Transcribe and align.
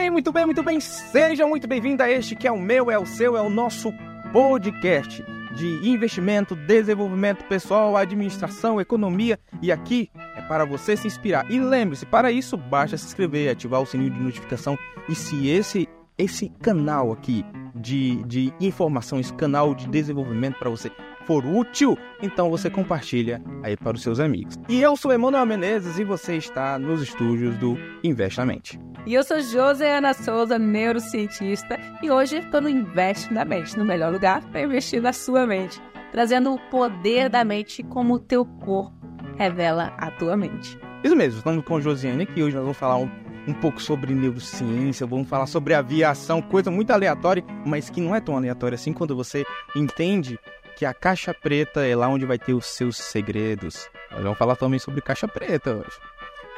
bem, 0.00 0.08
muito 0.08 0.32
bem, 0.32 0.46
muito 0.46 0.62
bem. 0.62 0.80
Seja 0.80 1.46
muito 1.46 1.68
bem-vindo 1.68 2.02
a 2.02 2.10
este 2.10 2.34
que 2.34 2.48
é 2.48 2.52
o 2.52 2.58
meu, 2.58 2.90
é 2.90 2.98
o 2.98 3.04
seu, 3.04 3.36
é 3.36 3.42
o 3.42 3.50
nosso 3.50 3.92
podcast 4.32 5.22
de 5.54 5.86
investimento, 5.86 6.56
desenvolvimento 6.56 7.44
pessoal, 7.44 7.98
administração, 7.98 8.80
economia. 8.80 9.38
E 9.60 9.70
aqui 9.70 10.10
é 10.34 10.40
para 10.40 10.64
você 10.64 10.96
se 10.96 11.06
inspirar. 11.06 11.50
E 11.50 11.60
lembre-se, 11.60 12.06
para 12.06 12.32
isso 12.32 12.56
basta 12.56 12.96
se 12.96 13.04
inscrever, 13.04 13.50
ativar 13.50 13.82
o 13.82 13.86
sininho 13.86 14.10
de 14.10 14.20
notificação. 14.20 14.78
E 15.06 15.14
se 15.14 15.48
esse 15.48 15.86
esse 16.16 16.50
canal 16.62 17.12
aqui 17.12 17.44
de, 17.74 18.22
de 18.24 18.52
informação, 18.60 19.18
esse 19.18 19.32
canal 19.34 19.74
de 19.74 19.88
desenvolvimento 19.88 20.58
para 20.58 20.70
você 20.70 20.90
for 21.26 21.44
útil, 21.46 21.96
então 22.22 22.50
você 22.50 22.68
compartilha 22.68 23.42
aí 23.62 23.76
para 23.76 23.96
os 23.96 24.02
seus 24.02 24.18
amigos. 24.18 24.56
E 24.68 24.80
eu 24.80 24.96
sou 24.96 25.12
Emanuel 25.12 25.46
Menezes 25.46 25.98
e 25.98 26.04
você 26.04 26.36
está 26.36 26.78
nos 26.78 27.02
estúdios 27.02 27.56
do 27.58 27.76
Investamente. 28.02 28.80
E 29.06 29.14
eu 29.14 29.22
sou 29.22 29.40
Josiana 29.40 30.12
Souza, 30.12 30.58
neurocientista, 30.58 31.78
e 32.02 32.10
hoje 32.10 32.38
estou 32.38 32.60
no 32.60 32.68
Investe 32.68 33.32
na 33.32 33.44
Mente, 33.44 33.78
no 33.78 33.84
melhor 33.84 34.12
lugar 34.12 34.44
para 34.50 34.62
investir 34.62 35.00
na 35.00 35.12
sua 35.12 35.46
mente, 35.46 35.80
trazendo 36.12 36.52
o 36.52 36.58
poder 36.70 37.28
da 37.28 37.44
mente 37.44 37.82
como 37.82 38.14
o 38.14 38.18
teu 38.18 38.44
corpo 38.44 39.00
revela 39.40 39.94
a 39.96 40.10
tua 40.10 40.36
mente. 40.36 40.78
Isso 41.02 41.16
mesmo, 41.16 41.38
estamos 41.38 41.64
com 41.64 41.80
Josiane 41.80 42.24
aqui, 42.24 42.42
hoje 42.42 42.54
nós 42.54 42.62
vamos 42.62 42.76
falar 42.76 42.96
um 42.96 43.08
um 43.48 43.54
pouco 43.54 43.80
sobre 43.80 44.14
neurociência, 44.14 45.06
vamos 45.06 45.26
falar 45.26 45.46
sobre 45.46 45.72
aviação, 45.72 46.42
coisa 46.42 46.70
muito 46.70 46.90
aleatória, 46.90 47.42
mas 47.64 47.88
que 47.88 47.98
não 47.98 48.14
é 48.14 48.20
tão 48.20 48.36
aleatória 48.36 48.76
assim 48.76 48.92
quando 48.92 49.16
você 49.16 49.46
entende 49.74 50.38
que 50.76 50.84
a 50.84 50.92
caixa 50.92 51.32
preta 51.32 51.84
é 51.84 51.96
lá 51.96 52.06
onde 52.06 52.26
vai 52.26 52.38
ter 52.38 52.52
os 52.52 52.66
seus 52.66 52.98
segredos. 52.98 53.88
Nós 54.10 54.22
vamos 54.22 54.38
falar 54.38 54.56
também 54.56 54.78
sobre 54.78 55.00
caixa 55.00 55.26
preta 55.26 55.74
hoje. 55.74 55.98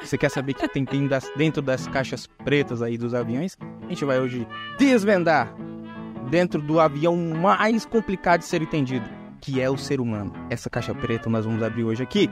Você 0.03 0.19
quer 0.19 0.29
saber 0.29 0.53
o 0.53 0.55
que 0.57 0.69
tem 0.69 0.85
dentro 1.37 1.63
das 1.63 1.87
caixas 1.87 2.27
pretas 2.45 2.83
aí 2.83 2.99
dos 2.99 3.15
aviões? 3.15 3.57
A 3.87 3.89
gente 3.89 4.05
vai 4.05 4.19
hoje 4.19 4.45
desvendar 4.77 5.55
dentro 6.29 6.61
do 6.61 6.81
avião 6.81 7.17
mais 7.17 7.87
complicado 7.87 8.41
de 8.41 8.47
ser 8.47 8.61
entendido, 8.61 9.09
que 9.41 9.61
é 9.61 9.71
o 9.71 9.79
ser 9.79 10.01
humano. 10.01 10.33
Essa 10.51 10.69
caixa 10.69 10.93
preta 10.93 11.31
nós 11.31 11.45
vamos 11.45 11.63
abrir 11.63 11.85
hoje 11.85 12.03
aqui. 12.03 12.29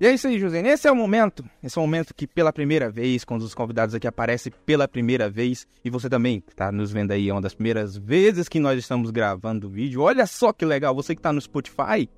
E 0.00 0.06
é 0.06 0.12
isso 0.12 0.26
aí, 0.26 0.38
José. 0.38 0.66
Esse 0.66 0.88
é 0.88 0.92
o 0.92 0.96
momento. 0.96 1.44
Esse 1.62 1.78
é 1.78 1.80
o 1.80 1.84
momento 1.84 2.12
que, 2.14 2.26
pela 2.26 2.52
primeira 2.52 2.90
vez, 2.90 3.24
quando 3.24 3.42
os 3.42 3.54
convidados 3.54 3.94
aqui 3.94 4.06
aparecem 4.06 4.52
pela 4.66 4.88
primeira 4.88 5.30
vez, 5.30 5.66
e 5.84 5.90
você 5.90 6.08
também 6.08 6.42
está 6.48 6.72
nos 6.72 6.90
vendo 6.90 7.12
aí, 7.12 7.28
é 7.28 7.32
uma 7.32 7.40
das 7.40 7.54
primeiras 7.54 7.96
vezes 7.96 8.48
que 8.48 8.58
nós 8.58 8.78
estamos 8.78 9.10
gravando 9.10 9.68
o 9.68 9.70
vídeo. 9.70 10.00
Olha 10.00 10.26
só 10.26 10.52
que 10.52 10.64
legal, 10.64 10.94
você 10.94 11.14
que 11.14 11.20
está 11.20 11.32
no 11.32 11.40
Spotify, 11.40 12.08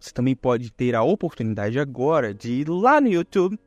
você 0.00 0.12
também 0.12 0.34
pode 0.34 0.72
ter 0.72 0.94
a 0.94 1.02
oportunidade 1.02 1.78
agora 1.78 2.34
de 2.34 2.50
ir 2.50 2.68
lá 2.68 3.00
no 3.00 3.08
YouTube 3.08 3.58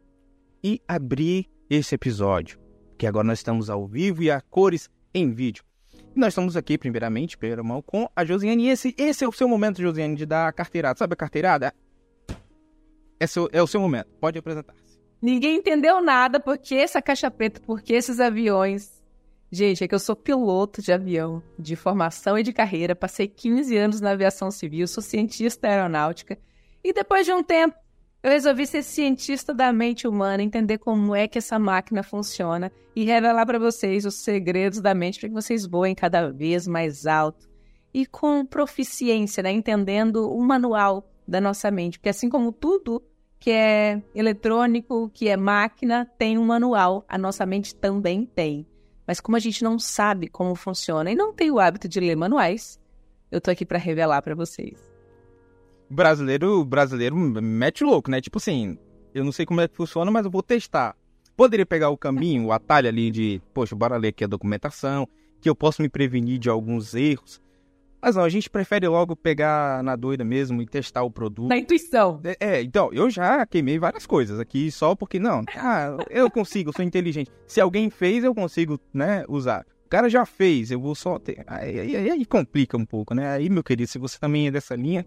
e 0.63 0.81
abrir 0.87 1.47
esse 1.69 1.95
episódio. 1.95 2.59
Que 2.97 3.07
agora 3.07 3.25
nós 3.25 3.39
estamos 3.39 3.69
ao 3.69 3.87
vivo 3.87 4.21
e 4.21 4.29
a 4.29 4.41
cores 4.41 4.89
em 5.13 5.31
vídeo. 5.31 5.63
E 6.13 6.19
nós 6.19 6.29
estamos 6.29 6.57
aqui, 6.57 6.77
primeiramente, 6.77 7.37
primeira 7.37 7.63
mão, 7.63 7.81
com 7.81 8.09
a 8.13 8.25
Josiane. 8.25 8.65
E 8.65 8.69
esse, 8.69 8.93
esse 8.97 9.23
é 9.23 9.27
o 9.27 9.31
seu 9.31 9.47
momento, 9.47 9.81
Josiane, 9.81 10.15
de 10.15 10.25
dar 10.25 10.47
a 10.47 10.51
carteirada. 10.51 10.97
Sabe 10.97 11.13
a 11.13 11.15
carteirada? 11.15 11.73
É, 13.21 13.27
seu, 13.27 13.47
é 13.51 13.61
o 13.61 13.67
seu 13.67 13.79
momento. 13.79 14.07
Pode 14.19 14.39
apresentar-se. 14.39 14.99
Ninguém 15.21 15.57
entendeu 15.57 16.01
nada 16.01 16.39
porque 16.39 16.73
essa 16.73 16.99
caixa 16.99 17.29
preta, 17.29 17.61
porque 17.63 17.93
esses 17.93 18.19
aviões. 18.19 18.99
Gente, 19.51 19.83
é 19.83 19.87
que 19.87 19.93
eu 19.93 19.99
sou 19.99 20.15
piloto 20.15 20.81
de 20.81 20.91
avião, 20.91 21.43
de 21.59 21.75
formação 21.75 22.39
e 22.39 22.41
de 22.41 22.51
carreira. 22.51 22.95
Passei 22.95 23.27
15 23.27 23.77
anos 23.77 24.01
na 24.01 24.11
aviação 24.11 24.49
civil, 24.49 24.87
sou 24.87 25.03
cientista 25.03 25.67
aeronáutica. 25.67 26.39
E 26.83 26.91
depois 26.91 27.25
de 27.25 27.33
um 27.33 27.43
tempo, 27.43 27.75
eu 28.23 28.31
resolvi 28.31 28.65
ser 28.65 28.81
cientista 28.81 29.53
da 29.53 29.71
mente 29.71 30.07
humana, 30.07 30.41
entender 30.41 30.79
como 30.79 31.13
é 31.15 31.27
que 31.27 31.37
essa 31.37 31.59
máquina 31.59 32.01
funciona 32.01 32.71
e 32.95 33.03
revelar 33.03 33.45
para 33.45 33.59
vocês 33.59 34.03
os 34.03 34.15
segredos 34.15 34.79
da 34.79 34.95
mente 34.95 35.19
para 35.19 35.29
que 35.29 35.35
vocês 35.35 35.65
voem 35.65 35.93
cada 35.93 36.31
vez 36.31 36.65
mais 36.65 37.05
alto 37.05 37.47
e 37.93 38.05
com 38.05 38.43
proficiência, 38.45 39.43
né? 39.43 39.51
entendendo 39.51 40.31
o 40.31 40.41
manual 40.41 41.07
da 41.27 41.39
nossa 41.39 41.69
mente. 41.69 41.99
Porque 41.99 42.09
assim 42.09 42.29
como 42.29 42.51
tudo 42.51 43.03
que 43.41 43.49
é 43.49 43.99
eletrônico, 44.13 45.09
que 45.11 45.27
é 45.27 45.35
máquina, 45.35 46.07
tem 46.15 46.37
um 46.37 46.45
manual. 46.45 47.03
A 47.09 47.17
nossa 47.17 47.43
mente 47.43 47.73
também 47.73 48.23
tem. 48.23 48.67
Mas 49.05 49.19
como 49.19 49.35
a 49.35 49.39
gente 49.39 49.63
não 49.63 49.79
sabe 49.79 50.27
como 50.27 50.53
funciona 50.53 51.11
e 51.11 51.15
não 51.15 51.33
tem 51.33 51.49
o 51.49 51.59
hábito 51.59 51.89
de 51.89 51.99
ler 51.99 52.15
manuais, 52.15 52.79
eu 53.31 53.41
tô 53.41 53.49
aqui 53.49 53.65
para 53.65 53.79
revelar 53.79 54.21
para 54.21 54.35
vocês. 54.35 54.79
Brasileiro, 55.89 56.63
brasileiro 56.63 57.15
mete 57.15 57.83
louco, 57.83 58.11
né? 58.11 58.21
Tipo 58.21 58.37
assim, 58.37 58.77
eu 59.11 59.25
não 59.25 59.31
sei 59.31 59.43
como 59.43 59.59
é 59.59 59.67
que 59.67 59.75
funciona, 59.75 60.11
mas 60.11 60.23
eu 60.23 60.31
vou 60.31 60.43
testar. 60.43 60.95
Poderia 61.35 61.65
pegar 61.65 61.89
o 61.89 61.97
caminho, 61.97 62.45
o 62.45 62.51
atalho 62.51 62.89
ali 62.89 63.09
de, 63.09 63.41
poxa, 63.55 63.75
bora 63.75 63.97
ler 63.97 64.09
aqui 64.09 64.23
a 64.23 64.27
documentação, 64.27 65.09
que 65.41 65.49
eu 65.49 65.55
posso 65.55 65.81
me 65.81 65.89
prevenir 65.89 66.37
de 66.37 66.47
alguns 66.47 66.93
erros. 66.93 67.41
Mas 68.01 68.15
não, 68.15 68.23
a 68.23 68.29
gente 68.29 68.49
prefere 68.49 68.87
logo 68.87 69.15
pegar 69.15 69.83
na 69.83 69.95
doida 69.95 70.23
mesmo 70.23 70.61
e 70.61 70.65
testar 70.65 71.03
o 71.03 71.11
produto. 71.11 71.47
Na 71.47 71.57
intuição. 71.57 72.19
É, 72.23 72.37
é, 72.39 72.61
então, 72.63 72.89
eu 72.91 73.09
já 73.09 73.45
queimei 73.45 73.77
várias 73.77 74.07
coisas 74.07 74.39
aqui 74.39 74.71
só 74.71 74.95
porque, 74.95 75.19
não, 75.19 75.43
ah, 75.55 75.97
eu 76.09 76.29
consigo, 76.31 76.75
sou 76.75 76.83
inteligente. 76.83 77.31
Se 77.45 77.61
alguém 77.61 77.91
fez, 77.91 78.23
eu 78.23 78.33
consigo, 78.33 78.79
né, 78.91 79.23
usar. 79.29 79.65
O 79.85 79.89
cara 79.89 80.09
já 80.09 80.25
fez, 80.25 80.71
eu 80.71 80.79
vou 80.79 80.95
só 80.95 81.19
ter. 81.19 81.43
Aí, 81.45 81.79
aí, 81.79 82.09
aí 82.09 82.25
complica 82.25 82.75
um 82.75 82.85
pouco, 82.85 83.13
né? 83.13 83.27
Aí, 83.27 83.49
meu 83.49 83.63
querido, 83.63 83.91
se 83.91 83.99
você 83.99 84.17
também 84.17 84.47
é 84.47 84.51
dessa 84.51 84.75
linha. 84.75 85.05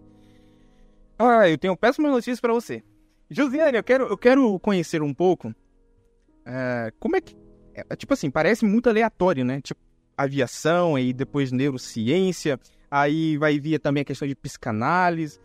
Ah, 1.19 1.49
eu 1.49 1.57
tenho 1.57 1.75
péssimas 1.75 2.11
notícias 2.11 2.39
para 2.39 2.53
você. 2.53 2.81
Josiane, 3.29 3.77
eu 3.77 3.83
quero, 3.83 4.05
eu 4.05 4.17
quero 4.17 4.57
conhecer 4.59 5.01
um 5.01 5.13
pouco. 5.13 5.49
Uh, 5.49 6.93
como 6.99 7.15
é 7.15 7.21
que. 7.21 7.35
É, 7.73 7.95
tipo 7.95 8.13
assim, 8.13 8.29
parece 8.29 8.63
muito 8.63 8.87
aleatório, 8.87 9.43
né? 9.43 9.59
Tipo, 9.59 9.81
aviação, 10.15 10.97
e 10.97 11.11
depois 11.11 11.51
neurociência. 11.51 12.59
Aí 12.95 13.35
vai 13.35 13.59
vir 13.59 13.77
também 13.77 14.03
a 14.03 14.05
questão 14.05 14.25
de 14.25 14.33
psicanálise. 14.33 15.37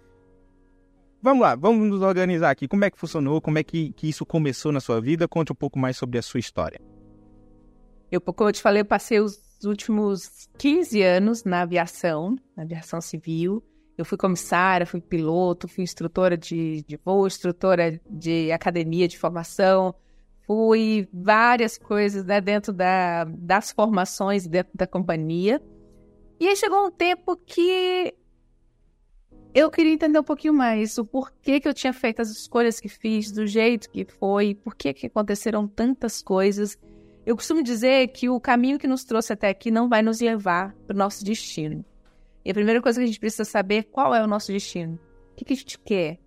Vamos 1.21 1.43
lá, 1.43 1.57
vamos 1.57 1.89
nos 1.89 2.01
organizar 2.01 2.49
aqui. 2.49 2.69
Como 2.69 2.85
é 2.85 2.91
que 2.93 2.97
funcionou? 2.97 3.41
Como 3.41 3.59
é 3.59 3.65
que, 3.65 3.93
que 3.95 4.09
isso 4.09 4.25
começou 4.25 4.71
na 4.71 4.79
sua 4.79 5.01
vida? 5.01 5.27
Conte 5.27 5.51
um 5.51 5.57
pouco 5.57 5.77
mais 5.77 5.97
sobre 5.97 6.17
a 6.17 6.23
sua 6.23 6.39
história. 6.39 6.81
Eu, 8.09 8.21
como 8.21 8.49
eu 8.49 8.53
te 8.53 8.63
falei, 8.63 8.83
eu 8.83 8.87
passei 8.87 9.19
os 9.19 9.37
últimos 9.65 10.49
15 10.59 11.03
anos 11.03 11.43
na 11.43 11.63
aviação, 11.63 12.37
na 12.57 12.63
aviação 12.63 13.01
civil. 13.01 13.61
Eu 13.99 14.05
fui 14.05 14.17
comissária, 14.17 14.87
fui 14.87 15.01
piloto, 15.01 15.67
fui 15.67 15.83
instrutora 15.83 16.39
de, 16.39 16.85
de 16.87 16.97
voo, 17.05 17.27
instrutora 17.27 18.01
de 18.09 18.53
academia 18.53 19.09
de 19.09 19.19
formação, 19.19 19.93
fui 20.47 21.09
várias 21.13 21.77
coisas 21.77 22.25
né, 22.25 22.41
dentro 22.41 22.73
da, 22.73 23.25
das 23.25 23.73
formações 23.73 24.47
dentro 24.47 24.71
da 24.73 24.87
companhia. 24.87 25.61
E 26.41 26.49
aí 26.49 26.57
chegou 26.57 26.87
um 26.87 26.91
tempo 26.91 27.37
que 27.37 28.15
eu 29.53 29.71
queria 29.71 29.93
entender 29.93 30.19
um 30.19 30.25
pouquinho 30.25 30.55
mais 30.55 30.97
o 30.97 31.05
porquê 31.05 31.61
que 31.61 31.69
eu 31.69 31.75
tinha 31.75 31.93
feito 31.93 32.23
as 32.23 32.31
escolhas 32.31 32.81
que 32.81 32.89
fiz, 32.89 33.31
do 33.31 33.47
jeito 33.47 33.91
que 33.91 34.07
foi, 34.07 34.55
por 34.55 34.75
que 34.75 35.07
aconteceram 35.07 35.69
tantas 35.69 36.23
coisas. 36.23 36.79
Eu 37.27 37.37
costumo 37.37 37.63
dizer 37.63 38.09
que 38.09 38.31
o 38.31 38.41
caminho 38.41 38.79
que 38.79 38.87
nos 38.87 39.05
trouxe 39.05 39.35
até 39.35 39.51
aqui 39.51 39.71
não 39.71 39.87
vai 39.87 40.01
nos 40.01 40.21
levar 40.21 40.75
para 40.87 40.95
o 40.95 40.99
nosso 40.99 41.23
destino. 41.23 41.85
E 42.43 42.51
a 42.51 42.55
primeira 42.55 42.81
coisa 42.81 42.99
que 42.99 43.05
a 43.05 43.07
gente 43.07 43.21
precisa 43.21 43.45
saber 43.45 43.77
é 43.77 43.83
qual 43.83 44.15
é 44.15 44.25
o 44.25 44.27
nosso 44.27 44.51
destino. 44.51 44.99
O 45.33 45.37
que, 45.37 45.45
que 45.45 45.53
a 45.53 45.57
gente 45.57 45.79
quer? 45.79 46.19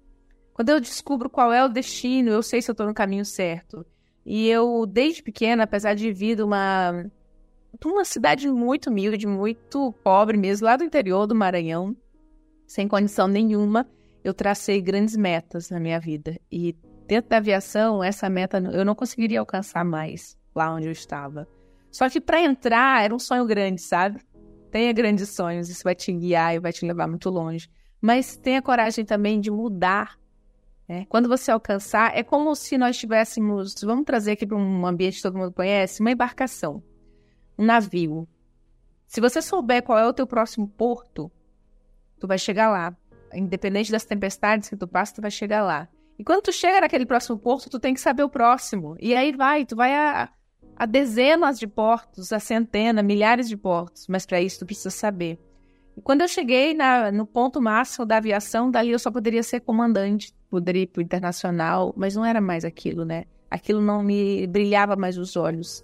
Quando 0.54 0.70
eu 0.70 0.80
descubro 0.80 1.28
qual 1.28 1.52
é 1.52 1.66
o 1.66 1.68
destino, 1.68 2.30
eu 2.30 2.44
sei 2.44 2.62
se 2.62 2.70
eu 2.70 2.74
estou 2.74 2.86
no 2.86 2.94
caminho 2.94 3.26
certo. 3.26 3.84
E 4.24 4.48
eu, 4.48 4.86
desde 4.86 5.24
pequena, 5.24 5.64
apesar 5.64 5.96
de 5.96 6.14
vir 6.14 6.36
de 6.36 6.44
uma 6.44 7.04
uma 7.84 8.06
cidade 8.06 8.50
muito 8.50 8.90
humilde, 8.90 9.26
muito 9.26 9.94
pobre 10.04 10.38
mesmo, 10.38 10.66
lá 10.66 10.76
do 10.76 10.84
interior 10.84 11.26
do 11.26 11.36
Maranhão, 11.36 11.96
sem 12.68 12.88
condição 12.88 13.28
nenhuma, 13.28 13.88
eu 14.24 14.34
tracei 14.34 14.82
grandes 14.82 15.16
metas 15.16 15.70
na 15.70 15.80
minha 15.80 16.00
vida. 16.00 16.40
E 16.52 16.76
dentro 17.08 17.30
da 17.30 17.38
aviação, 17.38 18.04
essa 18.04 18.30
meta 18.30 18.58
eu 18.72 18.86
não 18.86 18.96
conseguiria 18.96 19.40
alcançar 19.40 19.84
mais 19.84 20.38
lá 20.56 20.74
onde 20.74 20.88
eu 20.88 20.92
estava. 20.92 21.48
Só 21.92 22.10
que 22.10 22.22
para 22.22 22.42
entrar 22.42 23.04
era 23.04 23.14
um 23.14 23.20
sonho 23.20 23.46
grande, 23.46 23.82
sabe? 23.82 24.20
Tenha 24.72 24.92
grandes 24.94 25.30
sonhos, 25.30 25.70
isso 25.70 25.84
vai 25.84 25.94
te 25.94 26.12
guiar 26.12 26.56
e 26.56 26.60
vai 26.60 26.72
te 26.72 26.86
levar 26.86 27.08
muito 27.08 27.30
longe. 27.30 27.70
Mas 28.02 28.38
tenha 28.38 28.62
coragem 28.62 29.06
também 29.06 29.40
de 29.40 29.52
mudar. 29.52 30.18
Né? 30.88 31.06
Quando 31.10 31.30
você 31.30 31.52
alcançar, 31.52 32.18
é 32.18 32.24
como 32.24 32.56
se 32.56 32.78
nós 32.78 32.98
tivéssemos, 32.98 33.76
vamos 33.84 34.06
trazer 34.06 34.32
aqui 34.32 34.46
para 34.46 34.58
um 34.58 34.86
ambiente 34.86 35.18
que 35.18 35.22
todo 35.22 35.38
mundo 35.38 35.52
conhece, 35.52 36.02
uma 36.02 36.12
embarcação 36.12 36.84
um 37.58 37.66
navio. 37.66 38.28
Se 39.08 39.22
você 39.22 39.42
souber 39.42 39.84
qual 39.84 40.00
é 40.00 40.08
o 40.08 40.14
teu 40.14 40.26
próximo 40.26 40.68
porto, 40.68 41.32
tu 42.20 42.28
vai 42.28 42.38
chegar 42.38 42.70
lá. 42.70 42.96
Independente 43.34 43.92
das 43.92 44.06
tempestades 44.06 44.70
que 44.70 44.76
tu 44.76 44.88
passa, 44.88 45.16
tu 45.16 45.22
vai 45.22 45.32
chegar 45.32 45.64
lá. 45.64 45.88
E 46.18 46.24
quando 46.24 46.44
tu 46.44 46.52
chega 46.52 46.82
naquele 46.82 47.06
próximo 47.06 47.38
porto, 47.38 47.70
tu 47.70 47.80
tem 47.80 47.94
que 47.94 48.00
saber 48.00 48.24
o 48.24 48.30
próximo. 48.30 48.96
E 49.00 49.16
aí 49.16 49.32
vai, 49.32 49.66
tu 49.66 49.76
vai 49.76 49.94
a, 49.94 50.30
a 50.76 50.86
dezenas 50.86 51.60
de 51.60 51.68
portos, 51.68 52.32
a 52.32 52.40
centenas, 52.40 53.04
milhares 53.04 53.50
de 53.50 53.58
portos. 53.58 54.08
Mas 54.08 54.26
para 54.26 54.42
isso 54.42 54.60
tu 54.60 54.66
precisa 54.66 54.90
saber. 54.90 55.40
E 55.96 56.02
quando 56.02 56.22
eu 56.22 56.28
cheguei 56.28 56.74
na, 56.74 57.12
no 57.12 57.26
ponto 57.26 57.62
máximo 57.62 58.06
da 58.06 58.18
aviação, 58.18 58.72
dali 58.72 58.92
eu 58.92 59.00
só 59.00 59.12
poderia 59.12 59.44
ser 59.44 59.60
comandante, 59.62 60.34
poderia 60.50 60.84
ir 60.84 60.88
pro 60.88 61.02
internacional, 61.02 61.94
mas 61.96 62.16
não 62.16 62.26
era 62.26 62.42
mais 62.42 62.66
aquilo, 62.66 63.06
né? 63.06 63.26
Aquilo 63.50 63.82
não 63.82 64.02
me 64.02 64.48
brilhava 64.48 64.96
mais 64.96 65.18
os 65.18 65.36
olhos. 65.36 65.84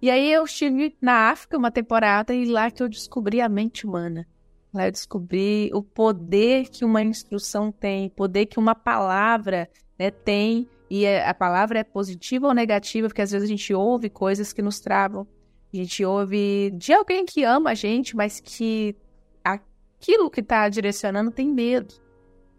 E 0.00 0.10
aí 0.10 0.30
eu 0.30 0.44
estive 0.44 0.96
na 1.00 1.30
África 1.30 1.56
uma 1.56 1.70
temporada 1.70 2.34
e 2.34 2.44
lá 2.46 2.70
que 2.70 2.82
eu 2.82 2.88
descobri 2.88 3.40
a 3.40 3.48
mente 3.48 3.86
humana. 3.86 4.26
Lá 4.72 4.86
eu 4.86 4.92
descobri 4.92 5.70
o 5.72 5.82
poder 5.82 6.68
que 6.68 6.84
uma 6.84 7.02
instrução 7.02 7.72
tem, 7.72 8.10
poder 8.10 8.46
que 8.46 8.58
uma 8.58 8.74
palavra 8.74 9.70
né, 9.98 10.10
tem. 10.10 10.68
E 10.90 11.04
é, 11.04 11.26
a 11.26 11.32
palavra 11.32 11.78
é 11.78 11.84
positiva 11.84 12.46
ou 12.46 12.54
negativa, 12.54 13.08
porque 13.08 13.22
às 13.22 13.30
vezes 13.30 13.46
a 13.46 13.50
gente 13.50 13.72
ouve 13.72 14.10
coisas 14.10 14.52
que 14.52 14.60
nos 14.60 14.78
travam. 14.78 15.26
A 15.72 15.76
gente 15.76 16.04
ouve 16.04 16.70
de 16.76 16.92
alguém 16.92 17.24
que 17.24 17.42
ama 17.42 17.70
a 17.70 17.74
gente, 17.74 18.14
mas 18.14 18.38
que 18.38 18.94
aquilo 19.42 20.30
que 20.30 20.40
está 20.40 20.68
direcionando 20.68 21.30
tem 21.30 21.48
medo. 21.48 21.94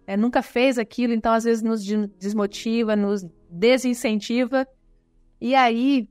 É, 0.08 0.18
nunca 0.18 0.42
fez 0.42 0.78
aquilo, 0.78 1.14
então 1.14 1.34
às 1.34 1.44
vezes 1.44 1.62
nos 1.62 1.86
desmotiva, 2.18 2.96
nos 2.96 3.26
desincentiva. 3.50 4.68
E 5.40 5.54
aí 5.54 6.10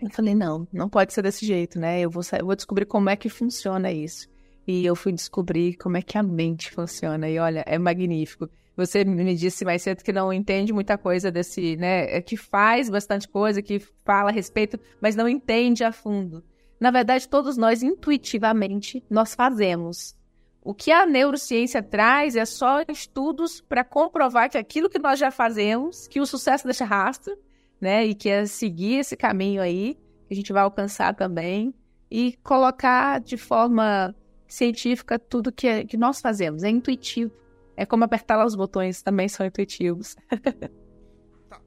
eu 0.00 0.10
falei, 0.10 0.34
não, 0.34 0.66
não 0.72 0.88
pode 0.88 1.12
ser 1.12 1.22
desse 1.22 1.46
jeito, 1.46 1.78
né? 1.78 2.00
Eu 2.00 2.10
vou, 2.10 2.22
eu 2.38 2.46
vou 2.46 2.56
descobrir 2.56 2.86
como 2.86 3.08
é 3.08 3.16
que 3.16 3.28
funciona 3.28 3.90
isso. 3.90 4.28
E 4.66 4.84
eu 4.84 4.96
fui 4.96 5.12
descobrir 5.12 5.74
como 5.76 5.96
é 5.96 6.02
que 6.02 6.18
a 6.18 6.22
mente 6.22 6.70
funciona. 6.70 7.28
E 7.28 7.38
olha, 7.38 7.62
é 7.66 7.78
magnífico. 7.78 8.48
Você 8.76 9.04
me 9.04 9.34
disse 9.34 9.64
mais 9.64 9.82
cedo 9.82 10.02
que 10.02 10.12
não 10.12 10.32
entende 10.32 10.72
muita 10.72 10.98
coisa 10.98 11.30
desse, 11.30 11.76
né? 11.76 12.14
É 12.14 12.20
que 12.20 12.36
faz 12.36 12.90
bastante 12.90 13.26
coisa, 13.26 13.62
que 13.62 13.78
fala 14.04 14.30
a 14.30 14.32
respeito, 14.32 14.78
mas 15.00 15.16
não 15.16 15.28
entende 15.28 15.82
a 15.82 15.92
fundo. 15.92 16.44
Na 16.78 16.90
verdade, 16.90 17.26
todos 17.28 17.56
nós, 17.56 17.82
intuitivamente, 17.82 19.02
nós 19.08 19.34
fazemos. 19.34 20.14
O 20.62 20.74
que 20.74 20.90
a 20.90 21.06
neurociência 21.06 21.82
traz 21.82 22.36
é 22.36 22.44
só 22.44 22.82
estudos 22.88 23.60
para 23.62 23.84
comprovar 23.84 24.50
que 24.50 24.58
aquilo 24.58 24.90
que 24.90 24.98
nós 24.98 25.18
já 25.18 25.30
fazemos, 25.30 26.06
que 26.08 26.20
o 26.20 26.26
sucesso 26.26 26.64
deixa 26.64 26.84
rastro, 26.84 27.34
né? 27.80 28.06
E 28.06 28.14
que 28.14 28.28
é 28.28 28.46
seguir 28.46 29.00
esse 29.00 29.16
caminho 29.16 29.62
aí, 29.62 29.98
que 30.26 30.34
a 30.34 30.36
gente 30.36 30.52
vai 30.52 30.62
alcançar 30.62 31.14
também, 31.14 31.74
e 32.10 32.36
colocar 32.42 33.20
de 33.20 33.36
forma 33.36 34.14
científica 34.46 35.18
tudo 35.18 35.52
que, 35.52 35.66
é, 35.66 35.84
que 35.84 35.96
nós 35.96 36.20
fazemos. 36.20 36.62
É 36.62 36.70
intuitivo. 36.70 37.32
É 37.76 37.84
como 37.84 38.04
apertar 38.04 38.36
lá 38.36 38.46
os 38.46 38.54
botões, 38.54 39.02
também 39.02 39.28
são 39.28 39.44
intuitivos. 39.44 40.16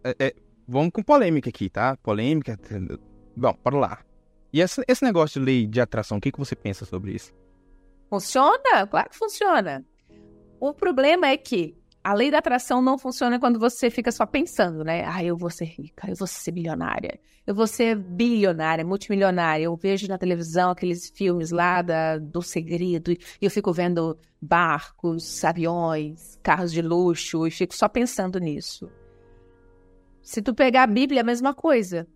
é, 0.03 0.15
é, 0.19 0.35
vamos 0.67 0.91
com 0.91 1.03
polêmica 1.03 1.49
aqui, 1.49 1.69
tá? 1.69 1.95
Polêmica. 1.97 2.57
Bom, 3.35 3.53
para 3.53 3.77
lá. 3.77 3.99
E 4.51 4.61
esse, 4.61 4.83
esse 4.87 5.03
negócio 5.03 5.39
de 5.39 5.45
lei 5.45 5.67
de 5.67 5.79
atração, 5.79 6.17
o 6.17 6.21
que, 6.21 6.31
que 6.31 6.39
você 6.39 6.55
pensa 6.55 6.83
sobre 6.85 7.13
isso? 7.13 7.31
Funciona? 8.09 8.87
Claro 8.89 9.09
que 9.09 9.17
funciona. 9.17 9.85
O 10.59 10.73
problema 10.73 11.27
é 11.27 11.37
que 11.37 11.78
a 12.09 12.13
lei 12.15 12.31
da 12.31 12.39
atração 12.39 12.81
não 12.81 12.97
funciona 12.97 13.39
quando 13.39 13.59
você 13.59 13.91
fica 13.91 14.11
só 14.11 14.25
pensando, 14.25 14.83
né? 14.83 15.05
Ah, 15.05 15.23
eu 15.23 15.37
vou 15.37 15.51
ser 15.51 15.65
rica, 15.65 16.09
eu 16.09 16.15
vou 16.15 16.25
ser 16.25 16.49
bilionária, 16.49 17.19
eu 17.45 17.53
vou 17.53 17.67
ser 17.67 17.95
bilionária, 17.95 18.83
multimilionária. 18.83 19.65
Eu 19.65 19.75
vejo 19.75 20.07
na 20.07 20.17
televisão 20.17 20.71
aqueles 20.71 21.07
filmes 21.11 21.51
lá 21.51 21.83
da, 21.83 22.17
do 22.17 22.41
segredo 22.41 23.11
e 23.11 23.19
eu 23.39 23.51
fico 23.51 23.71
vendo 23.71 24.17
barcos, 24.41 25.45
aviões, 25.45 26.39
carros 26.41 26.71
de 26.71 26.81
luxo 26.81 27.45
e 27.45 27.51
fico 27.51 27.75
só 27.75 27.87
pensando 27.87 28.39
nisso. 28.39 28.89
Se 30.19 30.41
tu 30.41 30.55
pegar 30.55 30.83
a 30.83 30.87
Bíblia, 30.87 31.19
é 31.19 31.21
a 31.21 31.25
mesma 31.25 31.53
coisa. 31.53 32.07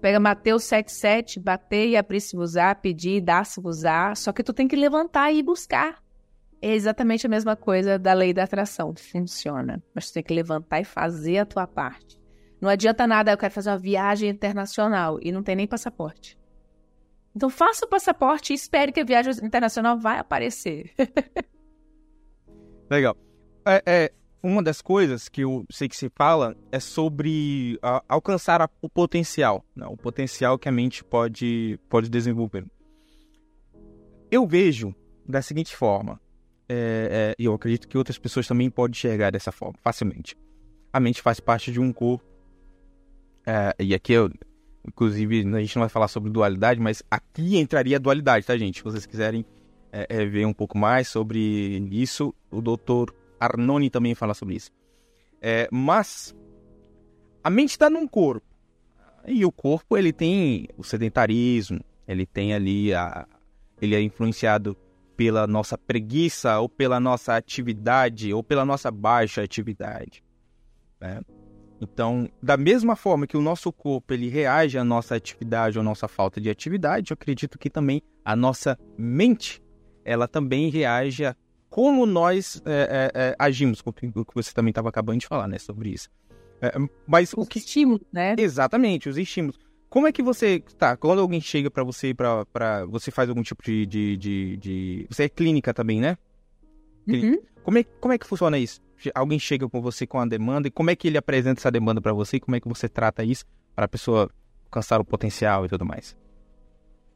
Pega 0.00 0.20
Mateus 0.20 0.62
7,7, 0.62 1.40
bater 1.40 1.88
e 1.88 1.96
abrir-se-vos-á, 1.96 2.76
pedir 2.76 3.20
dar-se-vos-á, 3.20 4.14
só 4.14 4.32
que 4.32 4.44
tu 4.44 4.52
tem 4.52 4.68
que 4.68 4.76
levantar 4.76 5.32
e 5.32 5.38
ir 5.38 5.42
buscar. 5.42 6.00
É 6.62 6.72
exatamente 6.72 7.26
a 7.26 7.28
mesma 7.28 7.56
coisa 7.56 7.98
da 7.98 8.12
lei 8.12 8.32
da 8.32 8.44
atração. 8.44 8.94
Funciona. 8.96 9.82
Mas 9.92 10.08
tu 10.08 10.14
tem 10.14 10.22
que 10.22 10.32
levantar 10.32 10.80
e 10.80 10.84
fazer 10.84 11.38
a 11.38 11.44
tua 11.44 11.66
parte. 11.66 12.16
Não 12.60 12.68
adianta 12.68 13.04
nada, 13.04 13.32
eu 13.32 13.36
quero 13.36 13.52
fazer 13.52 13.70
uma 13.70 13.78
viagem 13.78 14.30
internacional 14.30 15.18
e 15.20 15.32
não 15.32 15.42
tem 15.42 15.56
nem 15.56 15.66
passaporte. 15.66 16.38
Então 17.34 17.50
faça 17.50 17.84
o 17.84 17.88
passaporte 17.88 18.52
e 18.52 18.54
espere 18.54 18.92
que 18.92 19.00
a 19.00 19.04
viagem 19.04 19.32
internacional 19.42 19.98
vai 19.98 20.18
aparecer. 20.18 20.92
Legal. 22.88 23.16
É, 23.66 23.82
é, 23.84 24.12
uma 24.40 24.62
das 24.62 24.80
coisas 24.80 25.28
que 25.28 25.40
eu 25.40 25.64
sei 25.68 25.88
que 25.88 25.96
se 25.96 26.08
fala 26.14 26.56
é 26.70 26.78
sobre 26.78 27.76
a, 27.82 28.04
alcançar 28.08 28.62
a, 28.62 28.70
o 28.80 28.88
potencial, 28.88 29.64
né? 29.74 29.86
o 29.88 29.96
potencial 29.96 30.56
que 30.56 30.68
a 30.68 30.72
mente 30.72 31.02
pode, 31.02 31.80
pode 31.88 32.08
desenvolver. 32.08 32.64
Eu 34.30 34.46
vejo 34.46 34.94
da 35.26 35.42
seguinte 35.42 35.74
forma: 35.74 36.20
é, 36.72 37.08
é, 37.10 37.34
e 37.38 37.44
eu 37.44 37.52
acredito 37.52 37.86
que 37.86 37.98
outras 37.98 38.16
pessoas 38.18 38.46
também 38.46 38.70
podem 38.70 38.92
enxergar 38.92 39.30
dessa 39.30 39.52
forma, 39.52 39.74
facilmente. 39.82 40.34
A 40.90 40.98
mente 40.98 41.20
faz 41.20 41.38
parte 41.38 41.70
de 41.70 41.78
um 41.78 41.92
corpo, 41.92 42.24
é, 43.46 43.74
e 43.78 43.94
aqui 43.94 44.14
eu, 44.14 44.30
inclusive, 44.86 45.40
a 45.40 45.60
gente 45.60 45.76
não 45.76 45.82
vai 45.82 45.90
falar 45.90 46.08
sobre 46.08 46.30
dualidade, 46.30 46.80
mas 46.80 47.02
aqui 47.10 47.58
entraria 47.58 47.96
a 47.96 48.00
dualidade, 48.00 48.46
tá, 48.46 48.56
gente? 48.56 48.78
Se 48.78 48.84
vocês 48.84 49.04
quiserem 49.04 49.44
é, 49.92 50.06
é, 50.08 50.24
ver 50.24 50.46
um 50.46 50.54
pouco 50.54 50.78
mais 50.78 51.08
sobre 51.08 51.38
isso, 51.90 52.34
o 52.50 52.62
doutor 52.62 53.14
Arnone 53.38 53.90
também 53.90 54.14
fala 54.14 54.32
sobre 54.32 54.54
isso. 54.54 54.70
É, 55.42 55.68
mas 55.70 56.34
a 57.44 57.50
mente 57.50 57.70
está 57.70 57.90
num 57.90 58.08
corpo, 58.08 58.46
e 59.26 59.44
o 59.44 59.52
corpo 59.52 59.96
ele 59.98 60.12
tem 60.12 60.68
o 60.78 60.82
sedentarismo, 60.82 61.80
ele 62.08 62.24
tem 62.24 62.54
ali 62.54 62.94
a, 62.94 63.26
ele 63.80 63.94
é 63.94 64.00
influenciado 64.00 64.76
pela 65.22 65.46
nossa 65.46 65.78
preguiça, 65.78 66.58
ou 66.58 66.68
pela 66.68 66.98
nossa 66.98 67.36
atividade, 67.36 68.34
ou 68.34 68.42
pela 68.42 68.64
nossa 68.64 68.90
baixa 68.90 69.40
atividade. 69.40 70.20
Né? 71.00 71.20
Então, 71.80 72.28
da 72.42 72.56
mesma 72.56 72.96
forma 72.96 73.24
que 73.24 73.36
o 73.36 73.40
nosso 73.40 73.72
corpo 73.72 74.12
ele 74.12 74.28
reage 74.28 74.76
à 74.76 74.82
nossa 74.82 75.14
atividade 75.14 75.78
ou 75.78 75.82
à 75.82 75.84
nossa 75.84 76.08
falta 76.08 76.40
de 76.40 76.50
atividade, 76.50 77.12
eu 77.12 77.14
acredito 77.14 77.56
que 77.56 77.70
também 77.70 78.02
a 78.24 78.34
nossa 78.34 78.76
mente 78.98 79.62
ela 80.04 80.26
também 80.26 80.68
reage 80.70 81.24
a 81.24 81.36
como 81.70 82.04
nós 82.04 82.60
é, 82.66 83.10
é, 83.14 83.28
é 83.28 83.36
agimos, 83.38 83.80
o 83.80 83.92
que 83.92 84.34
você 84.34 84.52
também 84.52 84.70
estava 84.70 84.88
acabando 84.88 85.20
de 85.20 85.26
falar, 85.28 85.46
né, 85.46 85.58
sobre 85.58 85.90
isso. 85.90 86.08
É, 86.60 86.72
mas 87.06 87.32
os 87.32 87.46
o 87.46 87.48
que 87.48 87.58
estímulos, 87.58 88.02
né? 88.12 88.34
Exatamente, 88.36 89.08
os 89.08 89.16
estímulos. 89.16 89.58
Como 89.92 90.06
é 90.06 90.12
que 90.12 90.22
você. 90.22 90.58
Tá, 90.78 90.96
quando 90.96 91.20
alguém 91.20 91.38
chega 91.38 91.70
para 91.70 91.84
você, 91.84 92.14
para 92.14 92.86
você 92.86 93.10
faz 93.10 93.28
algum 93.28 93.42
tipo 93.42 93.62
de, 93.62 93.84
de, 93.84 94.16
de, 94.16 94.56
de, 94.56 95.06
Você 95.10 95.24
é 95.24 95.28
clínica 95.28 95.74
também, 95.74 96.00
né? 96.00 96.16
Uhum. 97.06 97.38
Como, 97.62 97.76
é, 97.76 97.84
como 98.00 98.14
é 98.14 98.16
que 98.16 98.26
funciona 98.26 98.58
isso? 98.58 98.80
Alguém 99.14 99.38
chega 99.38 99.68
com 99.68 99.82
você 99.82 100.06
com 100.06 100.18
a 100.18 100.24
demanda 100.24 100.66
e 100.66 100.70
como 100.70 100.88
é 100.88 100.96
que 100.96 101.08
ele 101.08 101.18
apresenta 101.18 101.60
essa 101.60 101.70
demanda 101.70 102.00
para 102.00 102.14
você 102.14 102.38
e 102.38 102.40
como 102.40 102.56
é 102.56 102.60
que 102.60 102.66
você 102.66 102.88
trata 102.88 103.22
isso 103.22 103.44
para 103.76 103.84
a 103.84 103.88
pessoa 103.88 104.30
alcançar 104.64 104.98
o 104.98 105.04
potencial 105.04 105.66
e 105.66 105.68
tudo 105.68 105.84
mais? 105.84 106.16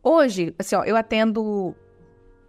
Hoje, 0.03 0.55
assim, 0.59 0.77
ó, 0.77 0.85
eu 0.85 0.99
atendo 0.99 1.75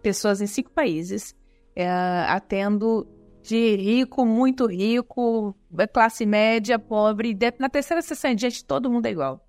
pessoas 0.02 0.42
em 0.42 0.46
cinco 0.46 0.70
países, 0.72 1.34
é, 1.74 1.88
atendo 1.88 3.08
de 3.42 3.76
rico, 3.76 4.26
muito 4.26 4.66
rico, 4.66 5.56
classe 5.90 6.26
média, 6.26 6.78
pobre, 6.78 7.34
na 7.58 7.70
terceira 7.70 8.02
sessão 8.02 8.32
de 8.32 8.36
diante 8.36 8.62
todo 8.62 8.90
mundo 8.90 9.06
é 9.06 9.10
igual 9.10 9.47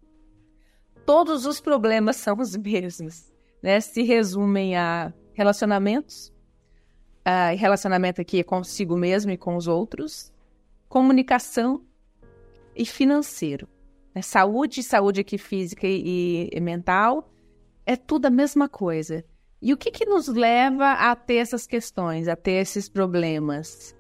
todos 1.10 1.48
os 1.48 1.60
problemas 1.60 2.18
são 2.18 2.38
os 2.38 2.56
mesmos, 2.56 3.34
né? 3.64 3.80
Se 3.80 4.04
resumem 4.04 4.78
a 4.78 5.12
relacionamentos, 5.34 6.32
uh, 7.26 7.58
relacionamento 7.58 8.22
aqui 8.22 8.42
é 8.42 8.44
consigo 8.44 8.96
mesmo 8.96 9.32
e 9.32 9.36
com 9.38 9.56
os 9.56 9.68
outros, 9.68 10.32
comunicação 10.88 11.84
e 12.76 12.86
financeiro. 12.86 13.68
Né? 14.14 14.22
Saúde, 14.22 14.84
saúde 14.84 15.22
aqui 15.22 15.40
física 15.40 15.88
e, 15.88 16.48
e, 16.54 16.60
mental, 16.60 17.34
é 17.88 17.96
tudo 17.96 18.28
a 18.28 18.30
mesma 18.30 18.70
coisa. 18.70 19.26
E 19.60 19.74
o 19.74 19.78
que, 19.78 19.90
que 19.90 20.06
nos 20.06 20.28
leva 20.28 20.92
a 20.92 21.16
ter 21.16 21.38
essas 21.38 21.66
questões, 21.66 22.28
a 22.28 22.36
ter 22.36 22.62
esses 22.62 22.88
problemas? 22.88 23.96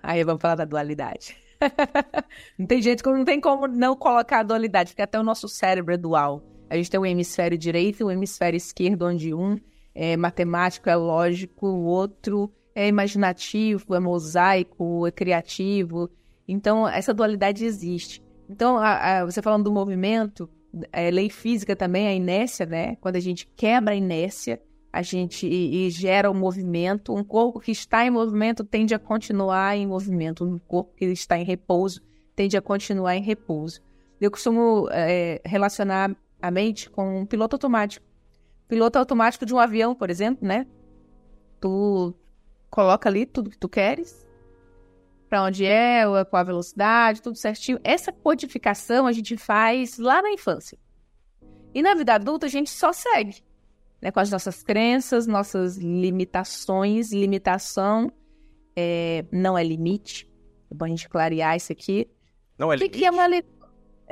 Aí 0.00 0.22
vamos 0.22 0.40
falar 0.40 0.54
da 0.54 0.64
dualidade. 0.64 1.36
não 2.58 2.66
tem 2.66 2.82
jeito, 2.82 3.08
não 3.10 3.24
tem 3.24 3.40
como 3.40 3.66
não 3.66 3.96
colocar 3.96 4.40
a 4.40 4.42
dualidade, 4.42 4.90
porque 4.90 5.02
até 5.02 5.18
o 5.18 5.22
nosso 5.22 5.48
cérebro 5.48 5.94
é 5.94 5.96
dual. 5.96 6.42
A 6.68 6.76
gente 6.76 6.90
tem 6.90 6.98
o 6.98 7.06
hemisfério 7.06 7.56
direito 7.56 8.00
e 8.00 8.04
o 8.04 8.10
hemisfério 8.10 8.56
esquerdo, 8.56 9.06
onde 9.06 9.32
um 9.32 9.58
é 9.94 10.16
matemático, 10.16 10.90
é 10.90 10.96
lógico, 10.96 11.66
o 11.66 11.84
outro 11.84 12.52
é 12.74 12.86
imaginativo, 12.86 13.94
é 13.94 14.00
mosaico, 14.00 15.06
é 15.06 15.10
criativo. 15.10 16.10
Então, 16.46 16.86
essa 16.86 17.14
dualidade 17.14 17.64
existe. 17.64 18.22
Então, 18.48 18.76
a, 18.76 19.20
a, 19.20 19.24
você 19.24 19.40
falando 19.40 19.64
do 19.64 19.72
movimento, 19.72 20.48
é, 20.92 21.10
lei 21.10 21.30
física 21.30 21.74
também, 21.74 22.06
a 22.06 22.12
inércia, 22.12 22.66
né? 22.66 22.96
Quando 22.96 23.16
a 23.16 23.20
gente 23.20 23.48
quebra 23.56 23.94
a 23.94 23.96
inércia, 23.96 24.60
a 24.96 25.02
gente 25.02 25.46
e, 25.46 25.86
e 25.86 25.90
gera 25.90 26.30
o 26.30 26.32
um 26.32 26.38
movimento. 26.38 27.14
Um 27.14 27.22
corpo 27.22 27.60
que 27.60 27.70
está 27.70 28.06
em 28.06 28.10
movimento 28.10 28.64
tende 28.64 28.94
a 28.94 28.98
continuar 28.98 29.76
em 29.76 29.86
movimento. 29.86 30.42
Um 30.42 30.58
corpo 30.58 30.94
que 30.96 31.04
está 31.04 31.36
em 31.36 31.44
repouso 31.44 32.00
tende 32.34 32.56
a 32.56 32.62
continuar 32.62 33.14
em 33.14 33.20
repouso. 33.20 33.82
Eu 34.18 34.30
costumo 34.30 34.88
é, 34.90 35.42
relacionar 35.44 36.16
a 36.40 36.50
mente 36.50 36.88
com 36.88 37.20
um 37.20 37.26
piloto 37.26 37.56
automático. 37.56 38.06
Piloto 38.66 38.98
automático 38.98 39.44
de 39.44 39.54
um 39.54 39.58
avião, 39.58 39.94
por 39.94 40.08
exemplo, 40.08 40.48
né? 40.48 40.66
Tu 41.60 42.14
coloca 42.70 43.08
ali 43.08 43.26
tudo 43.26 43.50
que 43.50 43.58
tu 43.58 43.68
queres, 43.68 44.26
para 45.28 45.42
onde 45.42 45.66
é, 45.66 46.04
qual 46.30 46.40
a 46.40 46.44
velocidade, 46.44 47.20
tudo 47.20 47.36
certinho. 47.36 47.78
Essa 47.84 48.12
codificação 48.12 49.06
a 49.06 49.12
gente 49.12 49.36
faz 49.36 49.98
lá 49.98 50.22
na 50.22 50.30
infância. 50.30 50.78
E 51.74 51.82
na 51.82 51.94
vida 51.94 52.14
adulta 52.14 52.46
a 52.46 52.48
gente 52.48 52.70
só 52.70 52.94
segue, 52.94 53.42
né? 54.00 54.10
Com 54.10 54.20
as 54.20 54.30
nossas 54.30 54.62
crenças, 54.62 55.26
nossas 55.26 55.76
limitações. 55.76 57.12
Limitação 57.12 58.12
é, 58.76 59.24
não 59.32 59.56
é 59.56 59.64
limite. 59.64 60.30
É 60.70 60.74
bom 60.74 60.84
a 60.84 60.88
gente 60.88 61.08
clarear 61.08 61.56
isso 61.56 61.72
aqui. 61.72 62.08
Não 62.58 62.72
é 62.72 62.76
O 62.76 62.78
que, 62.78 62.84
limite? 62.84 62.98
que 62.98 63.04
é 63.04 63.10
uma 63.10 63.26
li... 63.26 63.44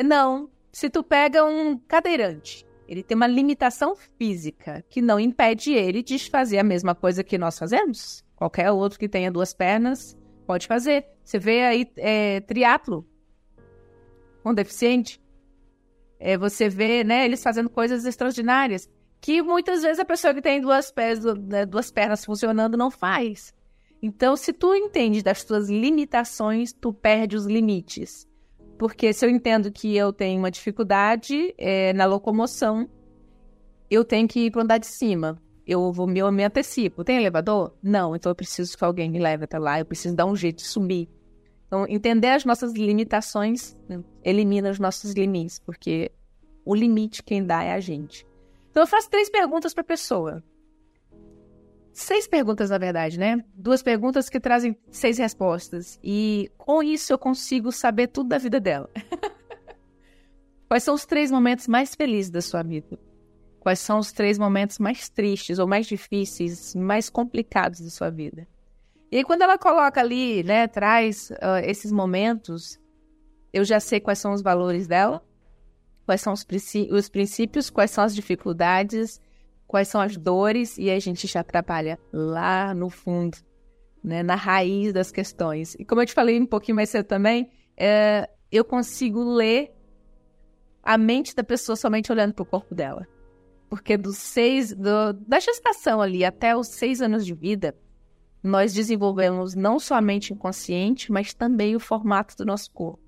Não. 0.02 0.50
Se 0.72 0.90
tu 0.90 1.02
pega 1.04 1.44
um 1.44 1.78
cadeirante, 1.78 2.66
ele 2.88 3.02
tem 3.02 3.14
uma 3.14 3.26
limitação 3.26 3.94
física 4.18 4.84
que 4.88 5.00
não 5.00 5.20
impede 5.20 5.72
ele 5.72 6.02
de 6.02 6.18
fazer 6.18 6.58
a 6.58 6.64
mesma 6.64 6.94
coisa 6.94 7.22
que 7.22 7.38
nós 7.38 7.58
fazemos. 7.58 8.24
Qualquer 8.34 8.70
outro 8.72 8.98
que 8.98 9.08
tenha 9.08 9.30
duas 9.30 9.54
pernas 9.54 10.16
pode 10.46 10.66
fazer. 10.66 11.06
Você 11.22 11.38
vê 11.38 11.62
aí 11.62 11.90
é, 11.96 12.40
triatlo 12.40 13.06
com 14.42 14.52
deficiente. 14.52 15.20
É, 16.18 16.36
você 16.36 16.68
vê, 16.68 17.04
né, 17.04 17.24
eles 17.24 17.42
fazendo 17.42 17.70
coisas 17.70 18.04
extraordinárias 18.04 18.90
que 19.24 19.40
muitas 19.40 19.80
vezes 19.80 19.98
a 19.98 20.04
pessoa 20.04 20.34
que 20.34 20.42
tem 20.42 20.60
duas, 20.60 20.90
pés, 20.90 21.24
né, 21.24 21.64
duas 21.64 21.90
pernas 21.90 22.22
funcionando 22.22 22.76
não 22.76 22.90
faz. 22.90 23.54
Então, 24.02 24.36
se 24.36 24.52
tu 24.52 24.74
entende 24.74 25.22
das 25.22 25.42
tuas 25.42 25.70
limitações, 25.70 26.74
tu 26.74 26.92
perde 26.92 27.34
os 27.34 27.46
limites. 27.46 28.28
Porque 28.78 29.14
se 29.14 29.24
eu 29.24 29.30
entendo 29.30 29.72
que 29.72 29.96
eu 29.96 30.12
tenho 30.12 30.40
uma 30.40 30.50
dificuldade 30.50 31.54
é, 31.56 31.94
na 31.94 32.04
locomoção, 32.04 32.86
eu 33.90 34.04
tenho 34.04 34.28
que 34.28 34.40
ir 34.40 34.50
para 34.50 34.60
andar 34.60 34.76
de 34.76 34.88
cima. 34.88 35.40
Eu 35.66 35.90
vou 35.90 36.06
me, 36.06 36.18
eu 36.18 36.30
me 36.30 36.44
antecipo. 36.44 37.02
Tem 37.02 37.16
elevador? 37.16 37.74
Não, 37.82 38.14
então 38.14 38.30
eu 38.30 38.36
preciso 38.36 38.76
que 38.76 38.84
alguém 38.84 39.10
me 39.10 39.18
leve 39.18 39.44
até 39.44 39.58
lá. 39.58 39.78
Eu 39.78 39.86
preciso 39.86 40.14
dar 40.14 40.26
um 40.26 40.36
jeito 40.36 40.58
de 40.58 40.66
subir. 40.66 41.08
Então, 41.66 41.86
entender 41.88 42.28
as 42.28 42.44
nossas 42.44 42.74
limitações 42.74 43.74
né, 43.88 44.04
elimina 44.22 44.68
os 44.68 44.78
nossos 44.78 45.14
limites, 45.14 45.58
porque 45.60 46.12
o 46.62 46.74
limite 46.74 47.22
quem 47.22 47.42
dá 47.42 47.64
é 47.64 47.72
a 47.72 47.80
gente. 47.80 48.26
Então, 48.74 48.82
eu 48.82 48.88
faço 48.88 49.08
três 49.08 49.30
perguntas 49.30 49.72
para 49.72 49.82
a 49.82 49.86
pessoa. 49.86 50.42
Seis 51.92 52.26
perguntas, 52.26 52.70
na 52.70 52.76
verdade, 52.76 53.16
né? 53.16 53.44
Duas 53.54 53.84
perguntas 53.84 54.28
que 54.28 54.40
trazem 54.40 54.76
seis 54.90 55.16
respostas. 55.16 55.96
E 56.02 56.50
com 56.58 56.82
isso 56.82 57.12
eu 57.12 57.16
consigo 57.16 57.70
saber 57.70 58.08
tudo 58.08 58.30
da 58.30 58.36
vida 58.36 58.58
dela. 58.58 58.90
Quais 60.66 60.82
são 60.82 60.96
os 60.96 61.06
três 61.06 61.30
momentos 61.30 61.68
mais 61.68 61.94
felizes 61.94 62.32
da 62.32 62.42
sua 62.42 62.64
vida? 62.64 62.98
Quais 63.60 63.78
são 63.78 64.00
os 64.00 64.10
três 64.10 64.40
momentos 64.40 64.80
mais 64.80 65.08
tristes, 65.08 65.60
ou 65.60 65.68
mais 65.68 65.86
difíceis, 65.86 66.74
mais 66.74 67.08
complicados 67.08 67.78
da 67.78 67.90
sua 67.90 68.10
vida? 68.10 68.44
E 69.08 69.18
aí, 69.18 69.24
quando 69.24 69.42
ela 69.42 69.56
coloca 69.56 70.00
ali, 70.00 70.42
né, 70.42 70.66
traz 70.66 71.30
uh, 71.30 71.62
esses 71.64 71.92
momentos, 71.92 72.76
eu 73.52 73.64
já 73.64 73.78
sei 73.78 74.00
quais 74.00 74.18
são 74.18 74.32
os 74.32 74.42
valores 74.42 74.88
dela, 74.88 75.24
quais 76.04 76.20
são 76.20 76.32
os, 76.32 76.46
os 76.90 77.08
princípios, 77.08 77.70
quais 77.70 77.90
são 77.90 78.04
as 78.04 78.14
dificuldades, 78.14 79.20
quais 79.66 79.88
são 79.88 80.00
as 80.00 80.16
dores, 80.16 80.78
e 80.78 80.90
a 80.90 80.98
gente 80.98 81.26
já 81.26 81.42
trabalha 81.42 81.98
lá 82.12 82.74
no 82.74 82.88
fundo, 82.90 83.38
né, 84.02 84.22
na 84.22 84.34
raiz 84.34 84.92
das 84.92 85.10
questões. 85.10 85.74
E 85.78 85.84
como 85.84 86.02
eu 86.02 86.06
te 86.06 86.12
falei 86.12 86.38
um 86.40 86.46
pouquinho 86.46 86.76
mais 86.76 86.90
cedo 86.90 87.06
também, 87.06 87.50
é, 87.76 88.28
eu 88.52 88.64
consigo 88.64 89.22
ler 89.24 89.72
a 90.82 90.98
mente 90.98 91.34
da 91.34 91.42
pessoa 91.42 91.74
somente 91.74 92.12
olhando 92.12 92.34
para 92.34 92.42
o 92.42 92.46
corpo 92.46 92.74
dela. 92.74 93.06
Porque 93.68 93.96
dos 93.96 94.18
seis, 94.18 94.72
do, 94.74 95.12
da 95.26 95.40
gestação 95.40 96.00
ali 96.00 96.24
até 96.24 96.54
os 96.56 96.68
seis 96.68 97.00
anos 97.00 97.24
de 97.24 97.34
vida, 97.34 97.74
nós 98.42 98.74
desenvolvemos 98.74 99.54
não 99.54 99.80
somente 99.80 100.30
o 100.30 100.34
inconsciente, 100.34 101.10
mas 101.10 101.32
também 101.32 101.74
o 101.74 101.80
formato 101.80 102.36
do 102.36 102.44
nosso 102.44 102.70
corpo. 102.70 103.03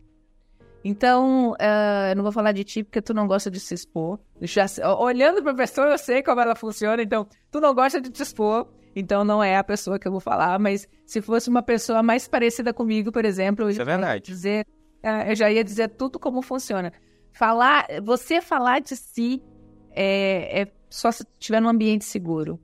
Então, 0.89 1.51
uh, 1.55 2.11
eu 2.11 2.15
não 2.15 2.23
vou 2.23 2.31
falar 2.31 2.53
de 2.53 2.63
ti 2.63 2.85
porque 2.85 3.03
tu 3.03 3.13
não 3.13 3.27
gosta 3.27 3.51
de 3.51 3.59
se 3.59 3.75
expor. 3.75 4.21
Já, 4.41 4.67
olhando 5.01 5.43
para 5.43 5.51
a 5.51 5.57
pessoa, 5.57 5.89
eu 5.89 5.99
sei 5.99 6.23
como 6.23 6.41
ela 6.41 6.55
funciona, 6.55 7.03
então 7.03 7.27
tu 7.51 7.61
não 7.61 7.75
gosta 7.75 8.01
de 8.01 8.09
te 8.09 8.23
expor, 8.23 8.69
então 8.95 9.25
não 9.25 9.43
é 9.43 9.57
a 9.57 9.65
pessoa 9.65 9.99
que 9.99 10.07
eu 10.07 10.13
vou 10.13 10.21
falar, 10.21 10.61
mas 10.61 10.87
se 11.05 11.21
fosse 11.21 11.51
uma 11.51 11.61
pessoa 11.61 12.05
mais 12.05 12.29
parecida 12.29 12.73
comigo, 12.73 13.11
por 13.11 13.25
exemplo, 13.25 13.65
eu 13.65 13.71
Isso 13.71 13.79
já, 13.79 13.83
é 13.83 13.85
verdade. 13.85 14.31
Ia 14.31 14.35
dizer, 14.37 14.67
uh, 15.03 15.29
eu 15.31 15.35
já 15.35 15.51
ia 15.51 15.65
dizer 15.65 15.89
tudo 15.89 16.21
como 16.21 16.41
funciona. 16.41 16.93
Falar, 17.33 17.89
você 18.05 18.41
falar 18.41 18.81
de 18.81 18.95
si 18.95 19.43
é, 19.91 20.63
é 20.63 20.73
só 20.89 21.11
se 21.11 21.27
estiver 21.37 21.61
num 21.61 21.69
ambiente 21.69 22.05
seguro, 22.05 22.61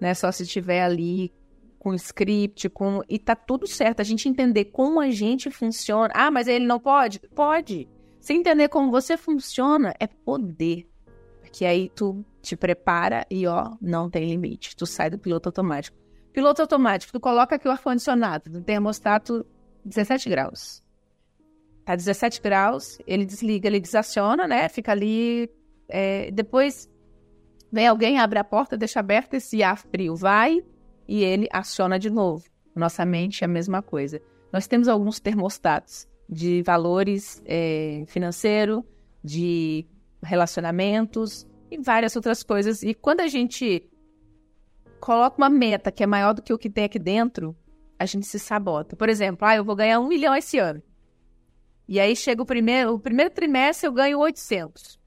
né? 0.00 0.12
Só 0.12 0.32
se 0.32 0.42
estiver 0.42 0.82
ali 0.82 1.32
com 1.84 1.92
script, 1.92 2.70
com 2.70 3.02
e 3.06 3.18
tá 3.18 3.36
tudo 3.36 3.66
certo. 3.66 4.00
A 4.00 4.04
gente 4.04 4.26
entender 4.26 4.64
como 4.66 5.00
a 5.00 5.10
gente 5.10 5.50
funciona. 5.50 6.10
Ah, 6.16 6.30
mas 6.30 6.48
ele 6.48 6.64
não 6.64 6.80
pode? 6.80 7.20
Pode. 7.34 7.86
Se 8.22 8.32
entender 8.32 8.70
como 8.70 8.90
você 8.90 9.18
funciona 9.18 9.92
é 10.00 10.06
poder. 10.06 10.88
Porque 11.42 11.66
aí 11.66 11.90
tu 11.94 12.24
te 12.40 12.56
prepara 12.56 13.26
e 13.30 13.46
ó, 13.46 13.76
não 13.82 14.08
tem 14.08 14.26
limite. 14.26 14.74
Tu 14.74 14.86
sai 14.86 15.10
do 15.10 15.18
piloto 15.18 15.50
automático. 15.50 15.94
Piloto 16.32 16.62
automático, 16.62 17.12
tu 17.12 17.20
coloca 17.20 17.54
aqui 17.54 17.68
o 17.68 17.70
ar-condicionado 17.70 18.50
no 18.50 18.62
termostato 18.62 19.44
17 19.84 20.30
graus. 20.30 20.82
Tá 21.84 21.94
17 21.94 22.40
graus, 22.40 22.98
ele 23.06 23.26
desliga, 23.26 23.68
ele 23.68 23.78
desaciona, 23.78 24.48
né? 24.48 24.70
Fica 24.70 24.90
ali. 24.90 25.50
É, 25.86 26.30
depois 26.30 26.90
vem 27.70 27.86
alguém, 27.86 28.18
abre 28.18 28.38
a 28.38 28.44
porta, 28.44 28.74
deixa 28.74 29.00
aberto, 29.00 29.34
esse 29.34 29.62
ar 29.62 29.76
frio 29.76 30.16
vai 30.16 30.64
e 31.06 31.22
ele 31.22 31.48
aciona 31.52 31.98
de 31.98 32.10
novo. 32.10 32.44
Nossa 32.74 33.04
mente 33.04 33.44
é 33.44 33.46
a 33.46 33.48
mesma 33.48 33.82
coisa. 33.82 34.20
Nós 34.52 34.66
temos 34.66 34.88
alguns 34.88 35.20
termostatos 35.20 36.08
de 36.28 36.62
valores 36.62 37.42
é, 37.44 38.04
financeiro, 38.06 38.84
de 39.22 39.86
relacionamentos 40.22 41.46
e 41.70 41.78
várias 41.78 42.16
outras 42.16 42.42
coisas. 42.42 42.82
E 42.82 42.94
quando 42.94 43.20
a 43.20 43.28
gente 43.28 43.88
coloca 45.00 45.36
uma 45.36 45.50
meta 45.50 45.92
que 45.92 46.02
é 46.02 46.06
maior 46.06 46.32
do 46.32 46.42
que 46.42 46.52
o 46.52 46.58
que 46.58 46.70
tem 46.70 46.84
aqui 46.84 46.98
dentro, 46.98 47.56
a 47.98 48.06
gente 48.06 48.26
se 48.26 48.38
sabota. 48.38 48.96
Por 48.96 49.08
exemplo, 49.08 49.46
ah, 49.46 49.56
eu 49.56 49.64
vou 49.64 49.76
ganhar 49.76 50.00
um 50.00 50.08
milhão 50.08 50.34
esse 50.34 50.58
ano. 50.58 50.82
E 51.86 52.00
aí 52.00 52.16
chega 52.16 52.42
o 52.42 52.46
primeiro, 52.46 52.94
o 52.94 52.98
primeiro 52.98 53.30
trimestre 53.30 53.86
eu 53.86 53.92
ganho 53.92 54.18
800. 54.18 54.98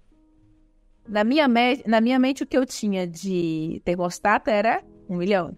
Na 1.07 1.23
minha, 1.23 1.47
me, 1.47 1.83
na 1.87 2.01
minha 2.01 2.19
mente, 2.19 2.43
o 2.43 2.45
que 2.45 2.57
eu 2.57 2.65
tinha 2.65 3.07
de 3.07 3.81
termostato 3.83 4.49
era 4.49 4.83
um 5.09 5.17
milhão. 5.17 5.57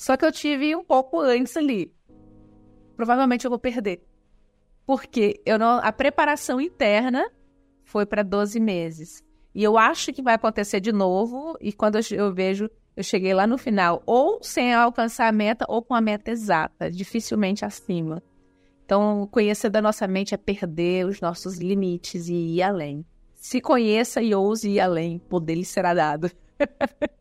Só 0.00 0.16
que 0.16 0.24
eu 0.24 0.32
tive 0.32 0.74
um 0.74 0.82
pouco 0.82 1.20
antes 1.20 1.54
ali. 1.58 1.94
Provavelmente 2.96 3.44
eu 3.44 3.50
vou 3.50 3.58
perder. 3.58 4.02
Porque 4.86 5.42
eu 5.44 5.58
não, 5.58 5.76
a 5.76 5.92
preparação 5.92 6.58
interna 6.58 7.30
foi 7.84 8.06
para 8.06 8.22
12 8.22 8.58
meses. 8.58 9.22
E 9.54 9.62
eu 9.62 9.76
acho 9.76 10.10
que 10.10 10.22
vai 10.22 10.36
acontecer 10.36 10.80
de 10.80 10.90
novo. 10.90 11.54
E 11.60 11.70
quando 11.70 11.96
eu, 11.96 12.02
eu, 12.12 12.32
vejo, 12.32 12.70
eu 12.96 13.02
cheguei 13.02 13.34
lá 13.34 13.46
no 13.46 13.58
final, 13.58 14.02
ou 14.06 14.42
sem 14.42 14.72
alcançar 14.72 15.28
a 15.28 15.32
meta, 15.32 15.66
ou 15.68 15.82
com 15.82 15.94
a 15.94 16.00
meta 16.00 16.30
exata, 16.30 16.90
dificilmente 16.90 17.62
acima. 17.66 18.22
Então, 18.86 19.28
conhecer 19.30 19.68
da 19.68 19.82
nossa 19.82 20.08
mente 20.08 20.34
é 20.34 20.38
perder 20.38 21.04
os 21.04 21.20
nossos 21.20 21.58
limites 21.58 22.26
e 22.26 22.56
ir 22.56 22.62
além. 22.62 23.04
Se 23.34 23.60
conheça 23.60 24.22
e 24.22 24.34
ouse 24.34 24.66
ir 24.66 24.80
além, 24.80 25.18
poder 25.18 25.56
lhe 25.56 25.64
será 25.66 25.92
dado. 25.92 26.30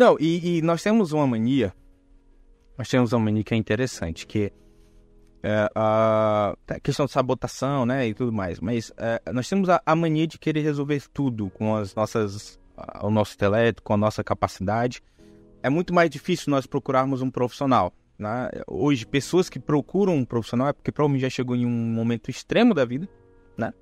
Não, 0.00 0.16
e, 0.18 0.56
e, 0.56 0.62
nós 0.62 0.82
temos 0.82 1.12
uma 1.12 1.26
mania, 1.26 1.74
nós 2.78 2.88
temos 2.88 3.12
uma 3.12 3.22
mania 3.22 3.44
que 3.44 3.52
é 3.52 3.56
interessante, 3.58 4.26
que 4.26 4.50
é 5.42 5.68
a, 5.74 6.56
questão 6.82 7.04
de 7.04 7.12
sabotação, 7.12 7.84
né, 7.84 8.08
e 8.08 8.14
tudo 8.14 8.32
mais, 8.32 8.60
mas 8.60 8.90
é, 8.96 9.20
nós 9.30 9.46
temos 9.46 9.68
a, 9.68 9.82
a, 9.84 9.94
mania 9.94 10.26
de 10.26 10.38
querer 10.38 10.62
resolver 10.62 11.02
tudo 11.12 11.50
com 11.50 11.76
as 11.76 11.94
nossas, 11.94 12.58
o 13.02 13.10
nosso 13.10 13.34
intelecto, 13.34 13.82
com 13.82 13.92
a 13.92 13.96
nossa 13.98 14.24
capacidade. 14.24 15.02
É 15.62 15.68
muito 15.68 15.92
mais 15.92 16.08
difícil 16.08 16.50
nós 16.50 16.64
procurarmos 16.64 17.20
um 17.20 17.30
profissional. 17.30 17.92
Né? 18.18 18.48
Hoje, 18.66 19.04
pessoas 19.04 19.50
que 19.50 19.60
procuram 19.60 20.14
um 20.14 20.24
profissional 20.24 20.68
é 20.68 20.72
porque 20.72 20.90
provavelmente 20.90 21.20
já 21.20 21.28
chegou 21.28 21.54
em 21.54 21.66
um 21.66 21.92
momento 21.92 22.30
extremo 22.30 22.72
da 22.72 22.86
vida, 22.86 23.06
né? 23.54 23.74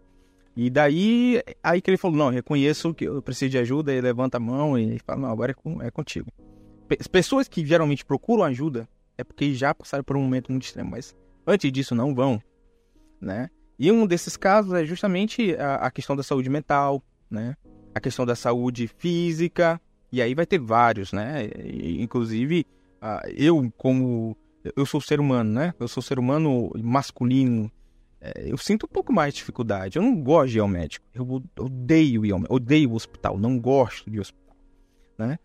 E 0.56 0.68
daí, 0.70 1.40
aí 1.62 1.80
que 1.80 1.90
ele 1.90 1.96
falou, 1.96 2.16
não, 2.16 2.30
reconheço 2.30 2.92
que 2.92 3.04
eu 3.04 3.22
preciso 3.22 3.50
de 3.50 3.58
ajuda, 3.58 3.92
e 3.92 4.00
levanta 4.00 4.38
a 4.38 4.40
mão 4.40 4.76
e 4.76 4.98
fala, 4.98 5.20
não, 5.20 5.30
agora 5.30 5.52
é, 5.52 5.54
com, 5.54 5.82
é 5.82 5.90
contigo. 5.90 6.30
As 6.98 7.06
pessoas 7.06 7.46
que 7.46 7.64
geralmente 7.64 8.04
procuram 8.04 8.44
ajuda 8.44 8.88
é 9.16 9.22
porque 9.22 9.54
já 9.54 9.74
passaram 9.74 10.02
por 10.02 10.16
um 10.16 10.22
momento 10.22 10.50
muito 10.50 10.64
extremo, 10.64 10.90
mas 10.90 11.14
antes 11.46 11.70
disso 11.70 11.94
não 11.94 12.14
vão, 12.14 12.42
né? 13.20 13.50
E 13.78 13.92
um 13.92 14.06
desses 14.06 14.36
casos 14.36 14.72
é 14.72 14.84
justamente 14.84 15.54
a, 15.56 15.76
a 15.76 15.90
questão 15.90 16.16
da 16.16 16.22
saúde 16.22 16.50
mental, 16.50 17.02
né? 17.30 17.54
A 17.94 18.00
questão 18.00 18.26
da 18.26 18.34
saúde 18.34 18.88
física, 18.88 19.80
e 20.10 20.20
aí 20.20 20.34
vai 20.34 20.46
ter 20.46 20.58
vários, 20.58 21.12
né? 21.12 21.48
E, 21.64 22.02
inclusive, 22.02 22.66
eu 23.36 23.72
como... 23.76 24.36
Eu 24.76 24.84
sou 24.84 25.00
ser 25.00 25.20
humano, 25.20 25.52
né? 25.52 25.72
Eu 25.78 25.86
sou 25.86 26.02
ser 26.02 26.18
humano 26.18 26.70
masculino, 26.82 27.70
eu 28.36 28.58
sinto 28.58 28.86
um 28.86 28.88
pouco 28.88 29.12
mais 29.12 29.32
de 29.32 29.38
dificuldade. 29.38 29.96
Eu 29.96 30.02
não 30.02 30.20
gosto 30.20 30.50
de 30.50 30.58
ir 30.58 30.60
ao 30.60 30.68
médico. 30.68 31.06
Eu 31.14 31.42
odeio 31.58 32.26
ir 32.26 32.32
ao 32.32 32.38
médico. 32.38 32.54
Odeio 32.54 32.90
o 32.90 32.94
hospital. 32.94 33.38
Não 33.38 33.58
gosto 33.58 34.10
de 34.10 34.18
hospital. 34.18 34.56
Né? 35.16 35.38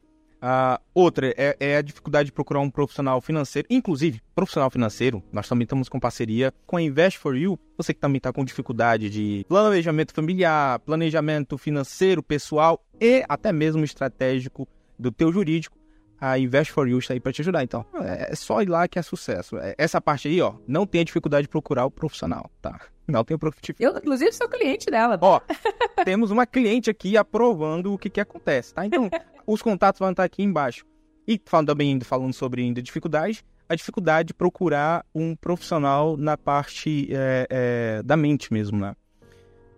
Outra 0.93 1.33
é, 1.37 1.55
é, 1.59 1.77
a 1.77 1.81
dificuldade 1.81 2.27
de 2.27 2.33
procurar 2.33 2.59
um 2.59 2.69
profissional 2.69 3.21
financeiro. 3.21 3.67
Inclusive, 3.69 4.21
profissional 4.35 4.69
financeiro, 4.69 5.23
nós 5.31 5.47
também 5.47 5.63
estamos 5.63 5.87
com 5.87 5.99
parceria 5.99 6.53
com 6.65 6.77
a 6.77 6.81
Invest 6.81 7.17
for 7.17 7.35
You. 7.35 7.57
Você 7.77 7.93
que 7.93 7.99
também 7.99 8.17
está 8.17 8.33
com 8.33 8.43
dificuldade 8.43 9.09
de 9.09 9.45
planejamento 9.47 10.13
familiar, 10.13 10.79
planejamento 10.79 11.57
financeiro, 11.57 12.21
pessoal 12.21 12.83
e 12.99 13.23
até 13.29 13.53
mesmo 13.53 13.83
estratégico 13.83 14.67
do 14.99 15.11
teu 15.11 15.31
jurídico, 15.31 15.77
a 16.23 16.39
Invest 16.39 16.71
for 16.71 16.87
You 16.87 16.99
está 16.99 17.13
aí 17.13 17.19
para 17.19 17.33
te 17.33 17.41
ajudar. 17.41 17.63
Então, 17.63 17.85
é, 17.95 18.31
é 18.31 18.35
só 18.35 18.61
ir 18.61 18.69
lá 18.69 18.87
que 18.87 18.97
é 18.97 19.01
sucesso. 19.01 19.57
É, 19.57 19.75
essa 19.77 19.99
parte 19.99 20.29
aí, 20.29 20.39
ó, 20.41 20.53
não 20.65 20.85
tenha 20.85 21.03
dificuldade 21.03 21.43
de 21.43 21.49
procurar 21.49 21.85
o 21.85 21.91
profissional, 21.91 22.49
tá? 22.61 22.79
Não 23.05 23.21
tenha 23.25 23.37
dificuldade. 23.37 23.83
Eu, 23.83 23.97
inclusive, 23.97 24.31
sou 24.31 24.47
cliente 24.47 24.85
dela. 24.85 25.19
Ó, 25.21 25.41
temos 26.05 26.31
uma 26.31 26.45
cliente 26.45 26.89
aqui 26.89 27.17
aprovando 27.17 27.93
o 27.93 27.97
que 27.97 28.09
que 28.09 28.21
acontece, 28.21 28.73
tá? 28.73 28.85
Então, 28.85 29.09
os 29.45 29.61
contatos 29.61 29.99
vão 29.99 30.11
estar 30.11 30.23
aqui 30.23 30.41
embaixo. 30.41 30.85
E 31.27 31.37
falando 31.45 31.67
também 31.67 31.99
falando 31.99 32.33
sobre 32.33 32.61
ainda 32.61 32.81
dificuldade, 32.81 33.43
a 33.67 33.75
dificuldade 33.75 34.27
de 34.27 34.33
procurar 34.33 35.05
um 35.13 35.35
profissional 35.35 36.15
na 36.15 36.37
parte 36.37 37.09
é, 37.11 37.47
é, 37.49 38.03
da 38.03 38.15
mente 38.15 38.53
mesmo, 38.53 38.79
né? 38.79 38.95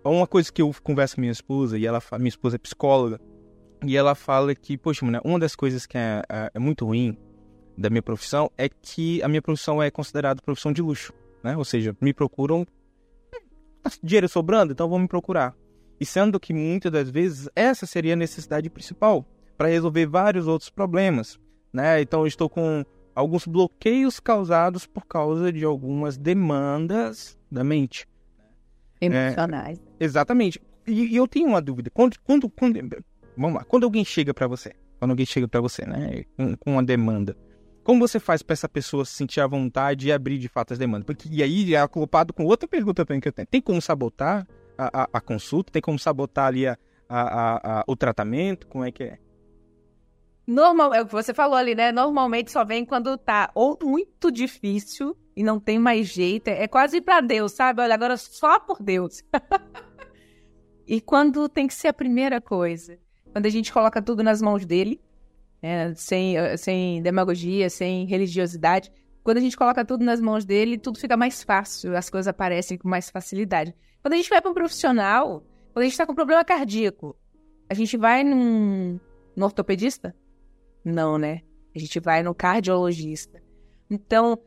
Uma 0.04 0.28
coisa 0.28 0.54
que 0.54 0.62
eu 0.62 0.72
converso 0.84 1.16
com 1.16 1.22
minha 1.22 1.34
esposa, 1.34 1.80
e 1.80 1.88
ela 1.88 2.00
minha 2.20 2.30
esposa 2.30 2.58
é 2.58 2.60
psicóloga, 2.60 3.20
e 3.84 3.96
ela 3.96 4.16
fala 4.16 4.54
que, 4.56 4.78
poxa, 4.78 5.06
mulher, 5.06 5.22
uma 5.24 5.40
das 5.40 5.56
coisas 5.56 5.86
que 5.86 5.98
é, 5.98 6.22
é, 6.30 6.52
é 6.54 6.60
muito 6.60 6.86
ruim 6.86 7.18
da 7.78 7.90
minha 7.90 8.02
profissão 8.02 8.50
é 8.58 8.70
que 8.70 9.22
a 9.22 9.28
minha 9.28 9.42
profissão 9.42 9.82
é 9.82 9.92
considerada 9.92 10.42
profissão 10.42 10.72
de 10.72 10.82
luxo, 10.82 11.14
né? 11.44 11.58
Ou 11.58 11.66
seja, 11.66 11.96
me 12.00 12.14
procuram, 12.14 12.66
tá 13.84 13.92
dinheiro 14.02 14.30
sobrando, 14.30 14.72
então 14.74 14.90
vão 14.90 15.00
me 15.00 15.08
procurar. 15.08 15.56
E 16.00 16.06
sendo 16.06 16.40
que 16.40 16.54
muitas 16.54 16.92
das 16.92 17.10
vezes 17.10 17.50
essa 17.56 17.86
seria 17.86 18.14
a 18.14 18.18
necessidade 18.18 18.70
principal 18.70 19.26
para 19.58 19.68
resolver 19.68 20.06
vários 20.06 20.48
outros 20.48 20.70
problemas, 20.70 21.40
né? 21.72 22.02
Então 22.02 22.22
eu 22.22 22.28
estou 22.28 22.50
com 22.50 22.86
alguns 23.14 23.46
bloqueios 23.46 24.20
causados 24.20 24.86
por 24.86 25.06
causa 25.06 25.52
de 25.52 25.64
algumas 25.64 26.18
demandas 26.18 27.38
da 27.50 27.64
mente. 27.64 28.08
Emocionais. 29.00 29.80
É, 30.00 30.04
exatamente. 30.04 30.62
E, 30.86 31.14
e, 31.14 31.16
eu 31.16 31.28
tenho 31.28 31.48
uma 31.48 31.62
dúvida. 31.62 31.90
Quando, 31.90 32.18
quando, 32.24 32.50
quando, 32.50 32.80
vamos 33.38 33.58
lá. 33.58 33.64
Quando 33.64 33.84
alguém 33.84 34.04
chega 34.04 34.34
para 34.34 34.48
você, 34.48 34.74
quando 35.00 35.12
alguém 35.12 35.26
chega 35.26 35.48
para 35.48 35.62
você, 35.62 35.86
né, 35.86 36.24
com, 36.60 36.72
uma 36.72 36.84
demanda, 36.84 37.36
como 37.84 38.00
você 38.00 38.20
faz 38.20 38.42
para 38.42 38.54
essa 38.54 38.68
pessoa 38.68 39.06
se 39.06 39.14
sentir 39.14 39.42
à 39.42 39.48
vontade 39.48 40.08
e 40.08 40.12
abrir 40.12 40.38
de 40.38 40.48
fato 40.48 40.74
as 40.74 40.80
demandas? 40.80 41.06
Porque, 41.06 41.30
e 41.32 41.44
aí 41.44 41.76
é 41.76 41.88
culpado 41.88 42.34
com 42.34 42.46
outra 42.46 42.68
pergunta 42.68 43.06
também 43.06 43.22
que 43.22 43.28
eu 43.28 43.34
tenho. 43.34 43.48
Tem 43.48 43.62
como 43.62 43.82
sabotar 43.82 44.48
a, 44.78 45.04
a, 45.04 45.10
a 45.14 45.22
consulta? 45.22 45.72
Tem 45.72 45.82
como 45.82 46.00
sabotar 46.00 46.48
ali 46.48 46.68
a, 46.68 46.78
a, 47.10 47.84
o 47.88 47.96
tratamento? 47.96 48.68
Como 48.68 48.84
é 48.84 48.92
que 48.92 49.04
é? 49.04 49.20
Normal, 50.48 50.94
é 50.94 51.02
o 51.02 51.06
que 51.06 51.12
você 51.12 51.34
falou 51.34 51.56
ali, 51.56 51.74
né? 51.74 51.92
Normalmente 51.92 52.52
só 52.52 52.64
vem 52.64 52.86
quando 52.86 53.18
tá 53.18 53.50
ou 53.56 53.78
muito 53.82 54.32
difícil 54.32 55.18
e 55.36 55.44
não 55.44 55.60
tem 55.60 55.80
mais 55.80 56.08
jeito. 56.08 56.48
É 56.48 56.68
quase 56.68 57.02
pra 57.02 57.20
Deus, 57.20 57.54
sabe? 57.54 57.82
Olha, 57.82 57.96
agora 57.96 58.16
só 58.16 58.60
por 58.60 58.82
Deus. 58.82 59.24
e 60.88 61.02
quando 61.02 61.50
tem 61.50 61.68
que 61.68 61.74
ser 61.74 61.88
a 61.88 61.94
primeira 61.94 62.40
coisa. 62.40 62.98
Quando 63.36 63.48
a 63.48 63.50
gente 63.50 63.74
coloca 63.74 64.02
tudo 64.02 64.24
nas 64.24 64.42
mãos 64.42 64.66
dele, 64.66 65.02
né? 65.62 65.94
sem, 65.96 66.36
sem 66.58 67.02
demagogia, 67.02 67.70
sem 67.70 68.06
religiosidade. 68.06 68.90
Quando 69.24 69.40
a 69.40 69.42
gente 69.42 69.58
coloca 69.58 69.84
tudo 69.84 70.06
nas 70.06 70.22
mãos 70.22 70.46
dele, 70.46 70.78
tudo 70.78 70.98
fica 70.98 71.18
mais 71.18 71.44
fácil, 71.44 71.98
as 71.98 72.10
coisas 72.10 72.30
aparecem 72.30 72.78
com 72.78 72.88
mais 72.88 73.10
facilidade. 73.10 73.76
Quando 74.02 74.14
a 74.14 74.16
gente 74.16 74.30
vai 74.30 74.40
para 74.40 74.52
um 74.52 74.54
profissional, 74.54 75.44
quando 75.74 75.80
a 75.80 75.84
gente 75.84 75.92
está 75.92 76.06
com 76.06 76.16
problema 76.16 76.46
cardíaco, 76.46 77.14
a 77.70 77.74
gente 77.74 77.98
vai 77.98 78.24
num, 78.24 78.98
num 79.36 79.46
ortopedista? 79.46 80.16
Não, 80.84 81.18
né? 81.18 81.42
A 81.76 81.80
gente 81.80 82.00
vai 82.00 82.24
no 82.24 82.34
cardiologista. 82.34 83.44
Então, 83.90 84.40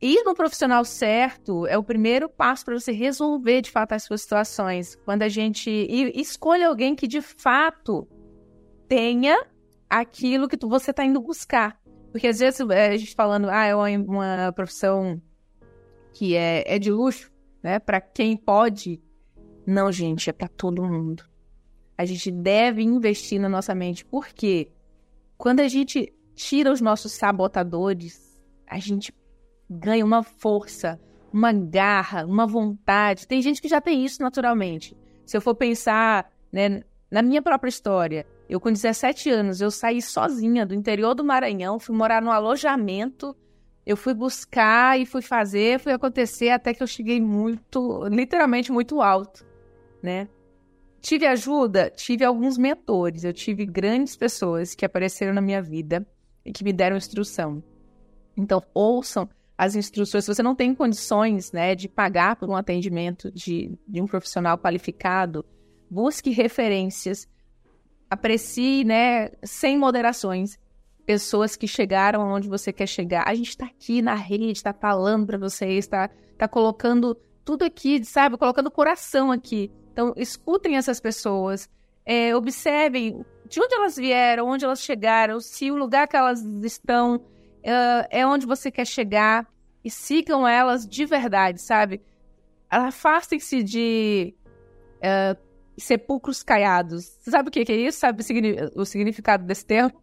ir 0.00 0.22
no 0.24 0.34
profissional 0.34 0.84
certo 0.86 1.66
é 1.66 1.76
o 1.76 1.82
primeiro 1.82 2.30
passo 2.30 2.64
para 2.64 2.78
você 2.78 2.92
resolver 2.92 3.60
de 3.60 3.70
fato 3.70 3.92
as 3.92 4.04
suas 4.04 4.22
situações. 4.22 4.96
Quando 5.04 5.22
a 5.22 5.28
gente 5.28 5.68
escolhe 6.14 6.62
alguém 6.62 6.94
que 6.94 7.06
de 7.06 7.20
fato 7.20 8.08
tenha 8.88 9.46
aquilo 9.88 10.48
que 10.48 10.56
você 10.66 10.90
está 10.90 11.04
indo 11.04 11.20
buscar. 11.20 11.80
Porque 12.10 12.28
às 12.28 12.38
vezes 12.38 12.60
é, 12.70 12.88
a 12.88 12.96
gente 12.96 13.14
falando, 13.14 13.48
ah, 13.50 13.64
é 13.64 13.74
uma, 13.74 14.52
profissão 14.52 15.20
que 16.14 16.34
é, 16.34 16.64
é 16.66 16.78
de 16.78 16.90
luxo, 16.90 17.30
né? 17.62 17.78
Para 17.78 18.00
quem 18.00 18.36
pode. 18.36 19.02
Não, 19.66 19.92
gente, 19.92 20.30
é 20.30 20.32
para 20.32 20.48
todo 20.48 20.82
mundo. 20.84 21.24
A 21.98 22.04
gente 22.04 22.30
deve 22.30 22.82
investir 22.82 23.40
na 23.40 23.48
nossa 23.48 23.74
mente. 23.74 24.04
Por 24.04 24.28
quê? 24.28 24.70
Quando 25.36 25.60
a 25.60 25.68
gente 25.68 26.12
tira 26.34 26.72
os 26.72 26.80
nossos 26.80 27.12
sabotadores, 27.12 28.42
a 28.66 28.78
gente 28.78 29.12
ganha 29.68 30.04
uma 30.04 30.22
força, 30.22 31.00
uma 31.32 31.52
garra, 31.52 32.24
uma 32.24 32.46
vontade. 32.46 33.26
Tem 33.26 33.42
gente 33.42 33.60
que 33.60 33.68
já 33.68 33.80
tem 33.80 34.04
isso 34.04 34.22
naturalmente. 34.22 34.96
Se 35.24 35.36
eu 35.36 35.40
for 35.40 35.54
pensar 35.54 36.30
né, 36.52 36.82
na 37.10 37.20
minha 37.22 37.42
própria 37.42 37.68
história, 37.68 38.26
eu 38.48 38.60
com 38.60 38.70
17 38.70 39.30
anos, 39.30 39.60
eu 39.60 39.70
saí 39.70 40.00
sozinha 40.00 40.64
do 40.64 40.74
interior 40.74 41.14
do 41.14 41.24
Maranhão, 41.24 41.78
fui 41.78 41.96
morar 41.96 42.22
num 42.22 42.30
alojamento, 42.30 43.36
eu 43.84 43.96
fui 43.96 44.14
buscar 44.14 44.98
e 44.98 45.06
fui 45.06 45.22
fazer, 45.22 45.80
fui 45.80 45.92
acontecer 45.92 46.50
até 46.50 46.74
que 46.74 46.82
eu 46.82 46.86
cheguei 46.86 47.20
muito, 47.20 48.06
literalmente 48.08 48.72
muito 48.72 49.00
alto, 49.00 49.46
né? 50.02 50.28
Tive 51.00 51.24
ajuda? 51.24 51.88
Tive 51.88 52.24
alguns 52.24 52.58
mentores. 52.58 53.22
Eu 53.22 53.32
tive 53.32 53.64
grandes 53.64 54.16
pessoas 54.16 54.74
que 54.74 54.84
apareceram 54.84 55.32
na 55.32 55.40
minha 55.40 55.62
vida 55.62 56.04
e 56.44 56.50
que 56.50 56.64
me 56.64 56.72
deram 56.72 56.96
instrução. 56.96 57.62
Então, 58.36 58.60
ouçam 58.74 59.28
as 59.56 59.76
instruções. 59.76 60.24
Se 60.24 60.34
você 60.34 60.42
não 60.42 60.56
tem 60.56 60.74
condições 60.74 61.52
né, 61.52 61.76
de 61.76 61.88
pagar 61.88 62.34
por 62.34 62.50
um 62.50 62.56
atendimento 62.56 63.30
de, 63.30 63.78
de 63.86 64.02
um 64.02 64.06
profissional 64.06 64.58
qualificado, 64.58 65.44
busque 65.88 66.30
referências, 66.30 67.28
aprecie 68.10 68.84
né, 68.84 69.30
sem 69.42 69.78
moderações 69.78 70.58
pessoas 71.04 71.54
que 71.54 71.68
chegaram 71.68 72.20
aonde 72.20 72.48
você 72.48 72.72
quer 72.72 72.86
chegar. 72.86 73.24
A 73.26 73.34
gente 73.34 73.50
está 73.50 73.66
aqui 73.66 74.02
na 74.02 74.14
rede, 74.14 74.52
está 74.58 74.72
falando 74.72 75.26
para 75.26 75.38
vocês, 75.38 75.84
está 75.84 76.10
tá 76.36 76.48
colocando 76.48 77.14
tudo 77.44 77.64
aqui, 77.64 78.04
sabe? 78.04 78.36
Colocando 78.36 78.66
o 78.66 78.72
coração 78.72 79.30
aqui. 79.30 79.70
Então, 79.92 80.12
escutem 80.16 80.76
essas 80.76 81.00
pessoas, 81.00 81.70
é, 82.04 82.34
observem 82.34 83.24
de 83.48 83.60
onde 83.60 83.74
elas 83.74 83.96
vieram, 83.96 84.48
onde 84.48 84.64
elas 84.64 84.82
chegaram, 84.82 85.40
se 85.40 85.70
o 85.70 85.76
lugar 85.76 86.08
que 86.08 86.16
elas 86.16 86.42
estão 86.42 87.16
uh, 87.16 88.06
é 88.10 88.26
onde 88.26 88.44
você 88.44 88.70
quer 88.70 88.86
chegar 88.86 89.46
e 89.84 89.90
sigam 89.90 90.46
elas 90.46 90.86
de 90.86 91.04
verdade, 91.04 91.62
sabe? 91.62 92.02
Afastem-se 92.68 93.62
de 93.62 94.34
uh, 94.98 95.45
sepulcros 95.78 96.42
caiados. 96.42 97.04
Você 97.20 97.30
sabe 97.30 97.48
o 97.48 97.52
que 97.52 97.70
é 97.70 97.76
isso? 97.76 97.98
Sabe 97.98 98.22
o 98.74 98.84
significado 98.84 99.44
desse 99.44 99.64
termo? 99.64 100.02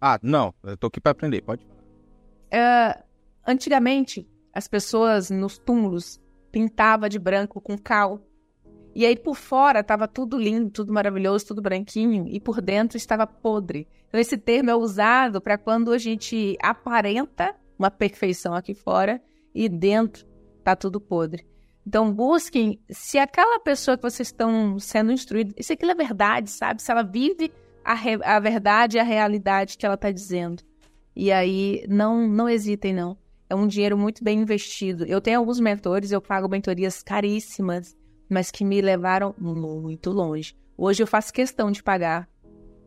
Ah, 0.00 0.18
não. 0.22 0.54
Eu 0.62 0.76
tô 0.76 0.86
aqui 0.86 1.00
para 1.00 1.12
aprender. 1.12 1.42
Pode. 1.42 1.64
Uh, 1.64 3.02
antigamente, 3.46 4.28
as 4.52 4.68
pessoas 4.68 5.30
nos 5.30 5.58
túmulos 5.58 6.20
pintavam 6.52 7.08
de 7.08 7.18
branco 7.18 7.60
com 7.60 7.76
cal 7.76 8.22
e 8.94 9.04
aí 9.04 9.16
por 9.16 9.34
fora 9.34 9.80
estava 9.80 10.06
tudo 10.06 10.38
lindo, 10.38 10.70
tudo 10.70 10.92
maravilhoso, 10.92 11.46
tudo 11.46 11.60
branquinho, 11.60 12.28
e 12.28 12.38
por 12.38 12.60
dentro 12.60 12.96
estava 12.96 13.26
podre. 13.26 13.88
Então 14.06 14.20
esse 14.20 14.38
termo 14.38 14.70
é 14.70 14.76
usado 14.76 15.40
para 15.40 15.58
quando 15.58 15.90
a 15.90 15.98
gente 15.98 16.56
aparenta 16.62 17.56
uma 17.76 17.90
perfeição 17.90 18.54
aqui 18.54 18.72
fora 18.72 19.20
e 19.52 19.68
dentro 19.68 20.24
tá 20.62 20.76
tudo 20.76 21.00
podre. 21.00 21.44
Então 21.86 22.12
busquem 22.12 22.80
se 22.88 23.18
aquela 23.18 23.60
pessoa 23.60 23.96
que 23.96 24.02
vocês 24.02 24.28
estão 24.28 24.78
sendo 24.78 25.12
instruídos, 25.12 25.54
se 25.64 25.72
aquilo 25.72 25.92
é 25.92 25.94
verdade, 25.94 26.50
sabe? 26.50 26.82
Se 26.82 26.90
ela 26.90 27.02
vive 27.02 27.52
a, 27.84 27.94
re, 27.94 28.18
a 28.22 28.40
verdade 28.40 28.96
e 28.96 29.00
a 29.00 29.04
realidade 29.04 29.76
que 29.76 29.84
ela 29.84 29.94
está 29.94 30.10
dizendo. 30.10 30.62
E 31.14 31.30
aí 31.30 31.84
não 31.88 32.26
não 32.26 32.48
hesitem 32.48 32.92
não. 32.92 33.16
É 33.48 33.54
um 33.54 33.66
dinheiro 33.66 33.96
muito 33.96 34.24
bem 34.24 34.40
investido. 34.40 35.04
Eu 35.04 35.20
tenho 35.20 35.38
alguns 35.38 35.60
mentores, 35.60 36.10
eu 36.10 36.20
pago 36.20 36.48
mentorias 36.48 37.02
caríssimas 37.02 37.94
mas 38.28 38.50
que 38.50 38.64
me 38.64 38.80
levaram 38.80 39.34
muito 39.38 40.10
longe. 40.10 40.56
Hoje 40.76 41.02
eu 41.02 41.06
faço 41.06 41.32
questão 41.32 41.70
de 41.70 41.82
pagar 41.82 42.28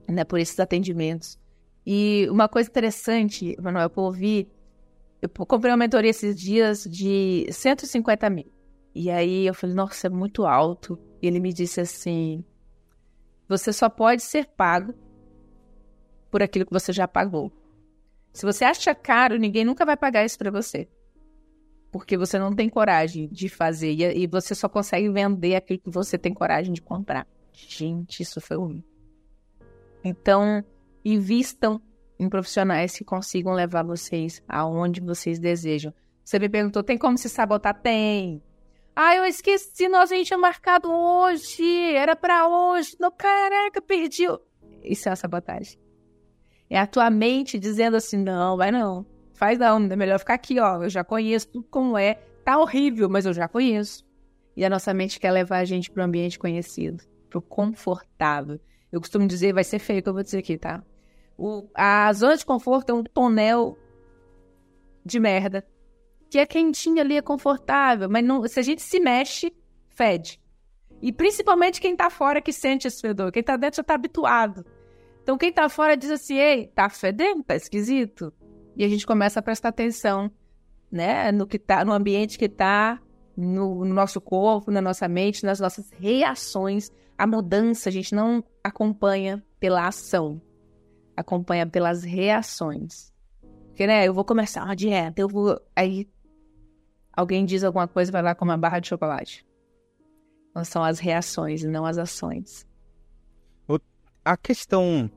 né, 0.07 0.23
por 0.23 0.39
esses 0.39 0.59
atendimentos. 0.59 1.39
E 1.85 2.27
uma 2.29 2.49
coisa 2.49 2.69
interessante, 2.69 3.55
Manuel, 3.61 3.91
eu 3.95 4.03
ouvi, 4.03 4.49
eu 5.21 5.29
comprei 5.29 5.71
uma 5.71 5.77
mentoria 5.77 6.09
esses 6.09 6.35
dias 6.35 6.83
de 6.83 7.47
150 7.49 8.29
mil. 8.29 8.51
E 8.97 9.11
aí 9.11 9.45
eu 9.45 9.53
falei, 9.53 9.75
nossa, 9.75 10.07
é 10.07 10.09
muito 10.09 10.45
alto. 10.45 10.99
E 11.21 11.27
ele 11.27 11.39
me 11.39 11.53
disse 11.53 11.81
assim: 11.81 12.43
você 13.47 13.71
só 13.71 13.89
pode 13.89 14.23
ser 14.23 14.47
pago 14.47 14.93
por 16.31 16.41
aquilo 16.41 16.65
que 16.65 16.73
você 16.73 16.91
já 16.91 17.07
pagou. 17.07 17.51
Se 18.33 18.45
você 18.45 18.65
acha 18.65 18.93
caro, 18.93 19.37
ninguém 19.37 19.65
nunca 19.65 19.85
vai 19.85 19.97
pagar 19.97 20.25
isso 20.25 20.37
para 20.37 20.51
você 20.51 20.87
porque 21.89 22.17
você 22.17 22.37
não 22.37 22.53
tem 22.53 22.69
coragem 22.69 23.27
de 23.29 23.47
fazer 23.49 23.91
e, 23.93 24.03
e, 24.03 24.27
você 24.27 24.53
só 24.53 24.67
consegue 24.67 25.09
vender 25.09 25.55
aquilo 25.55 25.79
que 25.79 25.89
você 25.89 26.17
tem 26.17 26.33
coragem 26.33 26.73
de 26.73 26.81
comprar. 26.81 27.25
Gente, 27.51 28.21
isso 28.21 28.39
foi 28.41 28.57
ruim. 28.57 28.83
Então, 30.03 30.63
Invistam 31.09 31.81
em 32.19 32.27
profissionais 32.27 32.97
que 32.97 33.05
consigam 33.05 33.53
levar 33.53 33.81
vocês 33.81 34.43
aonde 34.45 34.99
vocês 34.99 35.39
desejam. 35.39 35.93
Você 36.21 36.37
me 36.37 36.49
perguntou, 36.49 36.83
tem 36.83 36.97
como 36.97 37.17
se 37.17 37.29
sabotar? 37.29 37.79
Tem. 37.81 38.43
Ah, 38.99 39.15
eu 39.15 39.25
esqueci, 39.25 39.87
nós 39.87 40.11
a 40.11 40.15
gente 40.15 40.25
tinha 40.25 40.39
marcado 40.39 40.91
hoje, 40.91 41.93
era 41.93 42.15
para 42.15 42.47
hoje. 42.47 42.95
Não, 42.99 43.11
caraca, 43.11 43.79
perdi. 43.79 44.23
Isso 44.83 45.07
é 45.07 45.11
uma 45.11 45.15
sabotagem. 45.15 45.79
É 46.67 46.79
a 46.79 46.87
tua 46.87 47.07
mente 47.11 47.59
dizendo 47.59 47.95
assim, 47.95 48.17
não, 48.17 48.57
vai 48.57 48.71
não. 48.71 49.05
Faz 49.35 49.59
não, 49.59 49.77
é 49.85 49.95
melhor 49.95 50.17
ficar 50.17 50.33
aqui, 50.33 50.59
ó. 50.59 50.81
Eu 50.81 50.89
já 50.89 51.03
conheço 51.03 51.47
tudo 51.47 51.67
como 51.69 51.95
é. 51.95 52.15
Tá 52.43 52.57
horrível, 52.57 53.07
mas 53.07 53.27
eu 53.27 53.33
já 53.33 53.47
conheço. 53.47 54.03
E 54.55 54.65
a 54.65 54.69
nossa 54.69 54.91
mente 54.95 55.19
quer 55.19 55.29
levar 55.29 55.59
a 55.59 55.65
gente 55.65 55.91
para 55.91 56.01
o 56.01 56.05
ambiente 56.07 56.39
conhecido, 56.39 57.03
para 57.29 57.37
o 57.37 57.41
confortável. 57.43 58.59
Eu 58.91 58.99
costumo 58.99 59.27
dizer, 59.27 59.53
vai 59.53 59.63
ser 59.63 59.77
feio 59.77 60.01
que 60.01 60.09
eu 60.09 60.13
vou 60.13 60.23
dizer 60.23 60.39
aqui, 60.39 60.57
tá? 60.57 60.83
O, 61.37 61.69
a 61.75 62.11
zona 62.13 62.35
de 62.35 62.43
conforto 62.43 62.89
é 62.89 62.95
um 62.95 63.03
tonel 63.03 63.77
de 65.05 65.19
merda. 65.19 65.63
Que 66.29 66.39
é 66.39 66.45
quentinho 66.45 66.99
ali, 66.99 67.17
é 67.17 67.21
confortável, 67.21 68.09
mas 68.09 68.23
não, 68.23 68.45
se 68.47 68.59
a 68.59 68.63
gente 68.63 68.81
se 68.81 68.99
mexe, 68.99 69.53
fede. 69.89 70.39
E 71.01 71.11
principalmente 71.11 71.79
quem 71.79 71.95
tá 71.95 72.09
fora 72.09 72.41
que 72.41 72.51
sente 72.51 72.87
esse 72.87 73.01
fedor. 73.01 73.31
Quem 73.31 73.43
tá 73.43 73.55
dentro 73.55 73.77
já 73.77 73.83
tá 73.83 73.93
habituado. 73.93 74.65
Então 75.21 75.37
quem 75.37 75.51
tá 75.51 75.69
fora 75.69 75.95
diz 75.95 76.09
assim, 76.09 76.37
ei, 76.37 76.67
tá 76.67 76.89
fedendo, 76.89 77.43
tá 77.43 77.55
esquisito. 77.55 78.33
E 78.75 78.83
a 78.83 78.87
gente 78.87 79.05
começa 79.05 79.39
a 79.39 79.43
prestar 79.43 79.69
atenção, 79.69 80.31
né, 80.91 81.31
no 81.31 81.45
que 81.45 81.59
tá, 81.59 81.83
no 81.83 81.91
ambiente 81.91 82.37
que 82.37 82.47
tá, 82.47 82.99
no, 83.35 83.85
no 83.85 83.93
nosso 83.93 84.19
corpo, 84.21 84.71
na 84.71 84.81
nossa 84.81 85.07
mente, 85.07 85.43
nas 85.43 85.59
nossas 85.59 85.89
reações. 85.91 86.91
A 87.17 87.27
mudança 87.27 87.89
a 87.89 87.91
gente 87.91 88.13
não 88.15 88.43
acompanha 88.63 89.43
pela 89.59 89.87
ação, 89.87 90.41
acompanha 91.15 91.65
pelas 91.65 92.03
reações. 92.03 93.11
Porque, 93.67 93.85
né, 93.85 94.07
eu 94.07 94.13
vou 94.13 94.25
começar 94.25 94.63
uma 94.63 94.75
dieta, 94.75 95.21
eu 95.21 95.27
vou. 95.27 95.59
Aí 95.75 96.07
alguém 97.17 97.43
diz 97.43 97.63
alguma 97.63 97.87
coisa, 97.87 98.11
vai 98.11 98.21
lá 98.21 98.35
com 98.35 98.45
uma 98.45 98.57
barra 98.57 98.79
de 98.79 98.89
chocolate. 98.89 99.43
Então, 100.51 100.63
são 100.63 100.83
as 100.83 100.99
reações 100.99 101.63
e 101.63 101.67
não 101.67 101.83
as 101.83 101.97
ações. 101.97 102.65
A 104.23 104.35
questão 104.35 105.09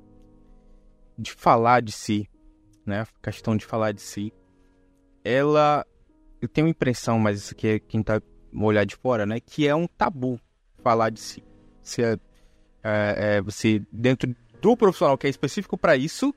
de 1.18 1.32
falar 1.32 1.82
de 1.82 1.92
si, 1.92 2.28
né? 2.86 3.02
A 3.02 3.06
questão 3.22 3.56
de 3.56 3.66
falar 3.66 3.92
de 3.92 4.00
si, 4.00 4.32
ela. 5.24 5.84
Eu 6.40 6.48
tenho 6.48 6.68
a 6.68 6.70
impressão, 6.70 7.18
mas 7.18 7.38
isso 7.38 7.52
aqui 7.52 7.68
é 7.68 7.78
quem 7.80 8.02
tá 8.02 8.22
olhar 8.54 8.84
de 8.84 8.96
fora, 8.96 9.26
né? 9.26 9.40
Que 9.40 9.66
é 9.66 9.74
um 9.74 9.86
tabu 9.86 10.40
falar 10.78 11.10
de 11.10 11.20
si. 11.20 11.44
Se 11.82 12.02
é, 12.02 12.12
é, 12.82 13.36
é 13.36 13.42
você, 13.42 13.82
dentro 13.92 14.34
do 14.62 14.76
profissional 14.76 15.18
que 15.18 15.26
é 15.26 15.30
específico 15.30 15.76
para 15.76 15.96
isso, 15.96 16.32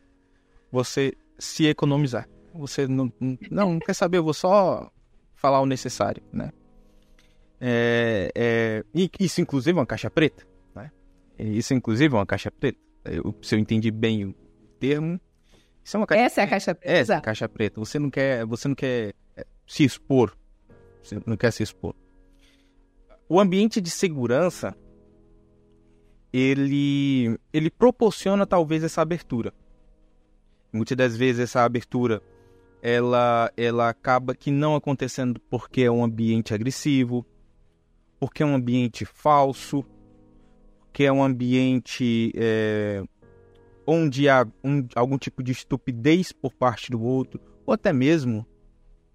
você 0.72 1.14
se 1.38 1.68
economizar. 1.68 2.28
Você 2.56 2.88
não, 2.88 3.14
não, 3.20 3.38
não 3.52 3.80
quer 3.80 3.94
saber, 3.94 4.18
eu 4.18 4.24
vou 4.24 4.34
só 4.34 4.92
falar 5.44 5.60
o 5.60 5.66
necessário, 5.66 6.24
né? 6.32 6.54
É, 7.60 8.32
é, 8.34 8.84
isso, 9.20 9.42
inclusive, 9.42 9.78
é 9.78 9.82
uma 9.82 9.86
caixa 9.86 10.10
preta, 10.10 10.48
né? 10.74 10.90
Isso, 11.38 11.74
inclusive, 11.74 12.16
é 12.16 12.18
uma 12.18 12.26
caixa 12.26 12.50
preta. 12.50 12.80
Eu, 13.04 13.36
se 13.42 13.54
eu 13.54 13.60
entendi 13.60 13.92
bem 13.92 14.24
o 14.24 14.34
termo, 14.80 15.20
isso 15.84 15.98
é 15.98 16.00
uma 16.00 16.08
caixa 16.08 16.24
Essa 16.24 16.42
é 16.42 16.44
a 16.46 16.48
caixa 16.48 16.76
preta. 16.76 16.98
Essa 16.98 17.14
é 17.14 17.18
a 17.18 17.22
caixa 17.22 17.50
preta. 17.50 17.80
Você 17.82 18.00
não 18.00 18.10
quer, 18.10 18.46
você 18.46 18.70
não 18.70 18.76
quer 18.76 19.14
é, 19.36 19.46
se 19.68 19.84
expor. 19.84 20.34
Você 21.04 21.20
não 21.26 21.36
quer 21.36 21.52
se 21.52 21.62
expor. 21.62 21.94
O 23.28 23.38
ambiente 23.38 23.82
de 23.82 23.90
segurança 23.90 24.74
ele, 26.32 27.38
ele 27.52 27.70
proporciona 27.70 28.46
talvez 28.46 28.82
essa 28.82 29.02
abertura. 29.02 29.54
Muitas 30.72 30.96
das 30.96 31.18
vezes 31.18 31.42
essa 31.42 31.64
abertura 31.64 32.22
ela, 32.86 33.50
ela 33.56 33.88
acaba 33.88 34.36
que 34.36 34.52
não 34.52 34.76
acontecendo 34.76 35.40
porque 35.50 35.84
é 35.84 35.90
um 35.90 36.04
ambiente 36.04 36.54
agressivo, 36.54 37.26
porque 38.20 38.44
é 38.44 38.46
um 38.46 38.54
ambiente 38.54 39.06
falso, 39.06 39.86
porque 40.80 41.06
é 41.06 41.12
um 41.12 41.24
ambiente 41.24 42.34
é, 42.36 43.02
onde 43.88 44.28
há 44.28 44.46
um, 44.62 44.86
algum 44.98 45.18
tipo 45.18 45.42
de 45.42 45.54
estupidez 45.54 46.34
por 46.34 46.54
parte 46.54 46.92
do 46.92 47.02
outro, 47.02 47.40
ou 47.66 47.74
até 47.74 47.94
mesmo 47.94 48.46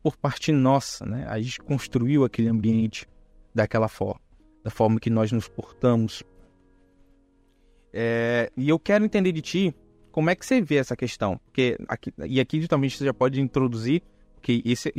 por 0.02 0.16
parte 0.16 0.50
nossa, 0.50 1.04
né? 1.04 1.26
A 1.28 1.38
gente 1.38 1.61
construiu 1.61 2.24
aquele 2.24 2.48
ambiente 2.48 3.07
daquela 3.54 3.87
forma, 3.87 4.22
da 4.64 4.70
forma 4.70 4.98
que 4.98 5.11
nós 5.11 5.31
nos 5.31 5.46
portamos, 5.46 6.22
é, 7.92 8.50
e 8.57 8.66
eu 8.66 8.78
quero 8.78 9.04
entender 9.04 9.33
de 9.33 9.42
ti 9.42 9.74
como 10.18 10.31
é 10.31 10.35
que 10.35 10.44
você 10.44 10.61
vê 10.61 10.78
essa 10.78 10.96
questão. 10.96 11.40
Porque 11.44 11.78
aqui, 11.87 12.12
e 12.26 12.40
aqui 12.40 12.66
também 12.66 12.90
você 12.90 13.04
já 13.04 13.14
pode 13.14 13.40
introduzir, 13.40 14.02
que 14.42 14.61
esse, 14.66 14.92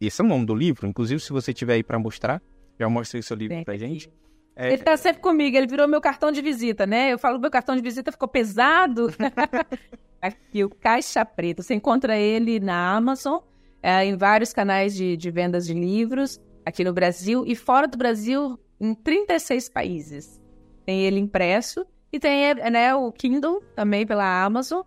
esse 0.00 0.20
é 0.20 0.24
o 0.24 0.26
nome 0.26 0.44
do 0.44 0.56
livro. 0.56 0.88
Inclusive, 0.88 1.20
se 1.20 1.32
você 1.32 1.54
tiver 1.54 1.74
aí 1.74 1.84
para 1.84 2.00
mostrar, 2.00 2.42
já 2.76 2.88
mostra 2.88 3.20
o 3.20 3.22
seu 3.22 3.36
livro 3.36 3.64
para 3.64 3.76
gente. 3.76 4.10
É, 4.56 4.72
ele 4.72 4.82
tá 4.82 4.96
sempre 4.96 5.22
comigo, 5.22 5.56
ele 5.56 5.68
virou 5.68 5.86
meu 5.86 6.00
cartão 6.00 6.32
de 6.32 6.42
visita, 6.42 6.84
né? 6.84 7.12
Eu 7.12 7.16
falo, 7.16 7.38
meu 7.38 7.48
cartão 7.48 7.76
de 7.76 7.80
visita 7.80 8.10
ficou 8.10 8.26
pesado. 8.26 9.06
Aqui, 10.20 10.64
o 10.64 10.68
Caixa 10.68 11.24
Preta. 11.24 11.62
Você 11.62 11.72
encontra 11.72 12.18
ele 12.18 12.58
na 12.58 12.96
Amazon, 12.96 13.38
é, 13.80 14.04
em 14.04 14.16
vários 14.16 14.52
canais 14.52 14.96
de, 14.96 15.16
de 15.16 15.30
vendas 15.30 15.64
de 15.64 15.74
livros, 15.74 16.40
aqui 16.64 16.82
no 16.82 16.92
Brasil 16.92 17.44
e 17.46 17.54
fora 17.54 17.86
do 17.86 17.96
Brasil, 17.96 18.58
em 18.80 18.96
36 18.96 19.68
países. 19.68 20.42
Tem 20.84 21.04
ele 21.04 21.20
impresso 21.20 21.86
e 22.16 22.20
tem 22.20 22.54
né, 22.70 22.94
o 22.94 23.12
Kindle, 23.12 23.62
também 23.74 24.06
pela 24.06 24.44
Amazon. 24.44 24.82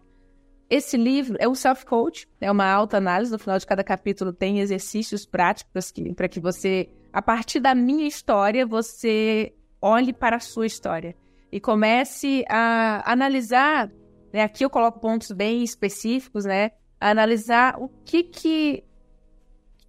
Esse 0.70 0.98
livro 0.98 1.38
é 1.40 1.48
um 1.48 1.56
self-coach, 1.56 2.28
é 2.40 2.52
uma 2.52 2.70
autoanálise. 2.70 3.32
No 3.32 3.40
final 3.40 3.58
de 3.58 3.66
cada 3.66 3.84
capítulo 3.84 4.34
tem 4.34 4.60
exercícios 4.60 5.26
práticos 5.26 5.92
para 6.16 6.28
que 6.28 6.40
você, 6.40 6.90
a 7.14 7.22
partir 7.22 7.60
da 7.60 7.74
minha 7.74 8.08
história, 8.08 8.66
você 8.66 9.54
olhe 9.82 10.14
para 10.14 10.36
a 10.36 10.40
sua 10.40 10.66
história 10.66 11.16
e 11.52 11.60
comece 11.60 12.44
a 12.48 13.12
analisar. 13.12 13.92
Né, 14.32 14.44
aqui 14.44 14.64
eu 14.64 14.70
coloco 14.70 15.00
pontos 15.00 15.32
bem 15.32 15.64
específicos, 15.64 16.46
né? 16.46 16.72
Analisar 17.00 17.80
o 17.80 17.90
que 18.06 18.24
que, 18.24 18.84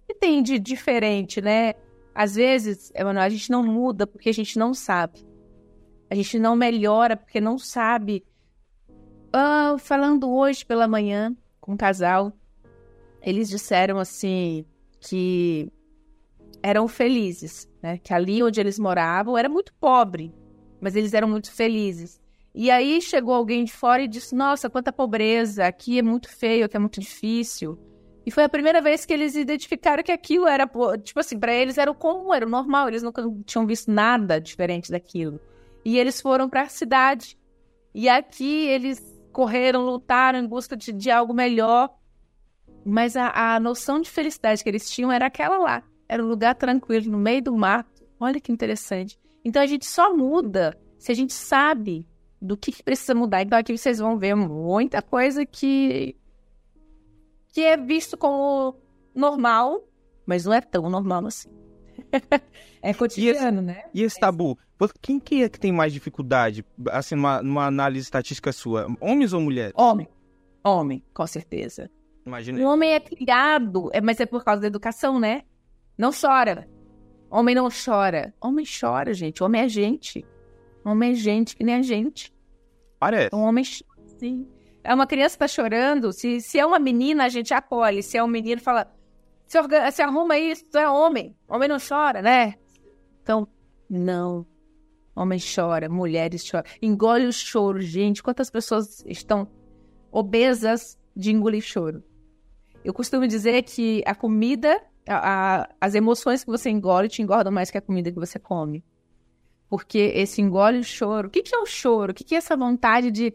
que 0.07 0.15
tem 0.15 0.41
de 0.41 0.57
diferente, 0.57 1.41
né? 1.41 1.73
Às 2.13 2.35
vezes, 2.35 2.91
Emanuel, 2.95 3.25
a 3.25 3.29
gente 3.29 3.51
não 3.51 3.63
muda 3.63 4.07
porque 4.07 4.29
a 4.29 4.33
gente 4.33 4.57
não 4.57 4.73
sabe. 4.73 5.30
A 6.11 6.13
gente 6.13 6.37
não 6.37 6.57
melhora 6.57 7.15
porque 7.15 7.39
não 7.39 7.57
sabe. 7.57 8.25
Ah, 9.31 9.77
falando 9.79 10.29
hoje 10.29 10.65
pela 10.65 10.85
manhã 10.85 11.33
com 11.61 11.71
um 11.71 11.77
casal, 11.77 12.33
eles 13.21 13.47
disseram 13.47 13.97
assim 13.97 14.65
que 14.99 15.71
eram 16.61 16.85
felizes, 16.89 17.65
né? 17.81 17.97
Que 17.97 18.13
ali 18.13 18.43
onde 18.43 18.59
eles 18.59 18.77
moravam 18.77 19.37
era 19.37 19.47
muito 19.47 19.73
pobre, 19.75 20.35
mas 20.81 20.97
eles 20.97 21.13
eram 21.13 21.29
muito 21.29 21.49
felizes. 21.49 22.19
E 22.53 22.69
aí 22.69 23.01
chegou 23.01 23.33
alguém 23.33 23.63
de 23.63 23.71
fora 23.71 24.01
e 24.03 24.07
disse: 24.09 24.35
Nossa, 24.35 24.69
quanta 24.69 24.91
pobreza! 24.91 25.65
Aqui 25.65 25.97
é 25.97 26.01
muito 26.01 26.27
feio, 26.27 26.65
aqui 26.65 26.75
é 26.75 26.79
muito 26.79 26.99
difícil. 26.99 27.79
E 28.25 28.31
foi 28.31 28.43
a 28.43 28.49
primeira 28.49 28.81
vez 28.81 29.05
que 29.05 29.13
eles 29.13 29.33
identificaram 29.33 30.03
que 30.03 30.11
aquilo 30.11 30.45
era, 30.45 30.69
tipo 31.01 31.21
assim, 31.21 31.39
para 31.39 31.53
eles 31.53 31.77
era 31.77 31.89
o 31.89 31.95
comum, 31.95 32.33
era 32.33 32.45
o 32.45 32.49
normal, 32.49 32.89
eles 32.89 33.01
nunca 33.01 33.23
tinham 33.45 33.65
visto 33.65 33.89
nada 33.89 34.41
diferente 34.41 34.91
daquilo. 34.91 35.39
E 35.83 35.97
eles 35.97 36.21
foram 36.21 36.49
para 36.49 36.63
a 36.63 36.69
cidade. 36.69 37.37
E 37.93 38.07
aqui 38.07 38.67
eles 38.67 39.01
correram, 39.31 39.85
lutaram 39.85 40.39
em 40.39 40.47
busca 40.47 40.75
de, 40.75 40.91
de 40.91 41.09
algo 41.09 41.33
melhor. 41.33 41.89
Mas 42.85 43.15
a, 43.15 43.55
a 43.55 43.59
noção 43.59 43.99
de 44.01 44.09
felicidade 44.09 44.63
que 44.63 44.69
eles 44.69 44.89
tinham 44.89 45.11
era 45.11 45.27
aquela 45.27 45.57
lá. 45.57 45.83
Era 46.07 46.23
um 46.23 46.27
lugar 46.27 46.55
tranquilo, 46.55 47.11
no 47.11 47.17
meio 47.17 47.41
do 47.41 47.55
mato. 47.55 48.03
Olha 48.19 48.39
que 48.39 48.51
interessante. 48.51 49.19
Então 49.43 49.61
a 49.61 49.65
gente 49.65 49.85
só 49.85 50.15
muda 50.15 50.77
se 50.97 51.11
a 51.11 51.15
gente 51.15 51.33
sabe 51.33 52.07
do 52.41 52.57
que, 52.57 52.71
que 52.71 52.83
precisa 52.83 53.13
mudar. 53.13 53.41
Então 53.41 53.57
aqui 53.57 53.77
vocês 53.77 53.99
vão 53.99 54.17
ver 54.17 54.35
muita 54.35 55.01
coisa 55.01 55.45
que, 55.45 56.15
que 57.49 57.61
é 57.61 57.77
visto 57.77 58.17
como 58.17 58.75
normal, 59.13 59.83
mas 60.25 60.45
não 60.45 60.53
é 60.53 60.61
tão 60.61 60.89
normal 60.89 61.25
assim. 61.27 61.49
é 62.81 62.93
cotidiano, 62.93 63.61
e 63.61 63.71
esse, 63.71 63.79
né? 63.79 63.89
E 63.93 64.03
esse 64.03 64.19
tabu? 64.19 64.57
Quem 65.01 65.19
que 65.19 65.43
é 65.43 65.49
que 65.49 65.59
tem 65.59 65.71
mais 65.71 65.93
dificuldade, 65.93 66.65
assim, 66.89 67.15
numa, 67.15 67.41
numa 67.41 67.65
análise 67.65 68.03
estatística 68.03 68.51
sua? 68.51 68.87
Homens 68.99 69.33
ou 69.33 69.41
mulheres? 69.41 69.73
Homem. 69.75 70.07
Homem, 70.63 71.03
com 71.13 71.25
certeza. 71.27 71.89
Imagina. 72.25 72.59
O 72.59 72.71
homem 72.71 72.93
é 72.93 72.99
criado, 72.99 73.89
é, 73.93 74.01
mas 74.01 74.19
é 74.19 74.25
por 74.25 74.43
causa 74.43 74.61
da 74.61 74.67
educação, 74.67 75.19
né? 75.19 75.43
Não 75.97 76.11
chora. 76.11 76.69
Homem 77.29 77.55
não 77.55 77.69
chora. 77.69 78.33
Homem 78.39 78.65
chora, 78.65 79.13
gente. 79.13 79.43
Homem 79.43 79.61
é 79.61 79.69
gente. 79.69 80.25
Homem 80.85 81.11
é 81.11 81.15
gente 81.15 81.55
que 81.55 81.63
nem 81.63 81.75
a 81.75 81.81
gente. 81.81 82.33
Parece. 82.99 83.35
Um 83.35 83.41
homem 83.41 83.63
chora, 83.63 84.07
sim. 84.19 84.47
É 84.83 84.93
uma 84.93 85.05
criança 85.05 85.37
tá 85.37 85.47
chorando, 85.47 86.11
se, 86.11 86.41
se 86.41 86.57
é 86.57 86.65
uma 86.65 86.79
menina, 86.79 87.25
a 87.25 87.29
gente 87.29 87.53
acolhe. 87.53 88.01
Se 88.01 88.17
é 88.17 88.23
um 88.23 88.27
menino, 88.27 88.59
fala, 88.59 88.91
se, 89.45 89.59
orga... 89.59 89.91
se 89.91 90.01
arruma 90.01 90.37
isso, 90.37 90.65
tu 90.71 90.77
é 90.77 90.89
homem. 90.89 91.35
Homem 91.47 91.69
não 91.69 91.77
chora, 91.77 92.21
né? 92.21 92.55
Então, 93.21 93.47
não. 93.89 94.45
Homem 95.15 95.39
chora, 95.39 95.89
mulheres 95.89 96.45
choram. 96.45 96.65
Engole 96.81 97.25
o 97.25 97.33
choro, 97.33 97.81
gente. 97.81 98.23
Quantas 98.23 98.49
pessoas 98.49 99.03
estão 99.05 99.47
obesas 100.11 100.97
de 101.15 101.31
engolir 101.31 101.61
choro. 101.61 102.03
Eu 102.83 102.93
costumo 102.93 103.27
dizer 103.27 103.61
que 103.63 104.03
a 104.05 104.15
comida, 104.15 104.81
a, 105.07 105.61
a, 105.61 105.69
as 105.79 105.95
emoções 105.95 106.43
que 106.43 106.49
você 106.49 106.69
engole 106.69 107.07
te 107.07 107.21
engordam 107.21 107.51
mais 107.51 107.69
que 107.69 107.77
a 107.77 107.81
comida 107.81 108.11
que 108.11 108.19
você 108.19 108.39
come. 108.39 108.83
Porque 109.69 110.11
esse 110.15 110.41
engole 110.41 110.79
o 110.79 110.83
choro. 110.83 111.27
O 111.27 111.31
que, 111.31 111.43
que 111.43 111.55
é 111.55 111.59
o 111.59 111.65
choro? 111.65 112.11
O 112.11 112.15
que, 112.15 112.23
que 112.23 112.35
é 112.35 112.37
essa 112.37 112.57
vontade 112.57 113.11
de, 113.11 113.33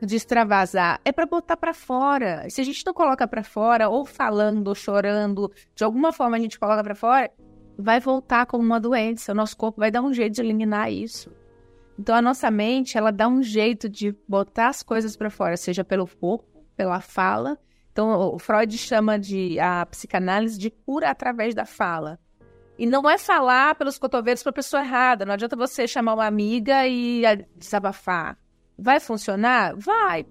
de 0.00 0.16
extravasar? 0.16 1.00
É 1.04 1.10
para 1.10 1.26
botar 1.26 1.56
para 1.56 1.74
fora. 1.74 2.48
Se 2.50 2.60
a 2.60 2.64
gente 2.64 2.84
não 2.84 2.92
coloca 2.92 3.26
para 3.26 3.42
fora, 3.42 3.88
ou 3.88 4.04
falando, 4.04 4.68
ou 4.68 4.74
chorando, 4.74 5.50
de 5.74 5.82
alguma 5.82 6.12
forma 6.12 6.36
a 6.36 6.40
gente 6.40 6.58
coloca 6.58 6.84
para 6.84 6.94
fora, 6.94 7.30
vai 7.78 8.00
voltar 8.00 8.44
como 8.46 8.64
uma 8.64 8.80
doença. 8.80 9.32
O 9.32 9.34
nosso 9.34 9.56
corpo 9.56 9.80
vai 9.80 9.90
dar 9.90 10.02
um 10.02 10.12
jeito 10.12 10.34
de 10.34 10.40
eliminar 10.42 10.92
isso. 10.92 11.30
Então 11.98 12.14
a 12.14 12.22
nossa 12.22 12.50
mente, 12.50 12.98
ela 12.98 13.10
dá 13.10 13.28
um 13.28 13.42
jeito 13.42 13.88
de 13.88 14.14
botar 14.26 14.68
as 14.68 14.82
coisas 14.82 15.16
para 15.16 15.30
fora, 15.30 15.56
seja 15.56 15.84
pelo 15.84 16.06
corpo, 16.06 16.64
pela 16.76 17.00
fala. 17.00 17.58
Então 17.92 18.34
o 18.34 18.38
Freud 18.38 18.76
chama 18.76 19.18
de 19.18 19.58
a 19.58 19.86
psicanálise 19.86 20.58
de 20.58 20.70
cura 20.70 21.10
através 21.10 21.54
da 21.54 21.64
fala. 21.64 22.18
E 22.78 22.86
não 22.86 23.08
é 23.10 23.18
falar 23.18 23.74
pelos 23.74 23.98
cotovelos 23.98 24.42
para 24.42 24.52
pessoa 24.52 24.82
errada. 24.82 25.24
Não 25.24 25.34
adianta 25.34 25.56
você 25.56 25.88
chamar 25.88 26.14
uma 26.14 26.26
amiga 26.26 26.86
e 26.86 27.22
desabafar. 27.56 28.38
Vai 28.78 29.00
funcionar? 29.00 29.74
Vai. 29.76 30.24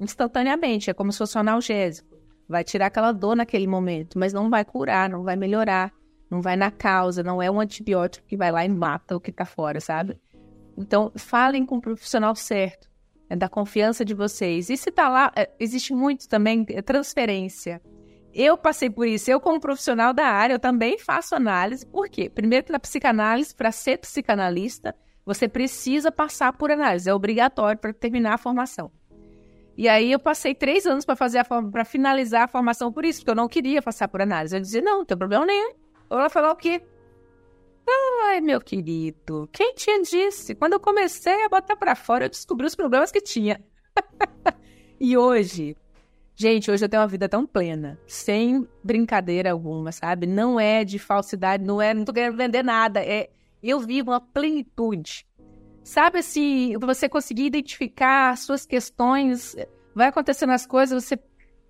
Instantaneamente. 0.00 0.90
É 0.90 0.94
como 0.94 1.12
se 1.12 1.18
fosse 1.18 1.38
um 1.38 1.40
analgésico. 1.40 2.18
Vai 2.48 2.64
tirar 2.64 2.86
aquela 2.86 3.12
dor 3.12 3.36
naquele 3.36 3.68
momento, 3.68 4.18
mas 4.18 4.32
não 4.32 4.50
vai 4.50 4.64
curar, 4.64 5.08
não 5.08 5.22
vai 5.22 5.36
melhorar. 5.36 5.92
Não 6.30 6.40
vai 6.40 6.56
na 6.56 6.70
causa, 6.70 7.22
não 7.22 7.40
é 7.40 7.50
um 7.50 7.60
antibiótico 7.60 8.26
que 8.26 8.36
vai 8.36 8.50
lá 8.50 8.64
e 8.64 8.68
mata 8.68 9.16
o 9.16 9.20
que 9.20 9.30
está 9.30 9.44
fora, 9.44 9.80
sabe? 9.80 10.18
Então, 10.76 11.12
falem 11.14 11.64
com 11.64 11.76
o 11.76 11.80
profissional 11.80 12.34
certo. 12.34 12.90
É 13.28 13.36
da 13.36 13.48
confiança 13.48 14.04
de 14.04 14.14
vocês. 14.14 14.68
E 14.68 14.76
se 14.76 14.90
tá 14.90 15.08
lá, 15.08 15.32
é, 15.34 15.50
existe 15.58 15.94
muito 15.94 16.28
também 16.28 16.66
é 16.68 16.82
transferência. 16.82 17.80
Eu 18.32 18.58
passei 18.58 18.90
por 18.90 19.06
isso. 19.06 19.30
Eu, 19.30 19.40
como 19.40 19.60
profissional 19.60 20.12
da 20.12 20.26
área, 20.26 20.54
eu 20.54 20.58
também 20.58 20.98
faço 20.98 21.34
análise. 21.34 21.86
Por 21.86 22.08
quê? 22.08 22.28
Primeiro, 22.28 22.66
na 22.70 22.78
psicanálise, 22.78 23.54
para 23.54 23.70
ser 23.70 23.98
psicanalista, 23.98 24.94
você 25.24 25.48
precisa 25.48 26.10
passar 26.10 26.52
por 26.52 26.70
análise. 26.70 27.08
É 27.08 27.14
obrigatório 27.14 27.78
para 27.80 27.92
terminar 27.92 28.34
a 28.34 28.38
formação. 28.38 28.90
E 29.76 29.88
aí 29.88 30.12
eu 30.12 30.18
passei 30.18 30.54
três 30.54 30.86
anos 30.86 31.04
para 31.04 31.16
fazer 31.16 31.44
para 31.44 31.84
finalizar 31.84 32.42
a 32.42 32.48
formação 32.48 32.92
por 32.92 33.04
isso, 33.04 33.20
porque 33.20 33.30
eu 33.30 33.34
não 33.34 33.48
queria 33.48 33.82
passar 33.82 34.06
por 34.08 34.20
análise. 34.20 34.54
Eu 34.54 34.60
dizia, 34.60 34.82
não, 34.82 34.98
não 34.98 35.04
tem 35.04 35.16
problema 35.16 35.46
nenhum. 35.46 35.72
Ela 36.18 36.30
falou 36.30 36.52
o 36.52 36.56
quê? 36.56 36.82
Ai, 37.86 38.40
meu 38.40 38.60
querido, 38.60 39.48
quem 39.52 39.74
tinha 39.74 40.02
disse? 40.02 40.54
Quando 40.54 40.72
eu 40.74 40.80
comecei 40.80 41.44
a 41.44 41.48
botar 41.48 41.76
para 41.76 41.94
fora, 41.94 42.24
eu 42.24 42.30
descobri 42.30 42.66
os 42.66 42.74
problemas 42.74 43.12
que 43.12 43.20
tinha. 43.20 43.62
e 44.98 45.16
hoje, 45.16 45.76
gente, 46.34 46.70
hoje 46.70 46.84
eu 46.84 46.88
tenho 46.88 47.02
uma 47.02 47.08
vida 47.08 47.28
tão 47.28 47.46
plena, 47.46 47.98
sem 48.06 48.66
brincadeira 48.82 49.52
alguma, 49.52 49.92
sabe? 49.92 50.26
Não 50.26 50.58
é 50.58 50.84
de 50.84 50.98
falsidade, 50.98 51.62
não 51.62 51.80
é, 51.80 51.92
não 51.92 52.04
tô 52.04 52.12
querendo 52.12 52.36
vender 52.36 52.62
nada, 52.62 53.00
é 53.04 53.30
eu 53.62 53.80
vivo 53.80 54.10
uma 54.10 54.20
plenitude. 54.20 55.26
Sabe 55.82 56.18
assim, 56.18 56.76
você 56.78 57.08
conseguir 57.08 57.44
identificar 57.44 58.36
suas 58.38 58.64
questões, 58.64 59.54
vai 59.94 60.08
acontecendo 60.08 60.50
as 60.50 60.66
coisas, 60.66 61.04
você 61.04 61.18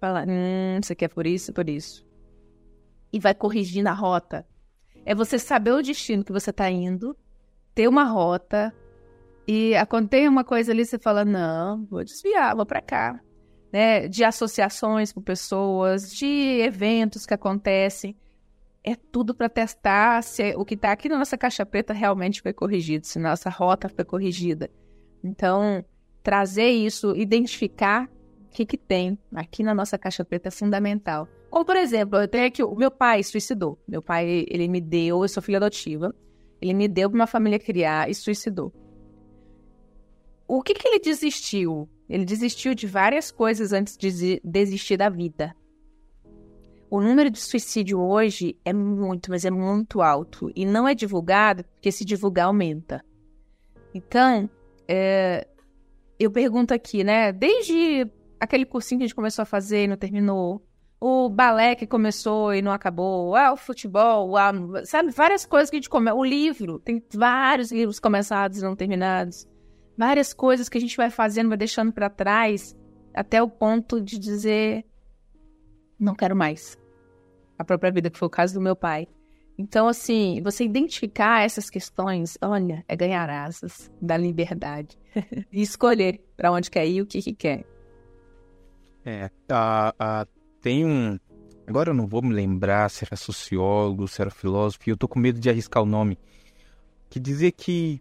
fala, 0.00 0.24
hum, 0.26 0.78
isso 0.80 0.92
aqui 0.92 1.04
é 1.04 1.08
por 1.08 1.26
isso, 1.26 1.52
por 1.52 1.68
isso. 1.68 2.06
E 3.14 3.20
vai 3.20 3.34
corrigindo 3.34 3.88
a 3.88 3.92
rota 3.92 4.44
é 5.04 5.14
você 5.14 5.38
saber 5.38 5.72
o 5.72 5.82
destino 5.82 6.24
que 6.24 6.32
você 6.32 6.50
está 6.50 6.70
indo, 6.70 7.16
ter 7.74 7.88
uma 7.88 8.04
rota 8.04 8.74
e 9.46 9.74
acontece 9.74 10.26
uma 10.26 10.44
coisa 10.44 10.72
ali, 10.72 10.84
você 10.84 10.98
fala, 10.98 11.24
não, 11.24 11.84
vou 11.84 12.02
desviar, 12.02 12.56
vou 12.56 12.64
para 12.64 12.80
cá. 12.80 13.20
Né? 13.70 14.08
De 14.08 14.24
associações 14.24 15.12
com 15.12 15.20
pessoas, 15.20 16.10
de 16.12 16.60
eventos 16.60 17.26
que 17.26 17.34
acontecem. 17.34 18.16
É 18.82 18.94
tudo 18.94 19.34
para 19.34 19.48
testar 19.48 20.22
se 20.22 20.54
o 20.56 20.64
que 20.64 20.74
está 20.74 20.92
aqui 20.92 21.08
na 21.08 21.18
nossa 21.18 21.36
caixa 21.36 21.66
preta 21.66 21.92
realmente 21.92 22.40
foi 22.40 22.52
corrigido, 22.52 23.06
se 23.06 23.18
nossa 23.18 23.50
rota 23.50 23.88
foi 23.88 24.04
corrigida. 24.04 24.70
Então, 25.22 25.84
trazer 26.22 26.68
isso, 26.68 27.14
identificar 27.16 28.08
que, 28.54 28.64
que 28.64 28.78
tem 28.78 29.18
aqui 29.34 29.62
na 29.62 29.74
nossa 29.74 29.98
caixa 29.98 30.24
preta 30.24 30.48
é 30.48 30.50
fundamental. 30.50 31.28
Ou, 31.50 31.64
por 31.64 31.76
exemplo, 31.76 32.18
eu 32.18 32.28
tenho 32.28 32.46
aqui, 32.46 32.62
o 32.62 32.74
meu 32.74 32.90
pai 32.90 33.22
suicidou. 33.22 33.78
Meu 33.86 34.00
pai, 34.00 34.46
ele 34.48 34.68
me 34.68 34.80
deu, 34.80 35.22
eu 35.22 35.28
sou 35.28 35.42
filha 35.42 35.58
adotiva, 35.58 36.14
ele 36.62 36.72
me 36.72 36.86
deu 36.86 37.10
para 37.10 37.18
uma 37.18 37.26
família 37.26 37.58
criar 37.58 38.08
e 38.08 38.14
suicidou. 38.14 38.72
O 40.46 40.62
que 40.62 40.74
que 40.74 40.86
ele 40.86 41.00
desistiu? 41.00 41.88
Ele 42.08 42.24
desistiu 42.24 42.74
de 42.74 42.86
várias 42.86 43.30
coisas 43.30 43.72
antes 43.72 43.96
de 43.96 44.40
desistir 44.44 44.96
da 44.96 45.08
vida. 45.08 45.54
O 46.88 47.00
número 47.00 47.30
de 47.30 47.40
suicídio 47.40 47.98
hoje 47.98 48.56
é 48.64 48.72
muito, 48.72 49.30
mas 49.30 49.44
é 49.44 49.50
muito 49.50 50.00
alto. 50.00 50.50
E 50.54 50.64
não 50.64 50.86
é 50.86 50.94
divulgado, 50.94 51.64
porque 51.64 51.90
se 51.90 52.04
divulgar 52.04 52.46
aumenta. 52.46 53.04
Então, 53.92 54.48
é, 54.86 55.46
eu 56.18 56.30
pergunto 56.30 56.72
aqui, 56.72 57.02
né? 57.02 57.32
Desde 57.32 58.06
aquele 58.44 58.64
cursinho 58.64 58.98
que 58.98 59.04
a 59.04 59.06
gente 59.06 59.14
começou 59.14 59.42
a 59.42 59.46
fazer 59.46 59.84
e 59.84 59.86
não 59.86 59.96
terminou, 59.96 60.62
o 61.00 61.28
balé 61.28 61.74
que 61.74 61.86
começou 61.86 62.54
e 62.54 62.62
não 62.62 62.72
acabou, 62.72 63.34
ah, 63.36 63.52
o 63.52 63.56
futebol, 63.56 64.36
ah, 64.36 64.52
sabe, 64.84 65.10
várias 65.10 65.44
coisas 65.44 65.68
que 65.68 65.76
a 65.76 65.78
gente 65.78 65.90
come, 65.90 66.10
o 66.10 66.24
livro, 66.24 66.78
tem 66.78 67.02
vários 67.12 67.72
livros 67.72 67.98
começados 67.98 68.58
e 68.58 68.62
não 68.62 68.76
terminados, 68.76 69.46
várias 69.98 70.32
coisas 70.32 70.68
que 70.68 70.78
a 70.78 70.80
gente 70.80 70.96
vai 70.96 71.10
fazendo, 71.10 71.48
vai 71.48 71.58
deixando 71.58 71.92
para 71.92 72.08
trás, 72.08 72.76
até 73.12 73.42
o 73.42 73.48
ponto 73.48 74.00
de 74.00 74.18
dizer 74.18 74.84
não 75.98 76.14
quero 76.14 76.36
mais. 76.36 76.78
A 77.58 77.64
própria 77.64 77.92
vida, 77.92 78.10
que 78.10 78.18
foi 78.18 78.26
o 78.26 78.30
caso 78.30 78.54
do 78.54 78.60
meu 78.60 78.74
pai. 78.74 79.06
Então, 79.56 79.86
assim, 79.86 80.40
você 80.42 80.64
identificar 80.64 81.44
essas 81.44 81.70
questões, 81.70 82.36
olha, 82.42 82.84
é 82.88 82.96
ganhar 82.96 83.30
asas 83.30 83.90
da 84.02 84.16
liberdade 84.16 84.98
e 85.52 85.62
escolher 85.62 86.20
para 86.36 86.50
onde 86.50 86.70
quer 86.70 86.86
ir 86.86 86.96
e 86.96 87.02
o 87.02 87.06
que, 87.06 87.22
que 87.22 87.34
quer. 87.34 87.73
É, 89.04 89.30
a, 89.50 89.94
a 89.98 90.26
tem 90.60 90.84
um. 90.84 91.18
Agora 91.66 91.90
eu 91.90 91.94
não 91.94 92.06
vou 92.06 92.22
me 92.22 92.32
lembrar 92.32 92.90
se 92.90 93.04
era 93.04 93.16
sociólogo, 93.16 94.08
se 94.08 94.20
era 94.20 94.30
filósofo, 94.30 94.82
e 94.86 94.90
eu 94.90 94.96
tô 94.96 95.06
com 95.06 95.18
medo 95.18 95.38
de 95.38 95.50
arriscar 95.50 95.82
o 95.82 95.86
nome. 95.86 96.18
Que 97.10 97.20
dizia 97.20 97.52
que 97.52 98.00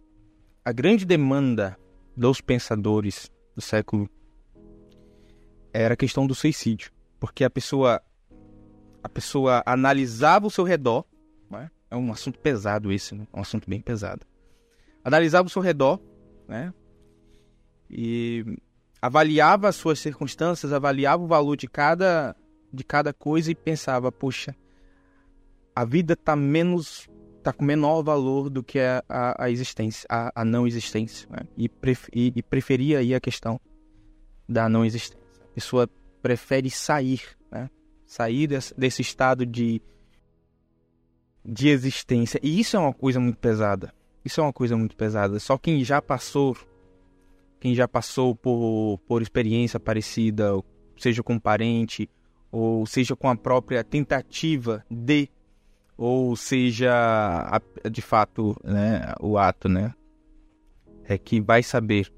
a 0.64 0.72
grande 0.72 1.06
demanda 1.06 1.78
dos 2.16 2.40
pensadores 2.40 3.30
do 3.56 3.62
século 3.62 4.10
era 5.74 5.94
a 5.94 5.98
questão 5.98 6.26
do 6.26 6.34
suicídio. 6.34 6.92
Porque 7.20 7.44
a 7.44 7.50
pessoa. 7.50 8.02
A 9.04 9.10
pessoa 9.10 9.62
analisava 9.66 10.48
o 10.48 10.52
seu 10.52 10.64
redor. 10.64 11.06
Né? 11.50 11.70
É 11.92 11.98
um 11.98 12.12
assunto 12.12 12.40
pesado 12.40 12.92
esse, 12.92 13.14
né? 13.14 13.28
É 13.34 13.38
um 13.38 13.42
assunto 13.42 13.70
bem 13.70 13.82
pesado. 13.82 14.26
Analisava 15.04 15.48
o 15.48 15.52
seu 15.52 15.62
redor, 15.62 16.00
né? 16.48 16.74
E 17.90 18.46
avaliava 19.04 19.68
as 19.68 19.76
suas 19.76 20.00
circunstâncias, 20.00 20.72
avaliava 20.72 21.22
o 21.22 21.28
valor 21.28 21.58
de 21.58 21.68
cada 21.68 22.34
de 22.72 22.86
cada 22.86 23.12
coisa 23.14 23.52
e 23.52 23.56
pensava, 23.56 24.10
poxa, 24.14 24.56
a 25.76 25.84
vida 25.84 26.16
tá 26.16 26.38
menos 26.38 27.10
tá 27.44 27.52
com 27.52 27.66
menor 27.66 28.02
valor 28.02 28.50
do 28.50 28.64
que 28.64 28.80
a, 28.80 29.04
a, 29.10 29.44
a 29.44 29.52
existência, 29.52 30.08
a, 30.10 30.32
a, 30.42 30.46
não 30.46 30.66
existência, 30.66 31.28
né? 31.30 31.42
e, 31.58 31.68
pref, 31.68 32.08
e, 32.14 32.32
e, 32.34 32.42
preferia 32.42 33.00
aí 33.00 33.14
a 33.14 33.20
questão 33.20 33.60
da 34.48 34.70
não 34.70 34.86
existência. 34.86 35.20
A 35.52 35.54
pessoa 35.54 35.90
prefere 36.22 36.70
sair, 36.70 37.22
né? 37.52 37.70
sair 38.06 38.48
desse, 38.48 38.74
desse 38.80 39.02
estado 39.02 39.46
de, 39.46 39.82
de 41.44 41.68
existência. 41.68 42.40
E 42.42 42.58
isso 42.58 42.78
é 42.78 42.80
uma 42.80 42.94
coisa 42.94 43.20
muito 43.20 43.38
pesada. 43.38 43.94
Isso 44.24 44.40
é 44.40 44.44
uma 44.44 44.54
coisa 44.54 44.78
muito 44.78 44.96
pesada. 44.96 45.38
Só 45.42 45.58
quem 45.58 45.84
já 45.84 46.02
passou, 46.02 46.56
quem 47.64 47.74
já 47.74 47.88
passou 47.88 48.36
por, 48.36 49.00
por 49.08 49.22
experiência 49.22 49.80
parecida, 49.80 50.52
seja 50.98 51.24
com 51.24 51.36
um 51.36 51.40
parente 51.40 52.10
ou 52.52 52.86
seja 52.86 53.16
com 53.16 53.30
a 53.30 53.38
própria 53.38 53.82
tentativa 53.86 54.86
de, 54.92 55.30
ou 55.98 56.36
seja 56.36 56.92
a, 56.94 57.62
de 57.90 58.02
fato 58.02 58.54
né, 58.66 59.14
o 59.22 59.38
ato, 59.38 59.70
né, 59.70 59.94
é 61.06 61.18
que 61.18 61.40
vai 61.40 61.64
saber 61.64 62.12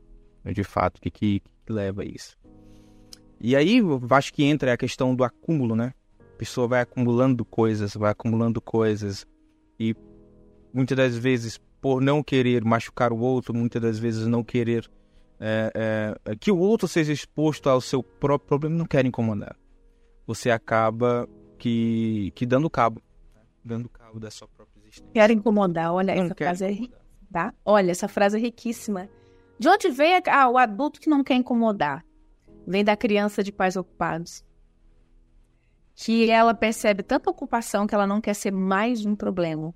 de 0.43 0.63
fato 0.63 0.97
o 0.97 1.01
que, 1.01 1.11
que, 1.11 1.43
que 1.63 1.71
leva 1.71 2.01
a 2.01 2.05
isso. 2.05 2.35
E 3.39 3.55
aí 3.55 3.81
acho 4.09 4.33
que 4.33 4.43
entra 4.43 4.73
a 4.73 4.77
questão 4.77 5.15
do 5.15 5.23
acúmulo, 5.23 5.75
né? 5.75 5.93
A 6.19 6.37
pessoa 6.37 6.67
vai 6.67 6.81
acumulando 6.81 7.45
coisas, 7.45 7.93
vai 7.93 8.11
acumulando 8.11 8.59
coisas 8.59 9.27
e 9.79 9.95
muitas 10.73 10.97
das 10.97 11.15
vezes 11.15 11.61
por 11.79 12.01
não 12.01 12.23
querer 12.23 12.65
machucar 12.65 13.13
o 13.13 13.19
outro, 13.19 13.53
muitas 13.53 13.79
das 13.79 13.99
vezes 13.99 14.25
não 14.25 14.43
querer 14.43 14.89
é, 15.39 16.15
é, 16.25 16.35
que 16.35 16.51
o 16.51 16.57
outro 16.57 16.87
seja 16.87 17.11
exposto 17.11 17.69
ao 17.69 17.81
seu 17.81 18.01
próprio 18.01 18.47
problema, 18.47 18.75
não 18.75 18.85
quer 18.85 19.05
incomodar 19.05 19.55
você 20.25 20.49
acaba 20.49 21.27
que, 21.57 22.31
que 22.35 22.45
dando 22.45 22.69
cabo, 22.69 23.01
né? 23.33 23.41
dando 23.63 23.89
cabo 23.89 24.19
da 24.19 24.31
sua 24.31 24.47
própria 24.47 24.81
existência. 24.81 25.11
Quero 25.13 25.33
incomodar, 25.33 25.93
olha, 25.93 26.15
não 26.15 26.23
essa 26.25 26.35
frase 26.35 26.65
é 26.65 26.77
tá? 27.31 27.53
Olha, 27.63 27.91
essa 27.91 28.07
frase 28.07 28.37
é 28.37 28.39
riquíssima. 28.39 29.09
De 29.59 29.69
onde 29.69 29.89
vem 29.89 30.21
ah, 30.27 30.49
o 30.49 30.57
adulto 30.57 30.99
que 30.99 31.09
não 31.09 31.23
quer 31.23 31.35
incomodar? 31.35 32.03
vem 32.67 32.83
da 32.83 32.97
criança 32.97 33.43
de 33.43 33.51
pais 33.51 33.75
ocupados. 33.75 34.43
Que 35.93 36.31
ela 36.31 36.53
percebe 36.53 37.03
tanta 37.03 37.29
ocupação 37.29 37.85
que 37.85 37.93
ela 37.93 38.07
não 38.07 38.19
quer 38.19 38.33
ser 38.33 38.51
mais 38.51 39.05
um 39.05 39.15
problema. 39.15 39.71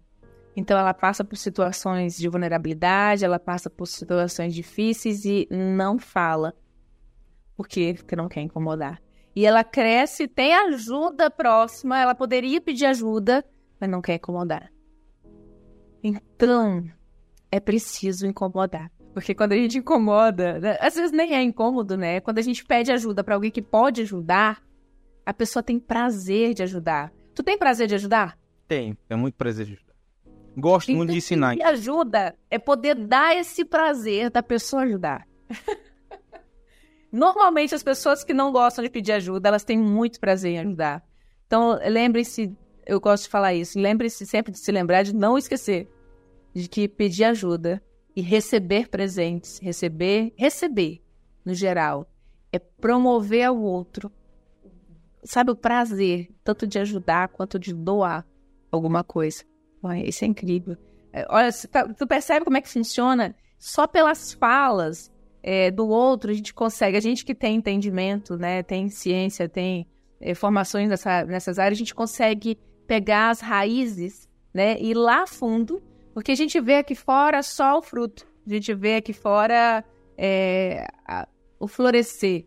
Então 0.56 0.78
ela 0.78 0.94
passa 0.94 1.24
por 1.24 1.38
situações 1.38 2.18
de 2.18 2.28
vulnerabilidade, 2.28 3.24
ela 3.24 3.40
passa 3.40 3.70
por 3.70 3.86
situações 3.86 4.54
difíceis 4.54 5.24
e 5.26 5.48
não 5.50 5.98
fala. 5.98 6.54
Por 7.56 7.68
quê? 7.68 7.94
Porque 7.98 8.16
não 8.16 8.28
quer 8.28 8.42
incomodar. 8.42 9.02
E 9.36 9.46
ela 9.46 9.64
cresce, 9.64 10.28
tem 10.28 10.54
ajuda 10.54 11.30
próxima, 11.30 12.00
ela 12.00 12.16
poderia 12.16 12.60
pedir 12.60 12.86
ajuda, 12.86 13.46
mas 13.80 13.90
não 13.90 14.02
quer 14.02 14.16
incomodar. 14.16 14.72
Então, 16.04 16.90
é 17.52 17.60
preciso 17.60 18.26
incomodar. 18.26 18.92
Porque 19.14 19.34
quando 19.34 19.54
a 19.54 19.56
gente 19.56 19.78
incomoda, 19.78 20.60
né, 20.60 20.78
às 20.80 20.96
vezes 20.96 21.12
nem 21.12 21.34
é 21.34 21.42
incômodo, 21.42 21.98
né? 21.98 22.22
Quando 22.22 22.38
a 22.38 22.42
gente 22.42 22.64
pede 22.64 22.92
ajuda 22.92 23.24
para 23.24 23.36
alguém 23.36 23.52
que 23.52 23.62
pode 23.62 24.02
ajudar, 24.02 24.64
a 25.26 25.34
pessoa 25.34 25.62
tem 25.62 25.80
prazer 25.80 26.54
de 26.54 26.64
ajudar. 26.64 27.12
Tu 27.34 27.44
tem 27.44 27.58
prazer 27.58 27.88
de 27.88 27.96
ajudar? 27.96 28.38
Tem, 28.68 28.98
é 29.10 29.16
muito 29.16 29.36
prazer 29.36 29.66
de 29.66 29.74
ajudar. 29.74 29.89
Gosto 30.60 30.92
muito 30.92 31.12
de 31.12 31.18
então, 31.18 31.18
ensinar. 31.18 31.58
E 31.58 31.64
ajuda 31.64 32.36
é 32.50 32.60
poder 32.60 32.96
dar 32.96 33.36
esse 33.36 33.64
prazer 33.64 34.30
da 34.30 34.44
pessoa 34.44 34.84
ajudar. 34.84 35.28
Normalmente 37.12 37.74
as 37.74 37.82
pessoas 37.82 38.24
que 38.24 38.34
não 38.34 38.52
gostam 38.52 38.84
de 38.84 38.90
pedir 38.90 39.14
ajuda, 39.14 39.50
elas 39.50 39.64
têm 39.64 39.78
muito 39.78 40.20
prazer 40.20 40.52
em 40.52 40.60
ajudar. 40.60 41.04
Então, 41.48 41.80
lembre-se, 41.88 42.56
eu 42.86 43.00
gosto 43.00 43.24
de 43.24 43.30
falar 43.30 43.54
isso, 43.54 43.80
lembre-se 43.80 44.26
sempre 44.26 44.52
de 44.52 44.60
se 44.60 44.72
lembrar 44.72 45.04
de 45.04 45.16
não 45.16 45.38
esquecer 45.38 45.88
de 46.54 46.68
que 46.68 46.88
pedir 46.88 47.24
ajuda 47.26 47.82
e 48.16 48.22
receber 48.22 48.90
presentes, 48.90 49.60
receber, 49.60 50.34
receber, 50.36 51.02
no 51.46 51.54
geral, 51.54 52.10
é 52.52 52.60
promover 52.60 53.44
ao 53.44 53.58
outro, 53.58 54.12
sabe, 55.24 55.52
o 55.52 55.56
prazer, 55.56 56.30
tanto 56.44 56.68
de 56.68 56.80
ajudar 56.80 57.30
quanto 57.30 57.60
de 57.60 57.74
doar 57.74 58.26
alguma 58.72 59.04
coisa. 59.04 59.44
Isso 60.06 60.24
é 60.24 60.28
incrível. 60.28 60.78
É, 61.12 61.26
olha, 61.30 61.50
tá, 61.72 61.88
tu 61.88 62.06
percebe 62.06 62.46
como 62.46 62.58
é 62.58 62.62
que 62.62 62.70
funciona? 62.70 63.36
Só 63.58 63.88
pelas 63.88 64.34
falas 64.34 65.12
é, 65.42 65.72
do 65.72 65.88
outro 65.88 66.32
a 66.32 66.34
gente 66.34 66.54
consegue, 66.54 66.98
a 66.98 67.02
gente 67.02 67.26
que 67.26 67.34
tem 67.34 67.56
entendimento, 67.56 68.38
né, 68.38 68.62
tem 68.62 68.90
ciência, 68.90 69.50
tem 69.50 69.88
é, 70.20 70.34
formações 70.34 70.90
nessa, 70.90 71.26
nessas 71.26 71.58
áreas, 71.58 71.78
a 71.78 71.80
gente 71.80 71.96
consegue 71.96 72.58
pegar 72.86 73.30
as 73.30 73.40
raízes, 73.40 74.28
né, 74.54 74.78
e 74.80 74.92
ir 74.92 74.94
lá 74.96 75.26
fundo 75.26 75.82
porque 76.14 76.32
a 76.32 76.36
gente 76.36 76.60
vê 76.60 76.76
aqui 76.76 76.96
fora 76.96 77.42
só 77.42 77.78
o 77.78 77.82
fruto. 77.82 78.28
A 78.46 78.50
gente 78.50 78.74
vê 78.74 78.96
aqui 78.96 79.14
fora 79.14 79.84
é, 80.18 80.86
a, 81.08 81.28
o 81.60 81.68
florescer. 81.68 82.46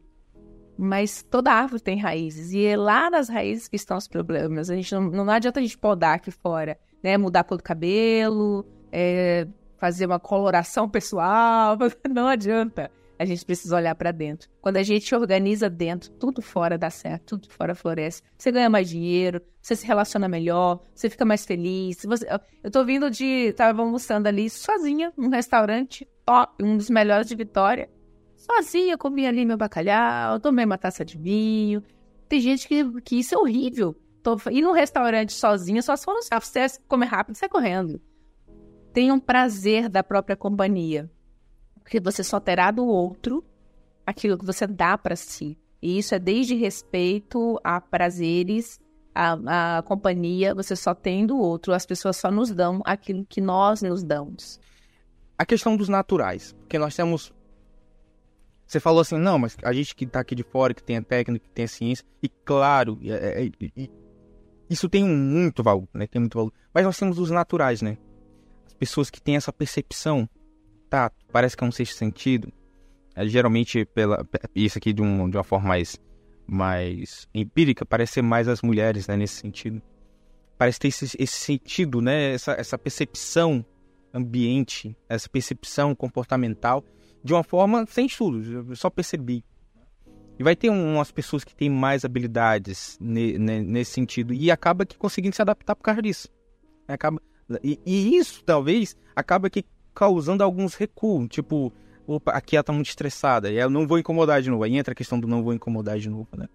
Mas 0.76 1.22
toda 1.22 1.52
árvore 1.52 1.80
tem 1.80 1.98
raízes. 1.98 2.52
E 2.52 2.66
é 2.66 2.76
lá 2.76 3.08
nas 3.08 3.28
raízes 3.28 3.68
que 3.68 3.76
estão 3.76 3.96
os 3.96 4.08
problemas. 4.08 4.68
A 4.68 4.74
gente 4.74 4.92
não, 4.94 5.02
não 5.02 5.30
adianta 5.30 5.60
a 5.60 5.62
gente 5.62 5.78
podar 5.78 6.16
aqui 6.16 6.30
fora, 6.30 6.78
né? 7.02 7.18
Mudar 7.18 7.44
cor 7.44 7.56
do 7.56 7.62
cabelo, 7.62 8.66
é, 8.90 9.46
fazer 9.78 10.06
uma 10.06 10.20
coloração 10.20 10.88
pessoal. 10.88 11.76
Não 12.08 12.28
adianta 12.28 12.90
a 13.22 13.24
gente 13.24 13.44
precisa 13.44 13.76
olhar 13.76 13.94
para 13.94 14.10
dentro. 14.10 14.50
Quando 14.60 14.76
a 14.76 14.82
gente 14.82 15.14
organiza 15.14 15.70
dentro, 15.70 16.10
tudo 16.10 16.42
fora 16.42 16.76
dá 16.76 16.90
certo, 16.90 17.38
tudo 17.38 17.52
fora 17.52 17.74
floresce. 17.74 18.22
Você 18.36 18.50
ganha 18.50 18.68
mais 18.68 18.88
dinheiro, 18.88 19.40
você 19.60 19.76
se 19.76 19.86
relaciona 19.86 20.28
melhor, 20.28 20.80
você 20.94 21.08
fica 21.08 21.24
mais 21.24 21.46
feliz. 21.46 22.04
Você... 22.04 22.26
Eu 22.62 22.70
tô 22.70 22.84
vindo 22.84 23.08
de. 23.10 23.52
Tava 23.52 23.82
almoçando 23.82 24.28
ali 24.28 24.50
sozinha 24.50 25.12
num 25.16 25.28
restaurante 25.28 26.06
top, 26.26 26.62
um 26.62 26.76
dos 26.76 26.90
melhores 26.90 27.28
de 27.28 27.36
Vitória. 27.36 27.88
Sozinha, 28.36 28.98
comi 28.98 29.24
ali 29.24 29.44
meu 29.44 29.56
bacalhau, 29.56 30.40
tomei 30.40 30.64
uma 30.64 30.76
taça 30.76 31.04
de 31.04 31.16
vinho. 31.16 31.82
Tem 32.28 32.40
gente 32.40 32.66
que, 32.66 33.00
que 33.02 33.16
isso 33.20 33.34
é 33.34 33.38
horrível. 33.38 33.94
Tô, 34.22 34.36
ir 34.50 34.64
restaurante 34.72 35.32
sozinha, 35.32 35.82
só 35.82 35.96
se 35.96 36.04
for 36.04 36.14
no 36.14 36.22
self 36.22 36.78
comer 36.86 37.06
rápido, 37.06 37.34
sai 37.34 37.48
correndo. 37.48 38.00
Tenha 38.92 39.12
um 39.12 39.20
prazer 39.20 39.88
da 39.88 40.02
própria 40.02 40.36
companhia. 40.36 41.10
Porque 41.82 41.98
você 41.98 42.22
só 42.22 42.38
terá 42.38 42.70
do 42.70 42.86
outro 42.86 43.44
aquilo 44.06 44.38
que 44.38 44.44
você 44.44 44.66
dá 44.66 44.96
para 44.96 45.16
si. 45.16 45.58
E 45.80 45.98
isso 45.98 46.14
é 46.14 46.18
desde 46.18 46.54
respeito 46.54 47.58
a 47.64 47.80
prazeres, 47.80 48.78
a, 49.14 49.78
a 49.78 49.82
companhia, 49.82 50.54
você 50.54 50.76
só 50.76 50.94
tem 50.94 51.26
do 51.26 51.36
outro. 51.36 51.72
As 51.72 51.84
pessoas 51.84 52.16
só 52.16 52.30
nos 52.30 52.50
dão 52.52 52.80
aquilo 52.84 53.26
que 53.28 53.40
nós 53.40 53.82
nos 53.82 54.04
damos. 54.04 54.60
A 55.36 55.44
questão 55.44 55.76
dos 55.76 55.88
naturais. 55.88 56.52
Porque 56.52 56.78
nós 56.78 56.94
temos 56.94 57.32
você 58.72 58.80
falou 58.80 59.00
assim, 59.02 59.18
não, 59.18 59.38
mas 59.38 59.54
a 59.62 59.70
gente 59.70 59.94
que 59.94 60.06
está 60.06 60.20
aqui 60.20 60.34
de 60.34 60.42
fora, 60.42 60.72
que 60.72 60.82
tem 60.82 60.96
a 60.96 61.02
técnica, 61.02 61.44
que 61.44 61.50
tem 61.50 61.66
a 61.66 61.68
ciência, 61.68 62.06
e 62.22 62.28
claro, 62.28 62.98
é, 63.02 63.44
é, 63.44 63.46
é, 63.46 63.88
isso 64.72 64.88
tem 64.88 65.04
muito 65.04 65.62
valor, 65.62 65.88
né? 65.92 66.06
Tem 66.06 66.20
muito 66.20 66.36
valor. 66.36 66.52
Mas 66.72 66.84
nós 66.84 66.98
temos 66.98 67.18
os 67.18 67.30
naturais, 67.30 67.82
né? 67.82 67.98
As 68.66 68.74
pessoas 68.74 69.10
que 69.10 69.20
têm 69.20 69.36
essa 69.36 69.52
percepção 69.52 70.28
tato, 70.88 71.16
parece 71.30 71.56
que 71.56 71.64
é 71.64 71.66
um 71.66 71.72
sexto 71.72 71.96
sentido. 71.96 72.52
É, 73.14 73.26
geralmente, 73.26 73.84
pela, 73.84 74.26
isso 74.54 74.78
aqui 74.78 74.92
de, 74.92 75.02
um, 75.02 75.28
de 75.28 75.36
uma 75.36 75.44
forma 75.44 75.68
mais, 75.68 76.00
mais 76.46 77.28
empírica, 77.34 77.84
parece 77.84 78.14
ser 78.14 78.22
mais 78.22 78.48
as 78.48 78.62
mulheres, 78.62 79.06
né, 79.06 79.16
nesse 79.16 79.34
sentido. 79.34 79.80
Parece 80.56 80.78
ter 80.78 80.88
esse, 80.88 81.16
esse 81.18 81.34
sentido, 81.36 82.00
né, 82.00 82.34
essa, 82.34 82.52
essa 82.52 82.78
percepção 82.78 83.64
ambiente, 84.12 84.96
essa 85.08 85.28
percepção 85.28 85.94
comportamental, 85.94 86.84
de 87.24 87.32
uma 87.32 87.42
forma 87.42 87.86
sem 87.86 88.06
estudos, 88.06 88.48
eu 88.48 88.76
só 88.76 88.90
percebi. 88.90 89.44
E 90.38 90.42
vai 90.42 90.56
ter 90.56 90.70
umas 90.70 91.10
pessoas 91.10 91.44
que 91.44 91.54
têm 91.54 91.70
mais 91.70 92.04
habilidades 92.04 92.98
ne, 93.00 93.38
ne, 93.38 93.60
nesse 93.60 93.92
sentido 93.92 94.32
e 94.32 94.50
acaba 94.50 94.84
que 94.86 94.96
conseguindo 94.96 95.36
se 95.36 95.42
adaptar 95.42 95.76
por 95.76 95.82
causa 95.82 96.02
disso. 96.02 96.28
Acaba, 96.88 97.20
e, 97.62 97.78
e, 97.84 98.16
isso 98.16 98.42
talvez 98.44 98.96
acaba 99.14 99.50
que 99.50 99.64
causando 99.94 100.42
alguns 100.42 100.74
recuos, 100.74 101.28
tipo, 101.28 101.72
opa, 102.06 102.32
aqui 102.32 102.56
ela 102.56 102.64
tá 102.64 102.72
muito 102.72 102.88
estressada, 102.88 103.50
e 103.50 103.56
eu 103.58 103.70
não 103.70 103.86
vou 103.86 103.98
incomodar 103.98 104.40
de 104.40 104.50
novo. 104.50 104.64
Aí 104.64 104.76
entra 104.76 104.92
a 104.92 104.94
questão 104.94 105.18
do 105.20 105.28
não 105.28 105.42
vou 105.42 105.52
incomodar 105.52 105.98
de 105.98 106.08
novo, 106.08 106.28
né? 106.36 106.48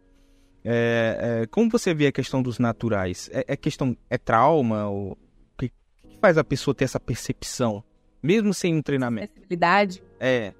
É, 0.63 1.41
é, 1.43 1.47
como 1.47 1.69
você 1.69 1.93
vê 1.93 2.07
a 2.07 2.11
questão 2.11 2.41
dos 2.41 2.59
naturais? 2.59 3.29
É, 3.31 3.45
é 3.47 3.55
questão, 3.55 3.95
é 4.09 4.17
trauma? 4.17 4.89
O 4.89 5.15
que, 5.57 5.69
que, 5.69 6.17
faz 6.19 6.37
a 6.37 6.43
pessoa 6.43 6.75
ter 6.75 6.85
essa 6.85 6.99
percepção, 6.99 7.83
mesmo 8.21 8.53
sem 8.53 8.75
um 8.75 8.81
treinamento? 8.81 9.33
Sensibilidade? 9.33 10.03
É. 10.19 10.53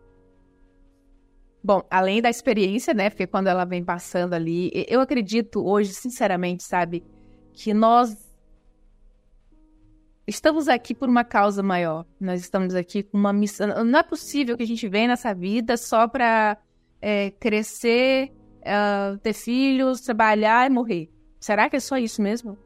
Bom, 1.68 1.86
além 1.92 2.22
da 2.22 2.30
experiência, 2.30 2.94
né? 2.94 3.10
Porque 3.10 3.28
quando 3.28 3.48
ela 3.48 3.66
vem 3.66 3.84
passando 3.84 4.34
ali, 4.34 4.72
eu 4.88 5.02
acredito 5.02 5.68
hoje, 5.68 5.94
sinceramente, 5.94 6.64
sabe, 6.64 7.04
que 7.52 7.74
nós 7.74 8.16
estamos 10.26 10.70
aqui 10.70 10.96
por 10.96 11.10
uma 11.10 11.26
causa 11.26 11.62
maior. 11.62 12.06
Nós 12.22 12.40
estamos 12.40 12.74
aqui 12.74 13.04
com 13.04 13.18
uma 13.18 13.34
missão. 13.34 13.84
Não 13.84 14.00
é 14.00 14.04
possível 14.04 14.56
que 14.56 14.64
a 14.64 14.66
gente 14.66 14.88
venha 14.88 15.10
nessa 15.10 15.34
vida 15.34 15.76
só 15.76 16.08
para 16.08 16.58
é, 17.02 17.32
crescer, 17.32 18.32
uh, 18.62 19.18
ter 19.18 19.34
filhos, 19.34 20.00
trabalhar 20.00 20.66
e 20.68 20.74
morrer. 20.74 21.10
Será 21.38 21.70
que 21.70 21.76
é 21.76 21.82
só 21.82 21.98
isso 21.98 22.22
mesmo? 22.22 22.58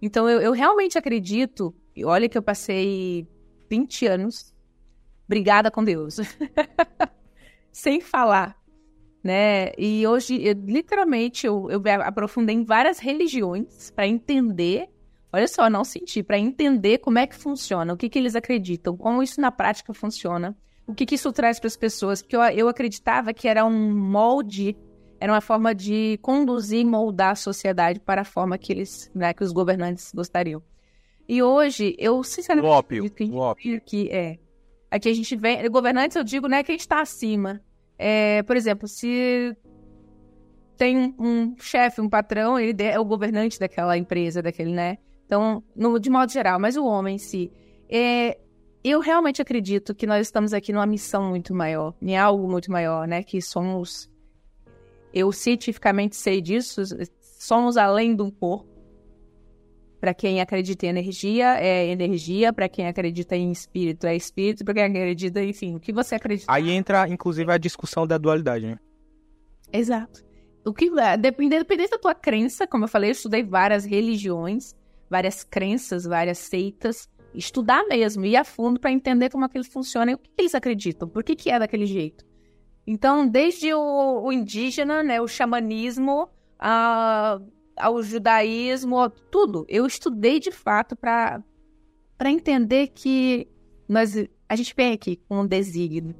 Então 0.00 0.30
eu, 0.30 0.40
eu 0.40 0.52
realmente 0.52 0.96
acredito. 0.96 1.74
E 1.96 2.04
olha 2.04 2.28
que 2.28 2.38
eu 2.38 2.42
passei 2.42 3.26
20 3.68 4.06
anos 4.06 4.54
brigada 5.26 5.68
com 5.68 5.82
Deus, 5.82 6.18
sem 7.72 8.00
falar. 8.00 8.56
Né? 9.22 9.72
E 9.76 10.06
hoje, 10.06 10.42
eu, 10.42 10.54
literalmente, 10.54 11.46
eu, 11.46 11.70
eu 11.70 11.82
aprofundei 12.02 12.56
em 12.56 12.64
várias 12.64 12.98
religiões 12.98 13.90
para 13.90 14.06
entender 14.06 14.88
Olha 15.32 15.46
só, 15.46 15.70
não 15.70 15.84
sentir, 15.84 16.24
para 16.24 16.38
entender 16.38 16.98
como 16.98 17.18
é 17.18 17.26
que 17.26 17.36
funciona, 17.36 17.92
o 17.92 17.96
que, 17.96 18.08
que 18.08 18.18
eles 18.18 18.34
acreditam, 18.34 18.96
como 18.96 19.22
isso 19.22 19.40
na 19.40 19.52
prática 19.52 19.94
funciona, 19.94 20.56
o 20.86 20.94
que, 20.94 21.06
que 21.06 21.14
isso 21.14 21.32
traz 21.32 21.60
para 21.60 21.68
as 21.68 21.76
pessoas, 21.76 22.20
porque 22.20 22.34
eu, 22.34 22.42
eu 22.42 22.68
acreditava 22.68 23.32
que 23.32 23.46
era 23.46 23.64
um 23.64 23.94
molde, 23.96 24.76
era 25.20 25.32
uma 25.32 25.40
forma 25.40 25.72
de 25.72 26.18
conduzir 26.20 26.80
e 26.80 26.84
moldar 26.84 27.30
a 27.30 27.36
sociedade 27.36 28.00
para 28.00 28.22
a 28.22 28.24
forma 28.24 28.58
que 28.58 28.72
eles, 28.72 29.08
né, 29.14 29.32
que 29.32 29.44
os 29.44 29.52
governantes 29.52 30.10
gostariam. 30.12 30.60
E 31.28 31.40
hoje, 31.40 31.94
eu 31.96 32.24
sinceramente 32.24 32.68
o 32.68 32.76
ópio, 32.76 33.10
que 33.10 33.24
o 33.24 33.36
ópio. 33.36 33.76
aqui 33.76 34.08
é 34.10 34.36
aqui 34.90 35.08
a 35.08 35.14
gente 35.14 35.36
vem, 35.36 35.70
governantes 35.70 36.16
eu 36.16 36.24
digo, 36.24 36.48
né, 36.48 36.62
que 36.62 36.72
a 36.72 36.74
gente 36.74 36.80
está 36.80 37.00
acima. 37.00 37.60
É, 37.98 38.42
por 38.42 38.56
exemplo, 38.56 38.88
se 38.88 39.54
tem 40.76 41.14
um 41.18 41.54
chefe, 41.58 42.00
um 42.00 42.08
patrão, 42.08 42.58
ele 42.58 42.82
é 42.82 42.98
o 42.98 43.04
governante 43.04 43.60
daquela 43.60 43.98
empresa, 43.98 44.40
daquele, 44.40 44.72
né? 44.72 44.96
Então, 45.26 45.62
no, 45.76 46.00
de 46.00 46.08
modo 46.08 46.32
geral, 46.32 46.58
mas 46.58 46.76
o 46.76 46.84
homem 46.86 47.16
em 47.16 47.18
si. 47.18 47.52
É, 47.86 48.38
eu 48.82 48.98
realmente 49.00 49.42
acredito 49.42 49.94
que 49.94 50.06
nós 50.06 50.26
estamos 50.26 50.54
aqui 50.54 50.72
numa 50.72 50.86
missão 50.86 51.28
muito 51.28 51.54
maior, 51.54 51.94
em 52.00 52.16
algo 52.16 52.50
muito 52.50 52.72
maior, 52.72 53.06
né? 53.06 53.22
Que 53.22 53.42
somos. 53.42 54.10
Eu 55.12 55.30
cientificamente 55.30 56.16
sei 56.16 56.40
disso, 56.40 56.80
somos 57.38 57.76
além 57.76 58.16
do 58.16 58.32
corpo. 58.32 58.69
Para 60.00 60.14
quem 60.14 60.40
acredita 60.40 60.86
em 60.86 60.88
energia, 60.88 61.60
é 61.60 61.86
energia. 61.86 62.52
Para 62.52 62.68
quem 62.68 62.86
acredita 62.86 63.36
em 63.36 63.52
espírito, 63.52 64.06
é 64.06 64.16
espírito. 64.16 64.64
Para 64.64 64.74
quem 64.74 64.84
acredita, 64.84 65.44
enfim, 65.44 65.76
o 65.76 65.80
que 65.80 65.92
você 65.92 66.14
acredita. 66.14 66.50
Aí 66.50 66.70
entra, 66.70 67.06
inclusive, 67.06 67.52
a 67.52 67.58
discussão 67.58 68.06
da 68.06 68.16
dualidade, 68.16 68.66
né? 68.66 68.78
Exato. 69.72 70.24
O 70.64 70.72
que, 70.72 70.86
independente 71.38 71.90
da 71.90 71.98
tua 71.98 72.14
crença, 72.14 72.66
como 72.66 72.84
eu 72.84 72.88
falei, 72.88 73.10
eu 73.10 73.12
estudei 73.12 73.42
várias 73.42 73.84
religiões, 73.84 74.74
várias 75.08 75.44
crenças, 75.44 76.04
várias 76.04 76.38
seitas, 76.38 77.08
estudar 77.34 77.84
mesmo, 77.86 78.24
ir 78.24 78.36
a 78.36 78.44
fundo 78.44 78.80
para 78.80 78.90
entender 78.90 79.30
como 79.30 79.44
aquilo 79.44 79.64
funciona 79.64 80.12
e 80.12 80.14
o 80.14 80.18
que, 80.18 80.30
eles 80.38 80.54
acreditam, 80.54 81.08
por 81.08 81.22
que, 81.22 81.36
que 81.36 81.50
é 81.50 81.58
daquele 81.58 81.86
jeito. 81.86 82.24
Então, 82.86 83.26
desde 83.26 83.72
o, 83.72 84.22
o 84.24 84.32
indígena, 84.32 85.02
né, 85.02 85.20
o 85.20 85.28
xamanismo, 85.28 86.28
a, 86.58 87.40
ao 87.80 88.02
judaísmo, 88.02 89.08
tudo, 89.30 89.64
eu 89.68 89.86
estudei 89.86 90.38
de 90.38 90.50
fato 90.50 90.94
para 90.96 91.42
entender 92.26 92.88
que 92.88 93.48
nós, 93.88 94.14
a 94.48 94.56
gente 94.56 94.74
vem 94.76 94.92
aqui 94.92 95.16
com 95.28 95.40
um 95.40 95.46
desígnio, 95.46 96.14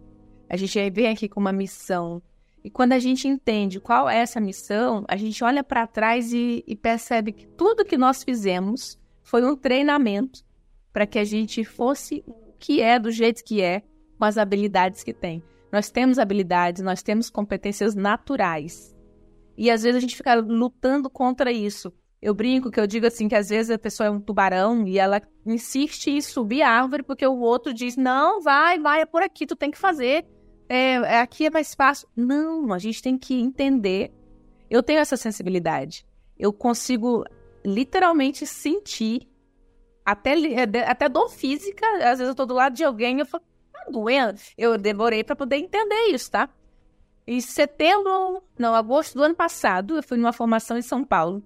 a 0.48 0.56
gente 0.56 0.90
vem 0.90 1.08
aqui 1.08 1.28
com 1.28 1.40
uma 1.40 1.52
missão. 1.52 2.22
E 2.62 2.70
quando 2.70 2.92
a 2.92 2.98
gente 2.98 3.26
entende 3.26 3.80
qual 3.80 4.08
é 4.08 4.18
essa 4.18 4.40
missão, 4.40 5.04
a 5.08 5.16
gente 5.16 5.42
olha 5.42 5.64
para 5.64 5.86
trás 5.86 6.32
e, 6.32 6.62
e 6.66 6.76
percebe 6.76 7.32
que 7.32 7.46
tudo 7.46 7.84
que 7.84 7.96
nós 7.96 8.22
fizemos 8.22 8.98
foi 9.22 9.44
um 9.44 9.56
treinamento 9.56 10.44
para 10.92 11.06
que 11.06 11.18
a 11.18 11.24
gente 11.24 11.64
fosse 11.64 12.22
o 12.26 12.52
que 12.58 12.82
é, 12.82 12.98
do 12.98 13.11
jeito 13.11 13.44
que 13.44 13.62
é, 13.62 13.82
com 14.18 14.24
as 14.24 14.36
habilidades 14.36 15.02
que 15.02 15.14
tem. 15.14 15.42
Nós 15.72 15.88
temos 15.88 16.18
habilidades, 16.18 16.82
nós 16.82 17.02
temos 17.02 17.30
competências 17.30 17.94
naturais. 17.94 18.94
E 19.61 19.70
às 19.70 19.82
vezes 19.82 19.98
a 19.98 20.00
gente 20.00 20.16
fica 20.16 20.34
lutando 20.36 21.11
contra 21.11 21.52
isso. 21.52 21.92
Eu 22.22 22.32
brinco 22.32 22.70
que 22.70 22.80
eu 22.80 22.86
digo 22.86 23.06
assim 23.06 23.28
que 23.28 23.34
às 23.34 23.50
vezes 23.50 23.70
a 23.70 23.78
pessoa 23.78 24.06
é 24.06 24.11
um 24.11 24.18
tubarão 24.18 24.88
e 24.88 24.98
ela 24.98 25.20
insiste 25.44 26.06
em 26.08 26.18
subir 26.22 26.62
a 26.62 26.70
árvore 26.70 27.02
porque 27.02 27.26
o 27.26 27.38
outro 27.40 27.74
diz: 27.74 27.94
"Não, 27.94 28.40
vai, 28.40 28.78
vai, 28.78 29.02
é 29.02 29.04
por 29.04 29.22
aqui, 29.22 29.46
tu 29.46 29.54
tem 29.54 29.70
que 29.70 29.76
fazer. 29.76 30.24
É, 30.66 30.92
é 30.92 31.20
aqui 31.20 31.44
é 31.44 31.50
mais 31.50 31.74
fácil". 31.74 32.08
Não, 32.16 32.72
a 32.72 32.78
gente 32.78 33.02
tem 33.02 33.18
que 33.18 33.34
entender. 33.38 34.11
Eu 34.70 34.82
tenho 34.82 34.98
essa 34.98 35.16
sensibilidade. 35.18 36.06
Eu 36.38 36.54
consigo 36.54 37.22
literalmente 37.62 38.46
sentir 38.46 39.28
até, 40.06 40.32
é, 40.54 40.62
até 40.88 41.06
dor 41.06 41.28
física, 41.28 41.86
às 41.96 42.18
vezes 42.18 42.28
eu 42.28 42.34
tô 42.34 42.46
do 42.46 42.54
lado 42.54 42.74
de 42.74 42.82
alguém 42.82 43.18
e 43.18 43.20
eu 43.20 43.26
falo, 43.26 43.44
tá 43.70 43.84
doendo? 43.90 44.40
Eu 44.56 44.78
demorei 44.78 45.22
para 45.22 45.36
poder 45.36 45.56
entender 45.56 46.14
isso, 46.14 46.30
tá? 46.30 46.48
Em 47.32 47.40
setembro, 47.40 48.42
não, 48.58 48.74
agosto 48.74 49.14
do 49.14 49.22
ano 49.22 49.36
passado, 49.36 49.94
eu 49.94 50.02
fui 50.02 50.18
numa 50.18 50.32
formação 50.32 50.76
em 50.76 50.82
São 50.82 51.04
Paulo. 51.04 51.40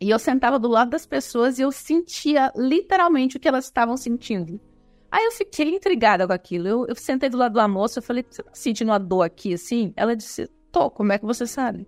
E 0.00 0.10
eu 0.10 0.18
sentava 0.18 0.58
do 0.58 0.66
lado 0.66 0.90
das 0.90 1.06
pessoas 1.06 1.60
e 1.60 1.62
eu 1.62 1.70
sentia 1.70 2.52
literalmente 2.56 3.36
o 3.36 3.40
que 3.40 3.46
elas 3.46 3.66
estavam 3.66 3.96
sentindo. 3.96 4.60
Aí 5.08 5.24
eu 5.24 5.30
fiquei 5.30 5.76
intrigada 5.76 6.26
com 6.26 6.32
aquilo. 6.32 6.66
Eu, 6.66 6.86
eu 6.88 6.96
sentei 6.96 7.30
do 7.30 7.36
lado 7.36 7.54
da 7.54 7.68
moça, 7.68 8.00
eu 8.00 8.02
falei, 8.02 8.26
você 8.28 8.42
tá 8.42 8.50
sentindo 8.52 8.88
uma 8.90 8.98
dor 8.98 9.22
aqui 9.22 9.54
assim? 9.54 9.92
Ela 9.94 10.16
disse, 10.16 10.50
tô, 10.72 10.90
como 10.90 11.12
é 11.12 11.18
que 11.18 11.24
você 11.24 11.46
sabe? 11.46 11.86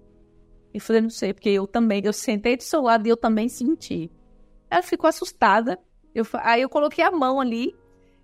Eu 0.72 0.80
falei, 0.80 1.02
não 1.02 1.10
sei, 1.10 1.34
porque 1.34 1.48
eu 1.48 1.66
também, 1.66 2.00
eu 2.04 2.12
sentei 2.12 2.56
do 2.56 2.62
seu 2.62 2.82
lado 2.82 3.04
e 3.04 3.10
eu 3.10 3.16
também 3.16 3.48
senti. 3.48 4.12
Ela 4.70 4.80
ficou 4.80 5.08
assustada. 5.08 5.76
Eu, 6.14 6.24
aí 6.34 6.62
eu 6.62 6.68
coloquei 6.68 7.02
a 7.02 7.10
mão 7.10 7.40
ali. 7.40 7.74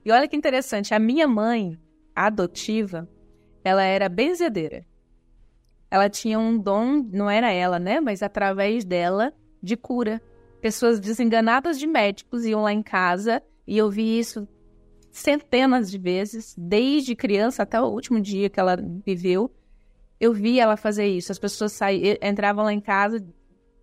E 0.05 0.13
olha 0.13 0.29
que 0.29 0.37
interessante, 0.37 0.95
a 0.95 1.01
minha 1.01 1.27
mãe 1.27 1.77
adotiva, 2.15 3.09
ela 3.65 3.83
era 3.83 4.09
benzedeira. 4.09 4.85
Ela 5.91 6.11
tinha 6.11 6.39
um 6.39 6.59
dom, 6.59 7.03
não 7.11 7.31
era 7.31 7.51
ela, 7.51 7.79
né? 7.79 8.01
Mas 8.01 8.23
através 8.23 8.85
dela, 8.85 9.33
de 9.63 9.77
cura. 9.77 10.21
Pessoas 10.61 11.01
desenganadas 11.01 11.79
de 11.79 11.87
médicos 11.87 12.45
iam 12.45 12.63
lá 12.63 12.73
em 12.73 12.83
casa 12.83 13.43
e 13.67 13.79
eu 13.79 13.91
vi 13.91 14.19
isso 14.19 14.47
centenas 15.11 15.91
de 15.91 15.97
vezes, 15.97 16.55
desde 16.59 17.15
criança 17.15 17.63
até 17.63 17.81
o 17.81 17.87
último 17.87 18.21
dia 18.21 18.51
que 18.51 18.59
ela 18.59 18.77
viveu. 19.07 19.51
Eu 20.19 20.33
vi 20.33 20.59
ela 20.59 20.77
fazer 20.77 21.07
isso. 21.07 21.31
As 21.31 21.39
pessoas 21.39 21.79
entravam 22.21 22.65
lá 22.65 22.73
em 22.73 22.81
casa, 22.81 23.25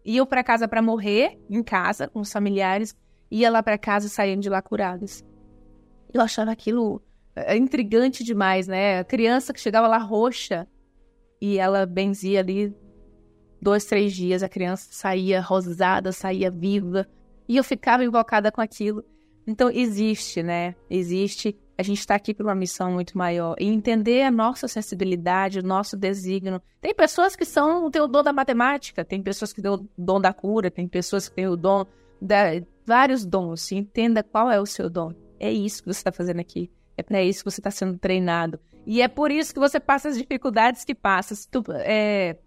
iam 0.04 0.26
para 0.26 0.44
casa 0.44 0.68
para 0.68 0.82
morrer 0.82 1.40
em 1.50 1.64
casa 1.64 2.08
com 2.10 2.20
os 2.20 2.32
familiares, 2.32 2.96
ia 3.30 3.50
lá 3.50 3.64
para 3.64 3.78
casa 3.78 4.08
e 4.08 4.10
saíam 4.10 4.40
de 4.40 4.50
lá 4.50 4.62
curadas. 4.62 5.24
Eu 6.14 6.20
achava 6.22 6.52
aquilo 6.52 7.02
é, 7.36 7.56
intrigante 7.56 8.24
demais, 8.24 8.68
né? 8.68 9.00
A 9.00 9.04
criança 9.04 9.54
que 9.54 9.60
chegava 9.60 9.88
lá 9.88 9.98
roxa 9.98 10.68
e 11.40 11.58
ela 11.58 11.86
benzia 11.86 12.40
ali 12.40 12.76
dois, 13.62 13.86
três 13.86 14.14
dias, 14.14 14.42
a 14.42 14.50
criança 14.50 14.88
saía 14.92 15.40
rosada, 15.40 16.12
saía 16.12 16.50
viva, 16.50 17.08
e 17.48 17.58
eu 17.58 17.64
ficava 17.64 18.04
invocada 18.04 18.52
com 18.52 18.62
aquilo. 18.62 19.04
Então, 19.46 19.70
existe, 19.70 20.42
né? 20.42 20.76
Existe. 20.90 21.58
A 21.78 21.84
gente 21.84 22.00
está 22.00 22.16
aqui 22.16 22.34
por 22.34 22.46
uma 22.46 22.56
missão 22.56 22.92
muito 22.92 23.18
maior. 23.18 23.56
E 23.60 23.66
entender 23.66 24.22
a 24.22 24.32
nossa 24.32 24.68
sensibilidade, 24.68 25.60
o 25.60 25.64
nosso 25.64 25.98
desígnio. 25.98 26.62
Tem 26.80 26.94
pessoas 26.94 27.36
que 27.36 27.44
são 27.44 27.90
têm 27.90 28.02
o 28.02 28.08
dom 28.08 28.24
da 28.24 28.32
matemática, 28.32 29.04
tem 29.04 29.22
pessoas 29.22 29.52
que 29.52 29.62
têm 29.62 29.72
o 29.72 29.88
dom 29.98 30.22
da 30.22 30.32
cura, 30.32 30.70
tem 30.70 30.88
pessoas 30.88 31.28
que 31.28 31.36
têm 31.36 31.48
o 31.48 31.58
dom 31.58 31.86
da. 32.22 32.62
vários 32.86 33.26
dons. 33.26 33.72
Entenda 33.72 34.24
qual 34.24 34.52
é 34.52 34.60
o 34.60 34.66
seu 34.66 34.90
dom. 34.90 35.14
É 35.40 35.52
isso 35.52 35.82
que 35.82 35.92
você 35.92 36.00
está 36.00 36.12
fazendo 36.12 36.40
aqui. 36.40 36.72
É 37.02 37.04
para 37.04 37.24
isso 37.24 37.44
que 37.44 37.50
você 37.50 37.60
está 37.60 37.72
sendo 37.72 37.98
treinado. 37.98 38.60
E 38.86 39.02
é 39.02 39.08
por 39.08 39.32
isso 39.32 39.52
que 39.52 39.60
você 39.60 39.80
passa 39.80 40.10
as 40.10 40.18
dificuldades 40.18 40.86
que 40.86 40.94
passa. 40.94 41.34
Se 41.34 41.50
tu, 41.50 41.64
é, 41.70 42.38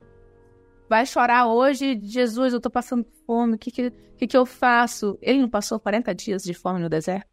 vai 0.88 1.05
chorar 1.05 1.48
hoje, 1.48 1.98
Jesus, 2.00 2.52
eu 2.52 2.61
tô 2.61 2.70
passando 2.70 3.05
fome, 3.26 3.57
o 3.57 3.59
que 3.59 3.72
que, 3.72 3.90
que 4.16 4.28
que 4.28 4.36
eu 4.36 4.46
faço? 4.46 5.18
Ele 5.20 5.40
não 5.40 5.48
passou 5.48 5.80
40 5.80 6.14
dias 6.14 6.44
de 6.44 6.55
fome 6.55 6.78
no 6.78 6.88
deserto? 6.88 7.28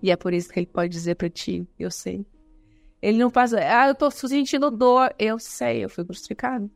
E 0.00 0.12
é 0.12 0.16
por 0.16 0.32
isso 0.32 0.48
que 0.48 0.60
ele 0.60 0.66
pode 0.66 0.92
dizer 0.92 1.16
para 1.16 1.28
ti, 1.28 1.66
eu 1.76 1.90
sei. 1.90 2.24
Ele 3.02 3.18
não 3.18 3.32
passa, 3.32 3.58
ah, 3.58 3.88
eu 3.88 3.96
tô 3.96 4.08
sentindo 4.12 4.70
dor, 4.70 5.12
eu 5.18 5.40
sei, 5.40 5.84
eu 5.84 5.90
fui 5.90 6.04
crucificado. 6.04 6.70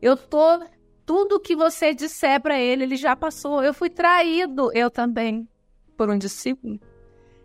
Eu 0.00 0.16
tô, 0.16 0.60
tudo 1.06 1.38
que 1.38 1.54
você 1.54 1.94
disser 1.94 2.40
para 2.40 2.58
ele, 2.58 2.82
ele 2.82 2.96
já 2.96 3.14
passou. 3.14 3.62
Eu 3.62 3.72
fui 3.72 3.88
traído, 3.88 4.72
eu 4.72 4.90
também, 4.90 5.48
por 5.96 6.10
um 6.10 6.18
discípulo. 6.18 6.80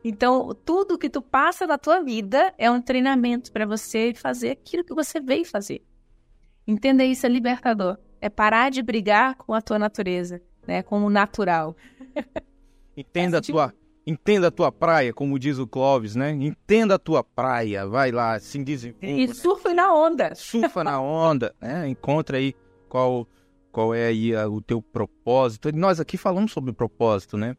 Então, 0.08 0.56
tudo 0.64 0.98
que 0.98 1.10
tu 1.10 1.22
passa 1.22 1.68
na 1.68 1.78
tua 1.78 2.02
vida 2.02 2.54
é 2.58 2.72
um 2.72 2.82
treinamento 2.82 3.52
para 3.52 3.66
você 3.66 4.14
fazer 4.16 4.52
aquilo 4.52 4.82
que 4.82 4.94
você 4.94 5.20
veio 5.20 5.44
fazer. 5.44 5.84
Entenda 6.66 7.04
isso, 7.04 7.26
é 7.26 7.30
libertador. 7.30 7.98
É 8.22 8.30
parar 8.30 8.72
de 8.72 8.82
brigar 8.82 9.36
com 9.36 9.54
a 9.54 9.62
tua 9.62 9.78
natureza, 9.78 10.42
né? 10.66 10.82
Com 10.82 11.04
o 11.04 11.10
natural. 11.10 11.76
Entenda 12.96 13.40
a 13.40 13.42
tua, 13.42 13.74
entenda 14.08 14.48
a 14.48 14.52
tua 14.52 14.72
praia, 14.72 15.14
como 15.14 15.38
diz 15.38 15.60
o 15.60 15.68
Clóvis, 15.68 16.16
né? 16.16 16.32
Entenda 16.32 16.96
a 16.96 17.00
tua 17.00 17.22
praia, 17.22 17.86
vai 17.86 18.10
lá, 18.10 18.40
se 18.40 18.64
desenvolva. 18.64 19.06
E 19.06 19.36
surfa 19.36 19.74
na 19.74 19.94
onda. 19.94 20.34
Surfa 20.40 20.86
na 20.86 21.02
onda, 21.02 21.54
né? 21.62 21.88
Encontra 21.90 22.38
aí 22.38 22.56
qual, 22.88 23.28
qual 23.74 23.94
é 23.94 24.08
aí 24.08 24.34
o 24.36 24.62
teu 24.62 24.82
propósito. 24.82 25.70
Nós 25.76 26.00
aqui 26.00 26.18
falamos 26.18 26.54
sobre 26.54 26.72
propósito, 26.72 27.36
né? 27.38 27.58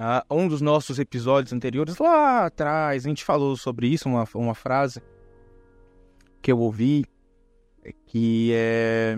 Ah, 0.00 0.24
um 0.30 0.46
dos 0.46 0.60
nossos 0.60 1.00
episódios 1.00 1.52
anteriores, 1.52 1.98
lá 1.98 2.46
atrás, 2.46 3.04
a 3.04 3.08
gente 3.08 3.24
falou 3.24 3.56
sobre 3.56 3.88
isso, 3.88 4.08
uma, 4.08 4.24
uma 4.32 4.54
frase 4.54 5.02
que 6.40 6.52
eu 6.52 6.58
ouvi 6.60 7.04
que 8.06 8.52
é 8.54 9.16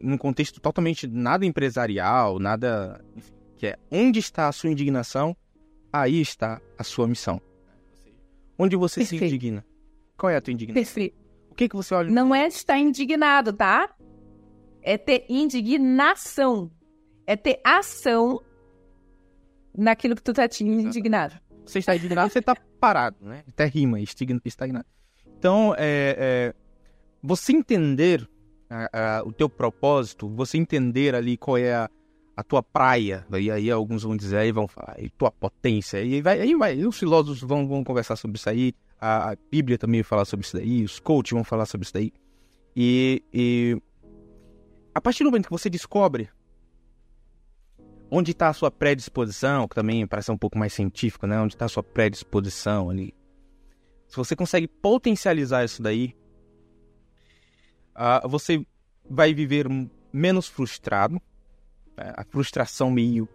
num 0.00 0.16
contexto 0.16 0.62
totalmente 0.62 1.06
nada 1.06 1.44
empresarial, 1.44 2.38
nada 2.38 3.04
que 3.58 3.66
é 3.66 3.78
onde 3.90 4.18
está 4.18 4.48
a 4.48 4.52
sua 4.52 4.70
indignação, 4.70 5.36
aí 5.92 6.22
está 6.22 6.58
a 6.78 6.82
sua 6.82 7.06
missão. 7.06 7.38
Onde 8.58 8.76
você 8.76 9.00
Perfeito. 9.00 9.20
se 9.20 9.26
indigna? 9.26 9.64
Qual 10.16 10.30
é 10.30 10.36
a 10.36 10.40
tua 10.40 10.54
indignação? 10.54 10.82
Perfeito. 10.82 11.16
O 11.50 11.54
que 11.54 11.68
que 11.68 11.76
você 11.76 11.94
olha? 11.94 12.10
Não 12.10 12.34
é 12.34 12.46
estar 12.46 12.78
indignado, 12.78 13.52
tá? 13.52 13.94
É 14.80 14.96
ter 14.96 15.26
indignação. 15.28 16.70
É 17.26 17.36
ter 17.36 17.60
ação 17.62 18.40
naquilo 19.76 20.14
que 20.14 20.22
tu 20.22 20.32
tá 20.32 20.48
indignado. 20.60 21.34
Você 21.66 21.78
está 21.78 21.96
indignado, 21.96 22.30
você 22.30 22.38
está 22.40 22.54
parado, 22.78 23.16
né? 23.20 23.42
Até 23.48 23.66
rima, 23.66 23.98
estagnado. 24.00 24.86
Então, 25.38 25.74
é, 25.76 26.16
é 26.18 26.54
você 27.22 27.52
entender 27.52 28.28
a, 28.68 29.18
a, 29.18 29.22
o 29.24 29.32
teu 29.32 29.48
propósito, 29.48 30.28
você 30.28 30.58
entender 30.58 31.14
ali 31.14 31.36
qual 31.36 31.56
é 31.56 31.74
a, 31.74 31.90
a 32.36 32.42
tua 32.42 32.62
praia, 32.62 33.26
e 33.40 33.50
aí 33.50 33.70
alguns 33.70 34.02
vão 34.02 34.16
dizer, 34.16 34.36
aí 34.36 34.52
vão 34.52 34.68
falar, 34.68 34.96
e 34.98 35.08
tua 35.08 35.30
potência, 35.30 36.02
e 36.02 36.20
vai, 36.20 36.40
aí 36.40 36.54
vai, 36.54 36.76
e 36.76 36.86
os 36.86 36.98
filósofos 36.98 37.40
vão, 37.40 37.66
vão 37.66 37.84
conversar 37.84 38.16
sobre 38.16 38.36
isso 38.36 38.48
aí, 38.48 38.74
a, 39.00 39.32
a 39.32 39.36
Bíblia 39.50 39.78
também 39.78 40.02
vai 40.02 40.08
falar 40.08 40.24
sobre 40.24 40.44
isso 40.44 40.56
daí, 40.56 40.84
os 40.84 40.98
coaches 40.98 41.32
vão 41.32 41.44
falar 41.44 41.66
sobre 41.66 41.84
isso 41.84 41.94
daí, 41.94 42.12
e, 42.76 43.22
e 43.32 43.80
a 44.94 45.00
partir 45.00 45.24
do 45.24 45.30
momento 45.30 45.46
que 45.46 45.52
você 45.52 45.70
descobre 45.70 46.28
onde 48.10 48.32
está 48.32 48.48
a 48.48 48.52
sua 48.52 48.70
predisposição, 48.70 49.66
que 49.66 49.74
também 49.74 50.06
parece 50.06 50.30
um 50.30 50.38
pouco 50.38 50.58
mais 50.58 50.72
científico, 50.72 51.26
né? 51.26 51.40
Onde 51.40 51.54
está 51.54 51.64
a 51.64 51.68
sua 51.68 51.82
predisposição 51.82 52.90
ali. 52.90 53.14
Se 54.08 54.16
você 54.16 54.36
consegue 54.36 54.68
potencializar 54.68 55.64
isso 55.64 55.82
daí, 55.82 56.14
uh, 57.96 58.28
você 58.28 58.64
vai 59.08 59.34
viver 59.34 59.66
menos 60.12 60.46
frustrado. 60.46 61.20
Né? 61.96 62.12
A 62.16 62.24
frustração 62.24 62.90
meio 62.90 63.28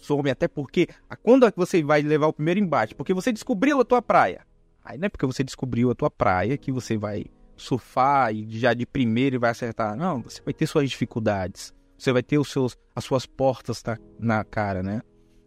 some, 0.00 0.30
até 0.30 0.48
porque 0.48 0.88
a, 1.08 1.16
quando 1.16 1.46
é 1.46 1.50
que 1.50 1.56
você 1.56 1.82
vai 1.82 2.02
levar 2.02 2.28
o 2.28 2.32
primeiro 2.32 2.60
embate? 2.60 2.94
Porque 2.94 3.14
você 3.14 3.32
descobriu 3.32 3.80
a 3.80 3.84
tua 3.84 4.02
praia. 4.02 4.46
Aí 4.84 4.98
não 4.98 5.06
é 5.06 5.08
porque 5.08 5.26
você 5.26 5.44
descobriu 5.44 5.90
a 5.90 5.94
tua 5.94 6.10
praia 6.10 6.56
que 6.56 6.72
você 6.72 6.96
vai 6.96 7.26
surfar 7.56 8.34
e 8.34 8.46
já 8.58 8.74
de 8.74 8.84
primeiro 8.84 9.38
vai 9.38 9.50
acertar. 9.50 9.96
Não, 9.96 10.22
você 10.22 10.42
vai 10.42 10.52
ter 10.52 10.66
suas 10.66 10.90
dificuldades. 10.90 11.72
Você 12.02 12.12
vai 12.12 12.20
ter 12.20 12.36
os 12.36 12.50
seus, 12.50 12.76
as 12.96 13.04
suas 13.04 13.26
portas 13.26 13.80
tá, 13.80 13.96
na 14.18 14.42
cara, 14.42 14.82
né? 14.82 15.02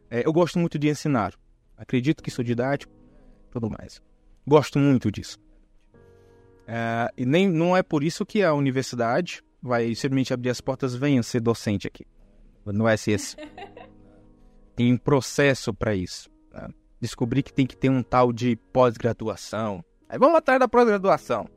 É, 0.09 0.25
eu 0.25 0.31
gosto 0.31 0.57
muito 0.57 0.79
de 0.79 0.87
ensinar. 0.87 1.33
Acredito 1.75 2.23
que 2.23 2.31
sou 2.31 2.45
didático, 2.45 2.93
tudo 3.51 3.69
mais. 3.69 4.01
Gosto 4.47 4.79
muito 4.79 5.11
disso. 5.11 5.37
É, 6.65 7.11
e 7.17 7.25
nem 7.25 7.49
não 7.49 7.75
é 7.75 7.83
por 7.83 8.05
isso 8.05 8.25
que 8.25 8.41
a 8.41 8.53
universidade 8.53 9.43
vai 9.61 9.93
simplesmente 9.95 10.33
abrir 10.33 10.49
as 10.49 10.61
portas, 10.61 10.95
venha 10.95 11.21
ser 11.23 11.41
docente 11.41 11.87
aqui. 11.87 12.05
No 12.65 12.85
SS. 12.87 13.35
Tem 14.77 14.93
um 14.93 14.97
processo 14.97 15.73
para 15.73 15.93
isso. 15.93 16.29
Né? 16.53 16.69
Descobri 17.01 17.43
que 17.43 17.51
tem 17.51 17.67
que 17.67 17.75
ter 17.75 17.89
um 17.89 18.01
tal 18.01 18.31
de 18.31 18.55
pós-graduação. 18.71 19.83
Aí 20.07 20.17
vamos 20.17 20.37
atrás 20.37 20.57
da 20.57 20.69
pós-graduação. 20.69 21.49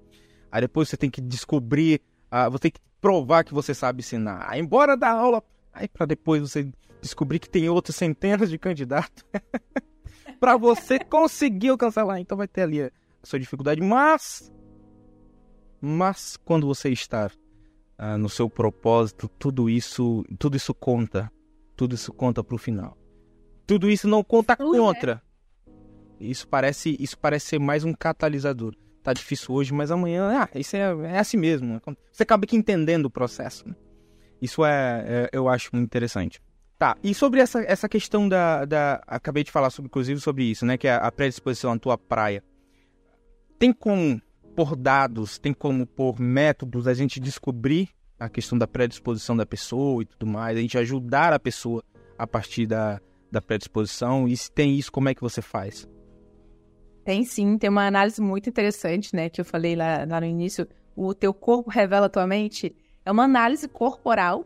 Aí 0.51 0.61
depois 0.63 0.89
você 0.89 0.97
tem 0.97 1.09
que 1.09 1.21
descobrir, 1.21 2.01
uh, 2.33 2.51
você 2.51 2.63
tem 2.63 2.71
que 2.71 2.81
provar 3.01 3.45
que 3.45 3.55
você 3.55 3.75
sabe 3.75 4.01
ensinar. 4.01 4.47
Aí 4.49 4.61
embora 4.61 4.97
da 4.97 5.11
aula, 5.11 5.43
aí 5.73 5.89
para 5.89 6.07
depois 6.07 6.43
você 6.43 6.71
descobrir 7.01 7.39
que 7.39 7.49
tem 7.49 7.69
outras 7.69 7.97
centenas 7.97 8.51
de 8.51 8.59
candidatos 8.59 9.25
para 10.41 10.57
você 10.57 10.99
conseguir 10.99 11.69
alcançar 11.69 12.05
lá. 12.05 12.21
Então 12.21 12.37
vai 12.37 12.49
ter 12.49 12.63
ali 12.63 12.83
a 12.83 12.91
sua 13.23 13.39
dificuldade, 13.39 13.81
mas 13.81 14.53
mas 15.81 16.37
quando 16.37 16.67
você 16.67 16.91
está 16.91 17.31
uh, 17.99 18.19
no 18.19 18.29
seu 18.29 18.51
propósito, 18.51 19.29
tudo 19.39 19.71
isso, 19.71 20.25
tudo 20.39 20.57
isso 20.57 20.75
conta, 20.75 21.31
tudo 21.77 21.95
isso 21.95 22.13
conta 22.13 22.43
para 22.43 22.55
o 22.55 22.59
final. 22.59 22.97
Tudo 23.67 23.91
isso 23.91 24.09
não 24.09 24.25
conta 24.25 24.57
contra. 24.57 25.23
Isso 26.19 26.49
parece, 26.49 26.97
isso 26.99 27.17
parece 27.19 27.47
ser 27.47 27.59
mais 27.61 27.85
um 27.85 27.93
catalisador. 27.93 28.75
Tá 29.09 29.15
difícil 29.15 29.55
hoje, 29.55 29.73
mas 29.73 29.91
amanhã, 29.91 30.43
ah, 30.43 30.49
isso 30.55 30.77
é, 30.77 30.81
é 30.81 31.19
assim 31.19 31.39
mesmo. 31.39 31.81
Você 32.13 32.25
acaba 32.25 32.47
que 32.47 32.55
entendendo 32.55 33.07
o 33.07 33.11
processo. 33.11 33.67
Né? 33.67 33.75
Isso 34.39 34.63
é, 34.67 35.03
é, 35.07 35.31
eu 35.33 35.49
acho 35.49 35.71
muito 35.73 35.87
interessante. 35.87 36.43
Tá, 36.79 36.95
e 37.03 37.15
sobre 37.15 37.41
essa, 37.41 37.63
essa 37.63 37.89
questão 37.89 38.29
da, 38.29 38.67
da. 38.67 39.03
Acabei 39.07 39.43
de 39.43 39.51
falar, 39.51 39.71
sobre, 39.71 39.87
inclusive, 39.87 40.21
sobre 40.21 40.45
isso, 40.45 40.67
né? 40.67 40.77
Que 40.77 40.89
é 40.89 40.95
a 40.95 41.11
predisposição 41.11 41.73
à 41.73 41.79
tua 41.79 41.97
praia. 41.97 42.45
Tem 43.59 43.73
como, 43.73 44.21
por 44.55 44.77
dados, 44.77 45.39
tem 45.39 45.55
como, 45.55 45.87
por 45.87 46.21
métodos, 46.21 46.87
a 46.87 46.93
gente 46.93 47.19
descobrir 47.19 47.89
a 48.21 48.29
questão 48.29 48.59
da 48.59 48.67
predisposição 48.67 49.35
da 49.35 49.47
pessoa 49.47 50.03
e 50.03 50.05
tudo 50.05 50.27
mais, 50.27 50.59
a 50.59 50.61
gente 50.61 50.77
ajudar 50.77 51.33
a 51.33 51.41
pessoa 51.41 51.83
a 52.19 52.27
partir 52.27 52.67
da, 52.67 53.01
da 53.33 53.41
predisposição? 53.41 54.29
E 54.29 54.37
se 54.37 54.53
tem 54.53 54.77
isso, 54.77 54.93
como 54.93 55.09
é 55.09 55.15
que 55.15 55.23
você 55.23 55.41
faz? 55.41 55.89
Tem 57.09 57.25
sim, 57.25 57.57
tem 57.57 57.71
uma 57.71 57.87
análise 57.87 58.21
muito 58.21 58.51
interessante, 58.51 59.17
né? 59.17 59.31
Que 59.31 59.41
eu 59.41 59.45
falei 59.47 59.75
lá, 59.75 60.05
lá 60.07 60.21
no 60.21 60.27
início. 60.27 60.69
O 60.95 61.15
teu 61.15 61.33
corpo 61.33 61.71
revela 61.71 62.05
a 62.05 62.09
tua 62.11 62.27
mente. 62.27 62.77
É 63.03 63.11
uma 63.11 63.25
análise 63.25 63.67
corporal 63.67 64.45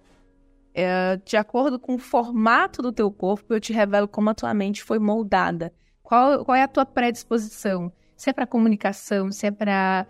é, 0.72 1.18
de 1.24 1.36
acordo 1.36 1.76
com 1.76 1.96
o 1.96 1.98
formato 1.98 2.80
do 2.80 2.92
teu 2.92 3.10
corpo, 3.10 3.52
eu 3.52 3.58
te 3.58 3.72
revelo 3.72 4.06
como 4.06 4.30
a 4.30 4.34
tua 4.34 4.54
mente 4.54 4.80
foi 4.80 5.00
moldada. 5.00 5.72
Qual, 6.04 6.44
qual 6.44 6.54
é 6.54 6.62
a 6.62 6.68
tua 6.68 6.86
predisposição? 6.86 7.90
Se 8.16 8.30
é 8.30 8.32
para 8.32 8.46
comunicação, 8.46 9.32
se 9.32 9.44
é 9.44 9.50
para 9.50 10.06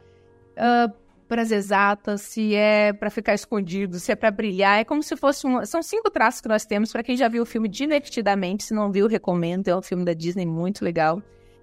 uh, 0.58 0.94
as 1.34 1.50
exatas, 1.50 2.20
se 2.20 2.54
é 2.54 2.92
para 2.92 3.08
ficar 3.08 3.32
escondido, 3.32 3.98
se 3.98 4.12
é 4.12 4.14
para 4.14 4.30
brilhar. 4.30 4.78
É 4.78 4.84
como 4.84 5.02
se 5.02 5.16
fosse 5.16 5.46
um. 5.46 5.64
São 5.64 5.82
cinco 5.82 6.10
traços 6.10 6.42
que 6.42 6.48
nós 6.48 6.66
temos. 6.66 6.92
Para 6.92 7.02
quem 7.02 7.16
já 7.16 7.28
viu 7.28 7.44
o 7.44 7.46
filme 7.46 7.66
Divertidamente, 7.66 8.64
se 8.64 8.74
não 8.74 8.92
viu, 8.92 9.06
recomendo. 9.06 9.68
É 9.68 9.74
um 9.74 9.80
filme 9.80 10.04
da 10.04 10.12
Disney 10.12 10.44
muito 10.44 10.84
legal. 10.84 11.22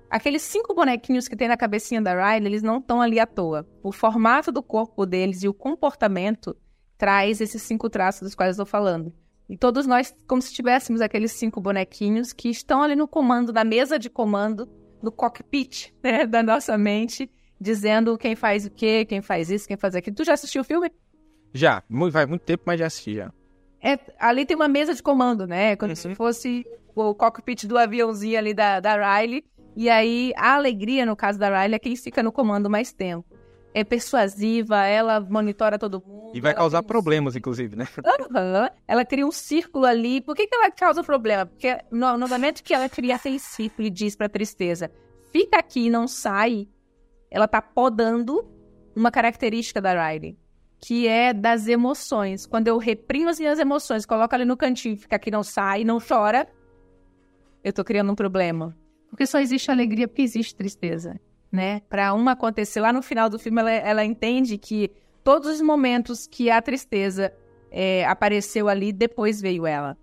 Aqueles 0.10 0.42
cinco 0.42 0.74
bonequinhos 0.74 1.28
que 1.28 1.36
tem 1.36 1.48
na 1.48 1.56
cabecinha 1.56 2.02
da 2.02 2.14
Riley, 2.14 2.48
eles 2.48 2.64
não 2.64 2.80
estão 2.80 3.00
ali 3.00 3.20
à 3.20 3.28
toa. 3.28 3.68
O 3.84 3.92
formato 3.92 4.52
do 4.52 4.64
corpo 4.64 5.06
deles 5.06 5.44
e 5.44 5.48
o 5.48 5.54
comportamento 5.54 6.58
traz 6.98 7.40
esses 7.40 7.62
cinco 7.62 7.90
traços 7.90 8.22
dos 8.22 8.36
quais 8.36 8.50
eu 8.50 8.64
estou 8.64 8.66
falando. 8.66 9.14
E 9.48 9.58
todos 9.58 9.86
nós, 9.86 10.16
como 10.28 10.42
se 10.42 10.54
tivéssemos 10.54 11.02
aqueles 11.02 11.32
cinco 11.32 11.62
bonequinhos 11.62 12.34
que 12.34 12.50
estão 12.50 12.82
ali 12.82 12.96
no 12.96 13.08
comando, 13.08 13.54
na 13.54 13.64
mesa 13.64 14.00
de 14.00 14.10
comando, 14.10 14.68
no 15.02 15.12
cockpit 15.12 15.94
né, 16.04 16.26
da 16.26 16.42
nossa 16.42 16.78
mente, 16.78 17.30
dizendo 17.60 18.18
quem 18.18 18.36
faz 18.36 18.66
o 18.66 18.72
quê, 18.72 19.06
quem 19.06 19.22
faz 19.22 19.50
isso, 19.50 19.68
quem 19.68 19.78
faz 19.78 19.96
aquilo. 19.96 20.16
Tu 20.16 20.24
já 20.24 20.34
assistiu 20.34 20.62
o 20.62 20.66
filme? 20.66 20.92
Já, 21.54 21.84
faz 22.12 22.28
muito 22.28 22.44
tempo, 22.44 22.64
mas 22.66 22.80
já 22.80 22.88
assisti 22.88 23.16
já. 23.16 23.32
É, 23.82 23.98
ali 24.20 24.46
tem 24.46 24.56
uma 24.56 24.68
mesa 24.68 24.94
de 24.94 25.02
comando, 25.02 25.48
né? 25.48 25.76
Como 25.76 25.92
uhum. 25.92 25.96
se 25.96 26.16
fosse 26.16 26.66
o 26.96 27.16
cockpit 27.16 27.66
do 27.66 27.78
aviãozinho 27.78 28.38
ali 28.38 28.54
da, 28.54 28.80
da 28.80 29.18
Riley. 29.18 29.44
E 29.76 29.90
aí, 29.90 30.34
a 30.36 30.56
alegria, 30.56 31.06
no 31.06 31.16
caso 31.16 31.40
da 31.40 31.48
Riley, 31.48 31.76
é 31.76 31.80
quem 31.80 31.96
fica 31.96 32.22
no 32.22 32.32
comando 32.32 32.70
mais 32.70 32.92
tempo 32.92 33.40
é 33.74 33.84
persuasiva, 33.84 34.84
ela 34.86 35.20
monitora 35.20 35.78
todo 35.78 36.04
mundo. 36.06 36.32
E 36.34 36.42
vai 36.42 36.54
causar 36.54 36.84
problemas, 36.84 37.36
inclusive, 37.36 37.76
né? 37.76 37.88
Uhum. 38.30 38.70
Ela 38.88 39.06
cria 39.06 39.26
um 39.26 39.32
círculo 39.32 39.86
ali. 39.86 40.22
Por 40.22 40.36
que, 40.36 40.48
que 40.48 40.56
ela 40.56 40.70
causa 40.72 41.04
problema? 41.04 41.46
Porque 41.46 41.80
no, 41.92 42.18
no 42.18 42.28
momento 42.28 42.64
que 42.64 42.74
ela 42.74 42.88
cria 42.88 43.16
aquele 43.16 43.40
círculo 43.40 43.88
e 43.88 43.90
diz 43.90 44.16
pra 44.16 44.30
tristeza, 44.30 44.92
fica 45.32 45.58
aqui 45.60 45.88
e 45.88 45.90
não 45.90 46.08
sai, 46.08 46.68
ela 47.32 47.48
tá 47.48 47.62
podando 47.62 48.48
uma 48.96 49.12
característica 49.12 49.82
da 49.82 49.92
Riley, 49.92 50.38
que 50.80 51.08
é 51.08 51.34
das 51.34 51.68
emoções. 51.68 52.46
Quando 52.46 52.68
eu 52.68 52.78
reprimo 52.78 53.30
as 53.30 53.40
minhas 53.40 53.60
emoções, 53.60 54.06
coloco 54.06 54.34
ali 54.36 54.46
no 54.46 54.58
cantinho, 54.58 54.98
fica 54.98 55.16
aqui, 55.16 55.32
não 55.32 55.44
sai, 55.44 55.84
não 55.84 56.00
chora, 56.00 56.48
eu 57.64 57.74
tô 57.74 57.84
criando 57.84 58.12
um 58.12 58.16
problema. 58.16 58.76
Porque 59.10 59.26
só 59.26 59.40
existe 59.40 59.72
alegria 59.72 60.08
porque 60.08 60.22
existe 60.22 60.56
tristeza 60.56 61.20
né? 61.52 61.82
Para 61.90 62.14
uma 62.14 62.32
acontecer 62.32 62.80
lá 62.80 62.94
no 62.94 63.02
final 63.02 63.30
do 63.30 63.40
filme, 63.40 63.60
ela, 63.60 63.72
ela 63.72 64.06
entende 64.06 64.58
que 64.58 64.92
todos 65.24 65.50
os 65.50 65.62
momentos 65.62 66.28
que 66.28 66.50
a 66.50 66.62
tristeza 66.62 67.34
é, 67.72 68.06
apareceu 68.06 68.70
ali, 68.70 68.92
depois 68.92 69.42
veio 69.42 69.66
ela. 69.66 69.98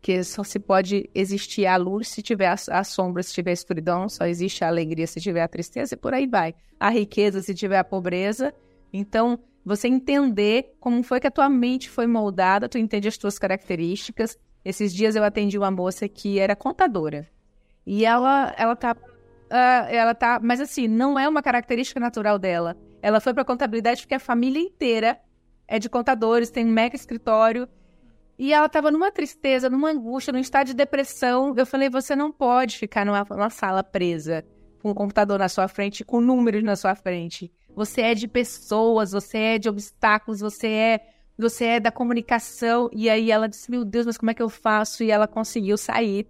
Que 0.00 0.22
só 0.22 0.44
se 0.44 0.58
pode 0.58 1.08
existir 1.14 1.66
a 1.66 1.76
luz 1.76 2.08
se 2.08 2.22
tiver 2.22 2.46
a, 2.46 2.56
a, 2.78 2.84
sombra, 2.84 3.22
se 3.22 3.32
tiver 3.32 3.50
a 3.50 3.54
escuridão, 3.54 4.08
só 4.08 4.26
existe 4.26 4.64
a 4.64 4.68
alegria 4.68 5.06
se 5.06 5.20
tiver 5.20 5.42
a 5.42 5.48
tristeza 5.48 5.94
e 5.94 5.96
por 5.96 6.14
aí 6.14 6.26
vai. 6.26 6.54
A 6.78 6.90
riqueza 6.90 7.42
se 7.42 7.54
tiver 7.54 7.78
a 7.78 7.84
pobreza. 7.84 8.54
Então, 8.92 9.38
você 9.64 9.88
entender 9.88 10.76
como 10.78 11.02
foi 11.02 11.18
que 11.18 11.26
a 11.26 11.30
tua 11.30 11.48
mente 11.48 11.90
foi 11.90 12.06
moldada, 12.06 12.68
tu 12.68 12.78
entende 12.78 13.08
as 13.08 13.18
tuas 13.18 13.38
características. 13.38 14.38
Esses 14.64 14.94
dias 14.94 15.16
eu 15.16 15.24
atendi 15.24 15.58
uma 15.58 15.70
moça 15.70 16.08
que 16.08 16.38
era 16.38 16.54
contadora. 16.54 17.26
E 17.86 18.04
ela, 18.04 18.52
ela 18.58 18.74
tá 18.74 18.96
Uh, 19.46 19.86
ela 19.88 20.14
tá. 20.14 20.40
Mas 20.42 20.60
assim, 20.60 20.88
não 20.88 21.18
é 21.18 21.28
uma 21.28 21.42
característica 21.42 22.00
natural 22.00 22.38
dela. 22.38 22.76
Ela 23.00 23.20
foi 23.20 23.32
pra 23.32 23.44
contabilidade 23.44 24.02
porque 24.02 24.14
a 24.14 24.20
família 24.20 24.60
inteira 24.60 25.20
é 25.68 25.78
de 25.78 25.88
contadores, 25.88 26.50
tem 26.50 26.66
um 26.66 26.70
mega 26.70 26.96
escritório. 26.96 27.68
E 28.38 28.52
ela 28.52 28.68
tava 28.68 28.90
numa 28.90 29.10
tristeza, 29.10 29.70
numa 29.70 29.90
angústia, 29.90 30.32
num 30.32 30.38
estado 30.38 30.68
de 30.68 30.74
depressão. 30.74 31.54
Eu 31.56 31.64
falei: 31.64 31.88
você 31.88 32.16
não 32.16 32.32
pode 32.32 32.76
ficar 32.76 33.06
numa, 33.06 33.24
numa 33.30 33.50
sala 33.50 33.84
presa, 33.84 34.44
com 34.82 34.90
um 34.90 34.94
computador 34.94 35.38
na 35.38 35.48
sua 35.48 35.68
frente, 35.68 36.04
com 36.04 36.20
números 36.20 36.64
na 36.64 36.74
sua 36.74 36.94
frente. 36.94 37.52
Você 37.74 38.00
é 38.00 38.14
de 38.14 38.26
pessoas, 38.26 39.12
você 39.12 39.38
é 39.38 39.58
de 39.58 39.68
obstáculos, 39.68 40.40
você 40.40 40.68
é. 40.68 41.00
Você 41.38 41.66
é 41.66 41.80
da 41.80 41.92
comunicação. 41.92 42.88
E 42.92 43.08
aí 43.08 43.30
ela 43.30 43.48
disse: 43.48 43.70
Meu 43.70 43.84
Deus, 43.84 44.06
mas 44.06 44.18
como 44.18 44.30
é 44.30 44.34
que 44.34 44.42
eu 44.42 44.48
faço? 44.48 45.04
E 45.04 45.10
ela 45.10 45.28
conseguiu 45.28 45.76
sair 45.76 46.26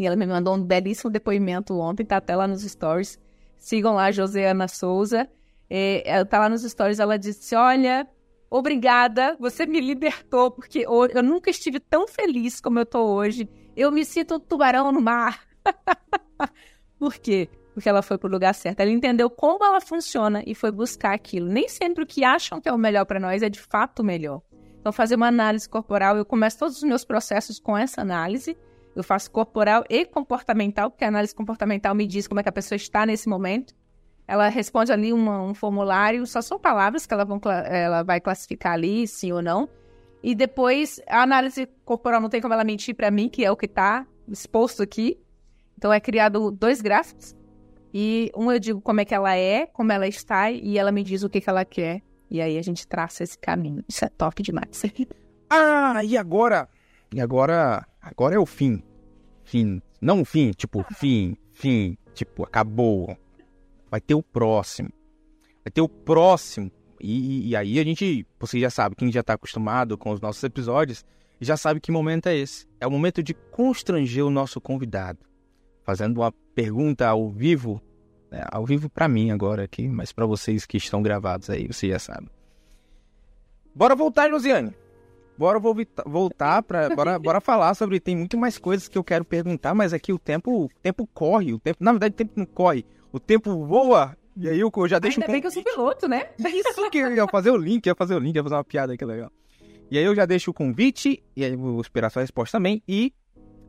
e 0.00 0.06
ela 0.06 0.16
me 0.16 0.26
mandou 0.26 0.54
um 0.54 0.64
belíssimo 0.64 1.10
depoimento 1.10 1.78
ontem, 1.78 2.06
tá 2.06 2.16
até 2.16 2.34
lá 2.34 2.48
nos 2.48 2.62
stories. 2.62 3.18
Sigam 3.58 3.94
lá, 3.94 4.10
Joseana 4.10 4.66
Souza. 4.66 5.28
É, 5.68 6.02
ela 6.08 6.24
tá 6.24 6.38
lá 6.38 6.48
nos 6.48 6.62
stories, 6.62 6.98
ela 6.98 7.18
disse: 7.18 7.54
Olha, 7.54 8.08
obrigada, 8.48 9.36
você 9.38 9.66
me 9.66 9.78
libertou, 9.78 10.50
porque 10.50 10.86
eu 10.88 11.22
nunca 11.22 11.50
estive 11.50 11.78
tão 11.78 12.08
feliz 12.08 12.62
como 12.62 12.78
eu 12.78 12.86
tô 12.86 13.00
hoje. 13.14 13.46
Eu 13.76 13.92
me 13.92 14.02
sinto 14.02 14.36
um 14.36 14.40
tubarão 14.40 14.90
no 14.90 15.02
mar. 15.02 15.46
Por 16.98 17.14
quê? 17.16 17.50
Porque 17.74 17.88
ela 17.88 18.00
foi 18.00 18.16
pro 18.16 18.30
lugar 18.30 18.54
certo. 18.54 18.80
Ela 18.80 18.90
entendeu 18.90 19.28
como 19.28 19.62
ela 19.62 19.82
funciona 19.82 20.42
e 20.46 20.54
foi 20.54 20.70
buscar 20.70 21.12
aquilo. 21.12 21.46
Nem 21.46 21.68
sempre 21.68 22.04
o 22.04 22.06
que 22.06 22.24
acham 22.24 22.58
que 22.58 22.70
é 22.70 22.72
o 22.72 22.78
melhor 22.78 23.04
para 23.04 23.20
nós 23.20 23.42
é 23.42 23.50
de 23.50 23.60
fato 23.60 24.00
o 24.00 24.04
melhor. 24.04 24.40
Então, 24.80 24.92
fazer 24.92 25.14
uma 25.14 25.28
análise 25.28 25.68
corporal, 25.68 26.16
eu 26.16 26.24
começo 26.24 26.58
todos 26.58 26.78
os 26.78 26.82
meus 26.82 27.04
processos 27.04 27.60
com 27.60 27.76
essa 27.76 28.00
análise 28.00 28.56
eu 28.94 29.02
faço 29.04 29.30
corporal 29.30 29.84
e 29.88 30.04
comportamental, 30.04 30.90
porque 30.90 31.04
a 31.04 31.08
análise 31.08 31.34
comportamental 31.34 31.94
me 31.94 32.06
diz 32.06 32.26
como 32.26 32.40
é 32.40 32.42
que 32.42 32.48
a 32.48 32.52
pessoa 32.52 32.76
está 32.76 33.06
nesse 33.06 33.28
momento. 33.28 33.74
Ela 34.26 34.48
responde 34.48 34.92
ali 34.92 35.12
uma, 35.12 35.42
um 35.42 35.54
formulário, 35.54 36.26
só 36.26 36.40
são 36.40 36.58
palavras 36.58 37.06
que 37.06 37.14
ela, 37.14 37.24
vão, 37.24 37.40
ela 37.66 38.02
vai 38.02 38.20
classificar 38.20 38.72
ali, 38.72 39.06
sim 39.06 39.32
ou 39.32 39.42
não. 39.42 39.68
E 40.22 40.34
depois, 40.34 41.00
a 41.08 41.22
análise 41.22 41.66
corporal 41.84 42.20
não 42.20 42.28
tem 42.28 42.40
como 42.40 42.54
ela 42.54 42.62
mentir 42.62 42.94
para 42.94 43.10
mim, 43.10 43.28
que 43.28 43.44
é 43.44 43.50
o 43.50 43.56
que 43.56 43.66
está 43.66 44.06
exposto 44.28 44.82
aqui. 44.82 45.18
Então, 45.76 45.92
é 45.92 45.98
criado 45.98 46.50
dois 46.50 46.80
gráficos. 46.80 47.34
E 47.92 48.30
um 48.36 48.52
eu 48.52 48.58
digo 48.58 48.80
como 48.80 49.00
é 49.00 49.04
que 49.04 49.14
ela 49.14 49.34
é, 49.34 49.66
como 49.66 49.90
ela 49.90 50.06
está, 50.06 50.50
e 50.50 50.78
ela 50.78 50.92
me 50.92 51.02
diz 51.02 51.22
o 51.22 51.30
que, 51.30 51.40
que 51.40 51.48
ela 51.50 51.64
quer. 51.64 52.02
E 52.30 52.40
aí 52.40 52.56
a 52.56 52.62
gente 52.62 52.86
traça 52.86 53.24
esse 53.24 53.36
caminho. 53.36 53.82
Isso 53.88 54.04
é 54.04 54.08
top 54.08 54.42
demais. 54.42 54.82
ah, 55.50 56.04
e 56.04 56.16
agora? 56.16 56.68
E 57.12 57.20
agora 57.20 57.84
agora 58.00 58.34
é 58.34 58.38
o 58.38 58.46
fim. 58.46 58.82
Fim. 59.44 59.82
Não 60.00 60.22
o 60.22 60.24
fim, 60.24 60.52
tipo, 60.52 60.84
fim, 60.94 61.36
fim, 61.52 61.96
tipo, 62.14 62.44
acabou. 62.44 63.16
Vai 63.90 64.00
ter 64.00 64.14
o 64.14 64.22
próximo. 64.22 64.90
vai 65.64 65.70
ter 65.70 65.80
o 65.80 65.88
próximo. 65.88 66.70
E, 67.00 67.48
e 67.48 67.56
aí 67.56 67.78
a 67.78 67.84
gente, 67.84 68.26
você 68.38 68.60
já 68.60 68.70
sabe, 68.70 68.94
quem 68.94 69.10
já 69.10 69.20
está 69.20 69.34
acostumado 69.34 69.96
com 69.96 70.10
os 70.10 70.20
nossos 70.20 70.42
episódios, 70.44 71.04
já 71.40 71.56
sabe 71.56 71.80
que 71.80 71.90
momento 71.90 72.28
é 72.28 72.36
esse. 72.36 72.66
É 72.78 72.86
o 72.86 72.90
momento 72.90 73.22
de 73.22 73.32
constranger 73.32 74.24
o 74.24 74.30
nosso 74.30 74.60
convidado, 74.60 75.18
fazendo 75.82 76.18
uma 76.18 76.32
pergunta 76.54 77.08
ao 77.08 77.30
vivo, 77.30 77.80
né, 78.30 78.44
ao 78.52 78.66
vivo 78.66 78.90
para 78.90 79.08
mim 79.08 79.30
agora 79.30 79.64
aqui, 79.64 79.88
mas 79.88 80.12
para 80.12 80.26
vocês 80.26 80.66
que 80.66 80.76
estão 80.76 81.02
gravados 81.02 81.48
aí, 81.48 81.66
você 81.66 81.88
já 81.88 81.98
sabe. 81.98 82.28
Bora 83.74 83.96
voltar, 83.96 84.28
Josiane. 84.28 84.74
Bora 85.40 85.58
voltar 86.04 86.62
para 86.62 86.94
bora, 86.94 87.18
bora 87.18 87.40
falar 87.40 87.72
sobre 87.72 87.98
tem 87.98 88.14
muito 88.14 88.36
mais 88.36 88.58
coisas 88.58 88.88
que 88.88 88.98
eu 88.98 89.02
quero 89.02 89.24
perguntar, 89.24 89.74
mas 89.74 89.94
aqui 89.94 90.12
o 90.12 90.18
tempo, 90.18 90.64
o 90.64 90.68
tempo 90.82 91.08
corre, 91.14 91.54
o 91.54 91.58
tempo, 91.58 91.82
na 91.82 91.92
verdade 91.92 92.12
o 92.12 92.16
tempo 92.18 92.32
não 92.36 92.44
corre, 92.44 92.84
o 93.10 93.18
tempo 93.18 93.64
voa. 93.64 94.14
E 94.36 94.50
aí 94.50 94.60
eu, 94.60 94.70
já 94.86 94.98
deixo 94.98 95.18
Ainda 95.18 95.30
um 95.30 95.32
bem 95.32 95.40
que 95.40 95.46
eu 95.46 95.50
sou 95.50 95.64
piloto, 95.64 96.06
né? 96.06 96.28
Isso 96.38 96.90
que 96.90 96.98
eu 96.98 97.14
ia 97.14 97.26
fazer 97.26 97.50
o 97.52 97.56
link, 97.56 97.86
ia 97.86 97.94
fazer 97.94 98.16
o 98.16 98.18
link, 98.18 98.36
ia 98.36 98.42
fazer 98.42 98.54
uma 98.54 98.64
piada 98.64 98.94
que 98.94 99.02
legal. 99.02 99.32
E 99.90 99.96
aí 99.96 100.04
eu 100.04 100.14
já 100.14 100.26
deixo 100.26 100.50
o 100.50 100.54
convite, 100.54 101.22
e 101.34 101.42
aí 101.42 101.56
vou 101.56 101.80
esperar 101.80 102.10
sua 102.10 102.20
resposta 102.20 102.58
também. 102.58 102.82
E 102.86 103.10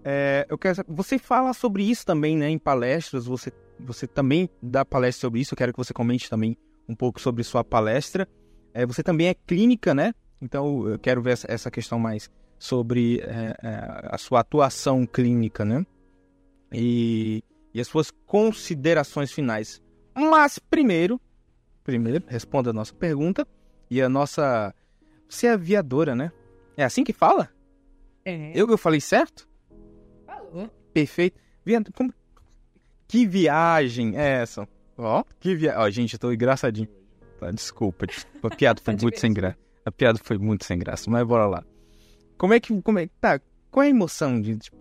é, 0.03 0.45
eu 0.49 0.57
quero 0.57 0.83
você 0.89 1.17
fala 1.17 1.53
sobre 1.53 1.89
isso 1.89 2.05
também, 2.05 2.35
né, 2.35 2.49
em 2.49 2.59
palestras, 2.59 3.25
você, 3.25 3.49
você 3.79 4.05
também 4.05 4.49
dá 4.61 4.83
palestra 4.83 5.21
sobre 5.21 5.39
isso, 5.39 5.53
eu 5.53 5.57
quero 5.57 5.71
que 5.71 5.77
você 5.77 5.93
comente 5.93 6.29
também 6.29 6.57
um 6.89 6.95
pouco 6.95 7.21
sobre 7.21 7.45
sua 7.45 7.63
palestra. 7.63 8.27
É, 8.73 8.85
você 8.85 9.01
também 9.01 9.27
é 9.27 9.33
clínica, 9.33 9.93
né? 9.93 10.13
Então, 10.41 10.87
eu 10.87 10.97
quero 10.97 11.21
ver 11.21 11.37
essa 11.47 11.69
questão 11.69 11.99
mais 11.99 12.29
sobre 12.57 13.19
é, 13.21 13.55
é, 13.61 14.07
a 14.09 14.17
sua 14.17 14.39
atuação 14.39 15.05
clínica, 15.05 15.63
né? 15.63 15.85
E, 16.71 17.43
e, 17.73 17.79
as 17.79 17.87
suas 17.87 18.11
considerações 18.25 19.31
finais. 19.31 19.81
Mas 20.15 20.57
primeiro, 20.57 21.19
primeiro, 21.83 22.23
responda 22.27 22.71
a 22.71 22.73
nossa 22.73 22.93
pergunta 22.93 23.47
e 23.89 24.01
a 24.01 24.09
nossa... 24.09 24.73
Você 25.27 25.47
é 25.47 25.51
aviadora, 25.51 26.15
né? 26.15 26.31
É 26.75 26.83
assim 26.83 27.03
que 27.03 27.13
fala? 27.13 27.49
É. 28.25 28.51
Eu, 28.55 28.69
eu 28.69 28.77
falei 28.77 29.01
certo? 29.01 29.47
Falou. 30.25 30.69
Perfeito. 30.93 31.39
Como... 31.95 32.13
Que 33.07 33.25
viagem 33.25 34.17
é 34.17 34.41
essa? 34.41 34.67
Ó, 34.97 35.23
que 35.39 35.55
viagem. 35.55 35.79
Ó, 35.79 35.89
gente, 35.89 36.13
eu 36.13 36.19
tô 36.19 36.31
engraçadinho. 36.31 36.87
Tá, 37.39 37.51
desculpa, 37.51 38.05
desculpa. 38.07 38.55
Piada 38.55 38.81
foi 38.81 38.95
muito 39.01 39.19
sem 39.19 39.33
graça. 39.33 39.57
A 39.85 39.91
piada 39.91 40.19
foi 40.21 40.37
muito 40.37 40.65
sem 40.65 40.77
graça, 40.77 41.09
mas 41.09 41.25
bora 41.25 41.47
lá. 41.47 41.63
Como 42.37 42.53
é 42.53 42.59
que. 42.59 42.79
Como 42.81 42.99
é, 42.99 43.07
tá, 43.19 43.39
qual 43.69 43.83
é 43.83 43.87
a 43.87 43.89
emoção 43.89 44.39
de. 44.39 44.57
Tipo, 44.57 44.77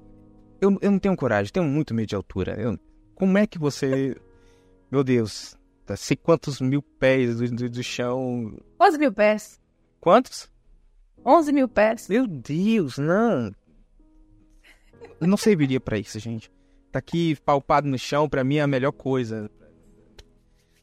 eu, 0.61 0.79
eu 0.81 0.91
não 0.91 0.99
tenho 0.99 1.17
coragem, 1.17 1.53
tenho 1.53 1.67
muito 1.67 1.95
medo 1.95 2.09
de 2.09 2.15
altura. 2.15 2.61
Eu, 2.61 2.79
como 3.15 3.39
é 3.39 3.47
que 3.47 3.59
você. 3.59 4.17
Meu 4.91 5.05
Deus, 5.05 5.57
tá, 5.87 5.97
sei 5.97 6.17
quantos 6.17 6.61
mil 6.61 6.83
pés 6.83 7.39
do, 7.39 7.49
do, 7.49 7.71
do 7.71 7.83
chão. 7.83 8.57
11 8.81 8.99
mil 8.99 9.13
pés. 9.13 9.61
Quantos? 10.01 10.51
11 11.25 11.53
mil 11.53 11.69
pés. 11.69 12.09
Meu 12.09 12.27
Deus, 12.27 12.99
não. 12.99 13.53
Eu 15.21 15.27
não 15.27 15.37
serviria 15.37 15.81
para 15.81 15.99
isso, 15.99 16.19
gente. 16.19 16.51
Tá 16.91 16.99
aqui 16.99 17.37
palpado 17.45 17.87
no 17.87 17.99
chão, 17.99 18.29
para 18.29 18.43
mim 18.43 18.57
é 18.57 18.63
a 18.63 18.67
melhor 18.67 18.93
coisa. 18.93 19.51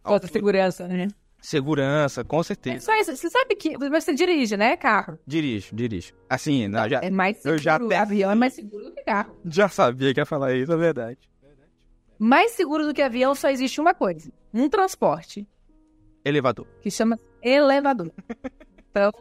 Falta 0.03 0.27
segurança, 0.27 0.87
né? 0.87 1.09
Segurança, 1.47 2.25
com 2.25 2.43
certeza. 2.43 2.75
É 2.75 2.79
só 2.81 2.93
isso. 2.99 3.15
Você 3.15 3.29
sabe 3.29 3.55
que 3.55 3.77
você 3.77 4.13
dirige, 4.13 4.57
né, 4.57 4.75
carro? 4.75 5.17
Dirijo, 5.25 5.73
dirijo. 5.73 6.13
Assim, 6.29 6.67
não, 6.67 6.89
já. 6.89 6.99
É 6.99 7.09
mais 7.09 7.37
seguro. 7.37 7.55
Eu 7.55 7.57
já 7.57 7.75
Avião 8.01 8.29
é 8.29 8.35
mais 8.35 8.51
seguro 8.51 8.83
do 8.83 8.91
que 8.91 9.01
carro. 9.01 9.33
Já 9.45 9.69
sabia 9.69 10.13
que 10.13 10.19
ia 10.19 10.25
falar 10.25 10.53
isso, 10.53 10.73
é 10.73 10.75
verdade. 10.75 11.17
Mais 12.19 12.51
seguro 12.51 12.85
do 12.85 12.93
que 12.93 13.01
avião 13.01 13.33
só 13.33 13.49
existe 13.49 13.79
uma 13.79 13.93
coisa: 13.93 14.29
um 14.53 14.67
transporte. 14.67 15.47
Elevador. 16.25 16.67
Que 16.81 16.91
chama 16.91 17.17
elevador. 17.41 18.11
então, 18.91 19.13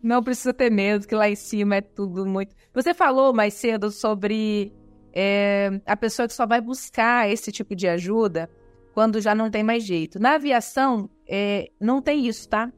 não 0.00 0.22
precisa 0.22 0.54
ter 0.54 0.70
medo, 0.70 1.04
que 1.04 1.16
lá 1.16 1.28
em 1.28 1.34
cima 1.34 1.74
é 1.74 1.80
tudo 1.80 2.24
muito. 2.24 2.54
Você 2.72 2.94
falou 2.94 3.34
mais 3.34 3.54
cedo 3.54 3.90
sobre 3.90 4.72
é, 5.12 5.80
a 5.84 5.96
pessoa 5.96 6.28
que 6.28 6.34
só 6.34 6.46
vai 6.46 6.60
buscar 6.60 7.28
esse 7.28 7.50
tipo 7.50 7.74
de 7.74 7.88
ajuda 7.88 8.48
quando 8.92 9.20
já 9.20 9.34
não 9.34 9.50
tem 9.50 9.62
mais 9.62 9.84
jeito. 9.84 10.20
Na 10.20 10.34
aviação, 10.34 11.10
é, 11.34 11.70
não 11.80 12.02
tem 12.02 12.26
isso, 12.26 12.46
tá? 12.46 12.70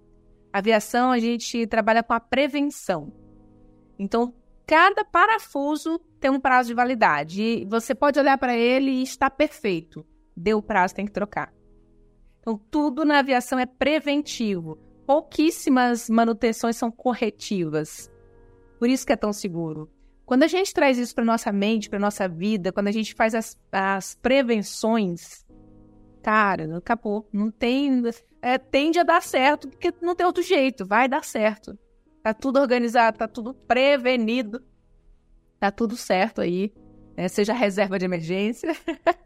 Aviação, 0.52 1.10
a 1.10 1.18
gente 1.18 1.66
trabalha 1.66 2.04
com 2.04 2.12
a 2.12 2.20
prevenção. 2.20 3.12
Então, 3.98 4.32
cada 4.64 5.04
parafuso 5.04 5.98
tem 6.20 6.30
um 6.30 6.38
prazo 6.38 6.68
de 6.68 6.74
validade. 6.74 7.42
E 7.42 7.64
você 7.64 7.96
pode 7.96 8.16
olhar 8.20 8.38
para 8.38 8.56
ele 8.56 8.92
e 8.92 9.02
está 9.02 9.28
perfeito. 9.28 10.06
Deu 10.36 10.58
o 10.58 10.62
prazo, 10.62 10.94
tem 10.94 11.04
que 11.04 11.10
trocar. 11.10 11.52
Então, 12.38 12.56
tudo 12.70 13.04
na 13.04 13.18
aviação 13.18 13.58
é 13.58 13.66
preventivo. 13.66 14.78
Pouquíssimas 15.04 16.08
manutenções 16.08 16.76
são 16.76 16.92
corretivas. 16.92 18.08
Por 18.78 18.88
isso 18.88 19.04
que 19.04 19.12
é 19.12 19.16
tão 19.16 19.32
seguro. 19.32 19.90
Quando 20.24 20.44
a 20.44 20.46
gente 20.46 20.72
traz 20.72 20.96
isso 20.96 21.12
para 21.12 21.24
nossa 21.24 21.50
mente, 21.50 21.90
para 21.90 21.98
nossa 21.98 22.28
vida, 22.28 22.72
quando 22.72 22.86
a 22.86 22.92
gente 22.92 23.14
faz 23.14 23.34
as, 23.34 23.58
as 23.72 24.14
prevenções, 24.14 25.44
cara, 26.24 26.78
acabou. 26.78 27.28
Não 27.32 27.50
tem. 27.50 28.02
É, 28.44 28.58
tende 28.58 28.98
a 28.98 29.02
dar 29.02 29.22
certo, 29.22 29.70
porque 29.70 29.90
não 30.02 30.14
tem 30.14 30.26
outro 30.26 30.42
jeito. 30.42 30.84
Vai 30.84 31.08
dar 31.08 31.24
certo. 31.24 31.78
Tá 32.22 32.34
tudo 32.34 32.60
organizado, 32.60 33.16
tá 33.16 33.26
tudo 33.26 33.54
prevenido. 33.54 34.62
Tá 35.58 35.70
tudo 35.70 35.96
certo 35.96 36.42
aí. 36.42 36.70
Né? 37.16 37.26
Seja 37.26 37.54
reserva 37.54 37.98
de 37.98 38.04
emergência, 38.04 38.76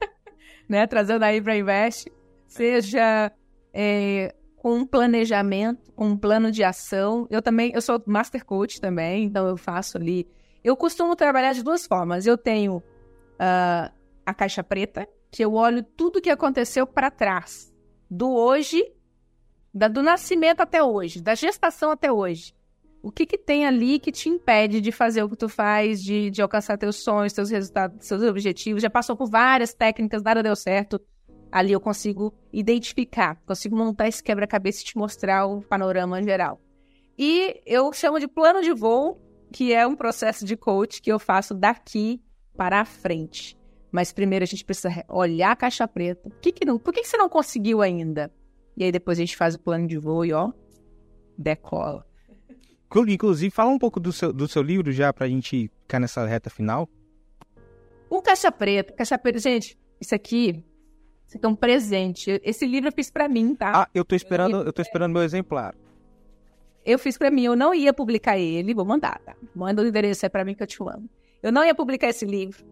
né? 0.70 0.86
Trazendo 0.86 1.24
aí 1.24 1.42
para 1.42 1.56
Invest. 1.56 2.12
Seja 2.46 3.32
é, 3.74 4.36
com 4.54 4.76
um 4.76 4.86
planejamento, 4.86 5.92
com 5.96 6.10
um 6.10 6.16
plano 6.16 6.52
de 6.52 6.62
ação. 6.62 7.26
Eu 7.28 7.42
também, 7.42 7.72
eu 7.74 7.82
sou 7.82 8.00
Master 8.06 8.44
Coach 8.44 8.80
também, 8.80 9.24
então 9.24 9.48
eu 9.48 9.56
faço 9.56 9.98
ali. 9.98 10.28
Eu 10.62 10.76
costumo 10.76 11.16
trabalhar 11.16 11.54
de 11.54 11.64
duas 11.64 11.84
formas. 11.88 12.24
Eu 12.24 12.38
tenho 12.38 12.76
uh, 12.76 13.92
a 14.24 14.32
caixa 14.32 14.62
preta, 14.62 15.08
que 15.28 15.44
eu 15.44 15.54
olho 15.54 15.82
tudo 15.82 16.20
que 16.20 16.30
aconteceu 16.30 16.86
para 16.86 17.10
trás, 17.10 17.74
do 18.08 18.32
hoje, 18.32 18.96
da, 19.72 19.88
do 19.88 20.02
nascimento 20.02 20.60
até 20.60 20.82
hoje, 20.82 21.20
da 21.20 21.34
gestação 21.34 21.90
até 21.90 22.10
hoje. 22.10 22.54
O 23.02 23.12
que, 23.12 23.24
que 23.24 23.38
tem 23.38 23.64
ali 23.64 23.98
que 23.98 24.10
te 24.10 24.28
impede 24.28 24.80
de 24.80 24.90
fazer 24.90 25.22
o 25.22 25.28
que 25.28 25.36
tu 25.36 25.48
faz, 25.48 26.02
de, 26.02 26.30
de 26.30 26.42
alcançar 26.42 26.76
teus 26.76 26.96
sonhos, 26.96 27.32
teus 27.32 27.48
resultados, 27.48 28.06
seus 28.06 28.22
objetivos? 28.22 28.82
Já 28.82 28.90
passou 28.90 29.16
por 29.16 29.30
várias 29.30 29.72
técnicas, 29.72 30.22
nada 30.22 30.42
deu 30.42 30.56
certo. 30.56 31.00
Ali 31.50 31.72
eu 31.72 31.80
consigo 31.80 32.34
identificar, 32.52 33.40
consigo 33.46 33.76
montar 33.76 34.08
esse 34.08 34.22
quebra-cabeça 34.22 34.82
e 34.82 34.84
te 34.84 34.98
mostrar 34.98 35.46
o 35.46 35.62
panorama 35.62 36.22
geral. 36.22 36.60
E 37.16 37.60
eu 37.64 37.92
chamo 37.92 38.18
de 38.18 38.28
plano 38.28 38.62
de 38.62 38.72
voo, 38.72 39.20
que 39.52 39.72
é 39.72 39.86
um 39.86 39.96
processo 39.96 40.44
de 40.44 40.56
coach 40.56 41.00
que 41.00 41.10
eu 41.10 41.18
faço 41.18 41.54
daqui 41.54 42.20
para 42.56 42.80
a 42.80 42.84
frente. 42.84 43.56
Mas 43.90 44.12
primeiro 44.12 44.42
a 44.42 44.46
gente 44.46 44.64
precisa 44.64 45.04
olhar 45.08 45.52
a 45.52 45.56
caixa 45.56 45.88
preta. 45.88 46.28
Por 46.28 46.40
que, 46.40 46.52
que 46.52 46.64
não, 46.64 46.78
por 46.78 46.92
que, 46.92 47.00
que 47.00 47.08
você 47.08 47.16
não 47.16 47.28
conseguiu 47.28 47.80
ainda? 47.80 48.30
E 48.78 48.84
aí 48.84 48.92
depois 48.92 49.18
a 49.18 49.22
gente 49.22 49.36
faz 49.36 49.56
o 49.56 49.58
plano 49.58 49.88
de 49.88 49.98
voo 49.98 50.24
e 50.24 50.32
ó, 50.32 50.52
decola. 51.36 52.06
Inclusive, 53.08 53.50
fala 53.50 53.70
um 53.70 53.78
pouco 53.78 53.98
do 53.98 54.12
seu, 54.12 54.32
do 54.32 54.46
seu 54.46 54.62
livro 54.62 54.92
já 54.92 55.12
pra 55.12 55.28
gente 55.28 55.68
ficar 55.82 55.98
nessa 55.98 56.24
reta 56.24 56.48
final. 56.48 56.88
O 58.08 58.22
Caixa 58.22 58.52
Preta, 58.52 58.92
Caixa 58.92 59.18
Preta, 59.18 59.40
gente, 59.40 59.76
isso 60.00 60.14
aqui, 60.14 60.64
isso 61.26 61.36
aqui 61.36 61.44
é 61.44 61.48
um 61.48 61.56
presente. 61.56 62.40
Esse 62.42 62.66
livro 62.66 62.88
eu 62.88 62.92
fiz 62.92 63.10
pra 63.10 63.28
mim, 63.28 63.54
tá? 63.54 63.82
Ah, 63.82 63.88
eu 63.92 64.04
tô 64.04 64.14
esperando, 64.14 64.58
eu, 64.58 64.66
eu 64.66 64.72
tô 64.72 64.80
esperando 64.80 65.12
meu 65.12 65.22
exemplar. 65.22 65.74
Eu 66.86 67.00
fiz 67.00 67.18
pra 67.18 67.32
mim, 67.32 67.42
eu 67.42 67.56
não 67.56 67.74
ia 67.74 67.92
publicar 67.92 68.38
ele, 68.38 68.72
vou 68.72 68.84
mandar, 68.84 69.20
tá? 69.24 69.34
Manda 69.54 69.82
o 69.82 69.86
endereço, 69.86 70.24
é 70.24 70.28
pra 70.28 70.44
mim 70.44 70.54
que 70.54 70.62
eu 70.62 70.66
te 70.66 70.80
amo. 70.80 71.10
Eu 71.42 71.50
não 71.50 71.64
ia 71.64 71.74
publicar 71.74 72.08
esse 72.08 72.24
livro. 72.24 72.64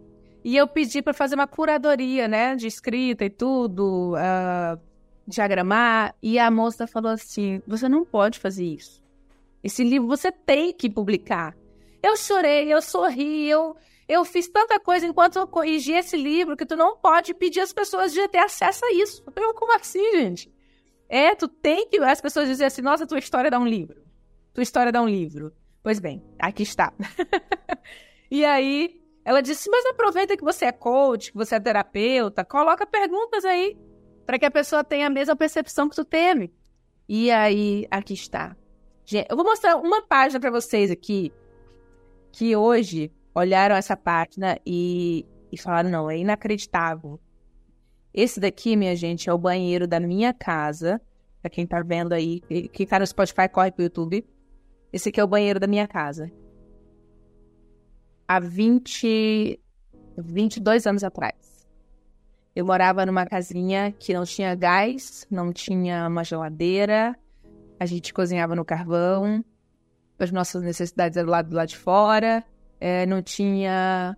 E 0.43 0.57
eu 0.57 0.69
pedi 0.69 1.03
para 1.03 1.13
fazer 1.13 1.35
uma 1.35 1.49
curadoria, 1.49 2.29
né, 2.29 2.55
de 2.55 2.69
escrita 2.69 3.25
e 3.25 3.31
tudo, 3.31 4.15
uh, 4.15 4.81
diagramar. 5.27 6.15
E 6.23 6.39
a 6.39 6.51
moça 6.51 6.87
falou 6.87 7.13
assim: 7.13 7.63
você 7.67 7.89
não 7.89 8.05
pode 8.05 8.39
fazer 8.39 8.65
isso. 8.65 9.03
Esse 9.63 9.83
livro 9.83 10.07
você 10.07 10.31
tem 10.31 10.73
que 10.73 10.89
publicar. 10.89 11.57
Eu 12.03 12.17
chorei, 12.17 12.73
eu 12.73 12.81
sorri, 12.81 13.49
eu, 13.49 13.75
eu 14.09 14.25
fiz 14.25 14.47
tanta 14.49 14.79
coisa 14.79 15.07
enquanto 15.07 15.37
eu 15.37 15.47
corrigi 15.47 15.93
esse 15.93 16.17
livro 16.17 16.57
que 16.57 16.65
tu 16.65 16.77
não 16.77 16.97
pode 16.97 17.35
pedir 17.35 17.61
às 17.61 17.73
pessoas 17.73 18.13
de 18.13 18.29
ter 18.29 18.39
acesso 18.39 18.85
a 18.85 18.93
isso. 18.93 19.25
Eu, 19.35 19.55
como 19.55 19.75
assim, 19.75 20.13
gente? 20.13 20.53
É, 21.09 21.35
tu 21.35 21.49
tem 21.49 21.89
que. 21.89 21.99
As 21.99 22.21
pessoas 22.21 22.49
dizem 22.49 22.67
assim: 22.67 22.83
nossa, 22.83 23.07
tua 23.07 23.19
história 23.19 23.51
dá 23.51 23.59
um 23.59 23.67
livro. 23.67 24.03
Tua 24.55 24.63
história 24.63 24.93
dá 24.93 25.03
um 25.03 25.09
livro. 25.09 25.53
Pois 25.83 25.99
bem, 25.99 26.23
aqui 26.39 26.63
está. 26.63 26.93
e 28.31 28.45
aí, 28.45 29.01
ela 29.25 29.41
disse: 29.41 29.69
Mas 29.71 29.87
aproveita 29.87 30.37
que 30.37 30.45
você 30.45 30.67
é 30.67 30.73
coach, 30.73 31.33
que 31.33 31.37
você 31.37 31.57
é 31.57 31.61
terapeuta, 31.61 32.45
coloca 32.45 32.87
perguntas 32.87 33.45
aí, 33.45 33.77
para 34.27 34.39
que 34.39 34.45
a 34.45 34.51
pessoa 34.51 34.83
tenha 34.83 35.07
a 35.07 35.11
mesma 35.11 35.37
percepção 35.37 35.89
que 35.89 35.95
tu 35.95 36.05
teve. 36.05 36.53
E 37.09 37.31
aí, 37.31 37.87
aqui 37.91 38.13
está. 38.13 38.57
Eu 39.29 39.37
vou 39.37 39.45
mostrar 39.45 39.77
uma 39.77 40.03
página 40.03 40.41
para 40.41 40.51
vocês 40.51 40.91
aqui, 40.91 41.33
que 42.33 42.57
hoje 42.57 43.13
olharam 43.33 43.77
essa 43.77 43.97
página 43.97 44.59
e, 44.67 45.25
e 45.53 45.57
falaram: 45.57 45.89
não, 45.89 46.11
é 46.11 46.19
inacreditável. 46.19 47.21
Esse 48.13 48.41
daqui, 48.41 48.75
minha 48.75 48.97
gente, 48.97 49.31
é 49.31 49.33
o 49.33 49.39
banheiro 49.39 49.87
da 49.87 50.01
minha 50.01 50.35
casa. 50.35 51.01
Pra 51.41 51.49
quem 51.49 51.65
tá 51.65 51.81
vendo 51.81 52.13
aí, 52.13 52.41
quem 52.73 52.87
tá 52.87 52.99
no 52.99 53.07
Spotify, 53.07 53.49
corre 53.49 53.71
pro 53.71 53.85
YouTube. 53.85 54.27
Esse 54.93 55.11
aqui 55.11 55.21
é 55.21 55.25
o 55.25 55.29
banheiro 55.29 55.61
da 55.61 55.69
minha 55.69 55.87
casa. 55.87 56.33
Há 58.27 58.41
20, 58.41 59.61
22 60.19 60.87
anos 60.87 61.05
atrás. 61.05 61.46
Eu 62.57 62.65
morava 62.65 63.05
numa 63.05 63.27
casinha 63.27 63.93
que 63.93 64.15
não 64.15 64.25
tinha 64.25 64.55
gás, 64.55 65.27
não 65.31 65.53
tinha 65.53 66.09
uma 66.09 66.25
geladeira, 66.25 67.15
a 67.79 67.85
gente 67.85 68.15
cozinhava 68.15 68.57
no 68.57 68.65
carvão, 68.65 69.45
as 70.19 70.33
nossas 70.33 70.63
necessidades 70.63 71.19
eram 71.19 71.29
lá 71.29 71.43
do 71.43 71.55
lado 71.55 71.69
de 71.69 71.77
fora, 71.77 72.43
é, 72.81 73.05
não 73.05 73.21
tinha. 73.21 74.17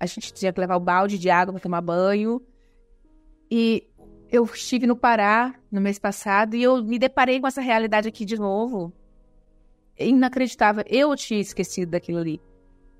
A 0.00 0.06
gente 0.06 0.32
tinha 0.32 0.50
que 0.50 0.58
levar 0.58 0.76
o 0.76 0.80
balde 0.80 1.18
de 1.18 1.28
água 1.28 1.52
para 1.52 1.60
tomar 1.60 1.82
banho. 1.82 2.40
E 3.50 3.86
eu 4.32 4.44
estive 4.44 4.86
no 4.86 4.96
Pará 4.96 5.54
no 5.70 5.78
mês 5.78 5.98
passado 5.98 6.56
e 6.56 6.62
eu 6.62 6.82
me 6.82 6.98
deparei 6.98 7.38
com 7.38 7.46
essa 7.46 7.60
realidade 7.60 8.08
aqui 8.08 8.24
de 8.24 8.38
novo. 8.38 8.94
É 9.94 10.06
inacreditável. 10.06 10.82
Eu 10.86 11.14
tinha 11.16 11.38
esquecido 11.38 11.90
daquilo 11.90 12.18
ali. 12.18 12.40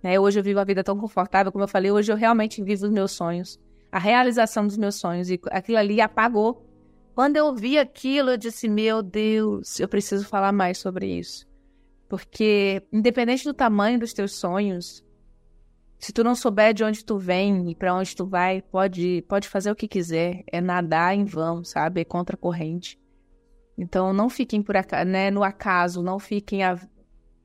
Né? 0.02 0.20
Hoje 0.20 0.38
eu 0.40 0.44
vivo 0.44 0.60
a 0.60 0.64
vida 0.64 0.84
tão 0.84 0.98
confortável, 0.98 1.50
como 1.50 1.64
eu 1.64 1.68
falei, 1.68 1.90
hoje 1.90 2.12
eu 2.12 2.16
realmente 2.16 2.62
vivo 2.62 2.84
os 2.84 2.92
meus 2.92 3.12
sonhos. 3.12 3.58
A 3.94 3.98
realização 4.00 4.66
dos 4.66 4.76
meus 4.76 4.96
sonhos. 4.96 5.30
E 5.30 5.40
aquilo 5.52 5.78
ali 5.78 6.00
apagou. 6.00 6.66
Quando 7.14 7.36
eu 7.36 7.54
vi 7.54 7.78
aquilo, 7.78 8.30
eu 8.30 8.36
disse: 8.36 8.68
Meu 8.68 9.00
Deus, 9.04 9.78
eu 9.78 9.86
preciso 9.86 10.26
falar 10.26 10.50
mais 10.50 10.78
sobre 10.78 11.06
isso. 11.06 11.46
Porque, 12.08 12.82
independente 12.92 13.44
do 13.44 13.54
tamanho 13.54 14.00
dos 14.00 14.12
teus 14.12 14.34
sonhos, 14.34 15.04
se 15.96 16.12
tu 16.12 16.24
não 16.24 16.34
souber 16.34 16.74
de 16.74 16.82
onde 16.82 17.04
tu 17.04 17.18
vem 17.18 17.70
e 17.70 17.74
para 17.76 17.94
onde 17.94 18.16
tu 18.16 18.26
vai, 18.26 18.60
pode, 18.62 19.22
pode 19.28 19.48
fazer 19.48 19.70
o 19.70 19.76
que 19.76 19.86
quiser. 19.86 20.42
É 20.52 20.60
nadar 20.60 21.14
em 21.14 21.24
vão, 21.24 21.62
sabe? 21.62 22.00
É 22.00 22.04
contra 22.04 22.34
a 22.34 22.38
corrente. 22.38 22.98
Então, 23.78 24.12
não 24.12 24.28
fiquem 24.28 24.60
por 24.60 24.74
né, 25.06 25.30
no 25.30 25.44
acaso, 25.44 26.02
não 26.02 26.18
fiquem 26.18 26.64
à, 26.64 26.76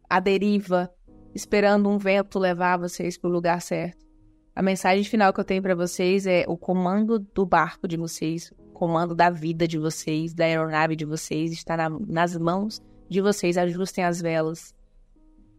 à 0.09 0.19
deriva, 0.19 0.91
esperando 1.35 1.89
um 1.89 1.99
vento 1.99 2.39
levar 2.39 2.77
vocês 2.77 3.19
para 3.19 3.29
o 3.29 3.33
lugar 3.33 3.61
certo. 3.61 4.08
A 4.55 4.61
mensagem 4.61 5.03
final 5.03 5.31
que 5.31 5.39
eu 5.39 5.45
tenho 5.45 5.61
para 5.61 5.75
vocês 5.75 6.25
é 6.27 6.45
o 6.47 6.57
comando 6.57 7.19
do 7.19 7.45
barco 7.45 7.87
de 7.87 7.95
vocês, 7.97 8.51
o 8.51 8.73
comando 8.73 9.15
da 9.15 9.29
vida 9.29 9.67
de 9.67 9.77
vocês, 9.77 10.33
da 10.33 10.45
aeronave 10.45 10.95
de 10.95 11.05
vocês, 11.05 11.51
está 11.51 11.77
na, 11.77 11.89
nas 11.89 12.35
mãos 12.37 12.81
de 13.07 13.21
vocês. 13.21 13.57
Ajustem 13.57 14.03
as 14.03 14.21
velas, 14.21 14.75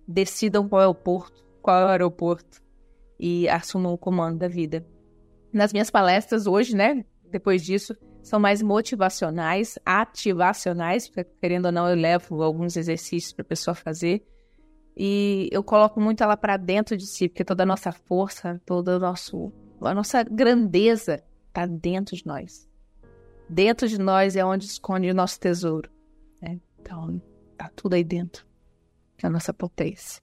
decidam 0.07 0.69
qual 0.69 0.83
é 0.83 0.87
o 0.87 0.95
porto, 0.95 1.45
qual 1.63 1.81
é 1.81 1.85
o 1.87 1.89
aeroporto 1.89 2.63
e 3.19 3.49
assumam 3.49 3.93
o 3.93 3.99
comando 3.99 4.39
da 4.39 4.49
vida. 4.49 4.85
Nas 5.53 5.73
minhas 5.73 5.91
palestras 5.91 6.47
hoje, 6.47 6.75
né, 6.75 7.05
depois 7.31 7.63
disso, 7.63 7.97
são 8.23 8.41
mais 8.41 8.63
motivacionais, 8.63 9.79
ativacionais, 9.85 11.09
porque 11.09 11.31
querendo 11.41 11.67
ou 11.67 11.73
não 11.73 11.89
eu 11.89 11.97
levo 11.97 12.43
alguns 12.43 12.77
exercícios 12.77 13.33
para 13.33 13.43
a 13.43 13.49
pessoa 13.49 13.75
fazer. 13.75 14.23
E 14.97 15.49
eu 15.53 15.63
coloco 15.63 16.01
muito 16.01 16.23
ela 16.23 16.37
para 16.37 16.57
dentro 16.57 16.97
de 16.97 17.07
si, 17.07 17.29
porque 17.29 17.45
toda 17.45 17.63
a 17.63 17.67
nossa 17.67 17.93
força, 17.93 18.61
toda 18.67 18.99
nosso, 18.99 19.53
a 19.81 19.95
nossa 19.95 20.23
grandeza 20.23 21.23
está 21.49 21.67
dentro 21.67 22.17
de 22.17 22.27
nós. 22.27 22.69
Dentro 23.49 23.89
de 23.89 23.99
nós 23.99 24.37
é 24.37 24.45
onde 24.45 24.67
esconde 24.67 25.11
o 25.11 25.15
nosso 25.15 25.39
tesouro. 25.41 25.91
Né? 26.41 26.61
Então, 26.81 27.21
tá 27.57 27.71
tudo 27.75 27.95
aí 27.95 28.05
dentro. 28.05 28.47
A 29.23 29.29
nossa 29.29 29.53
potência. 29.53 30.23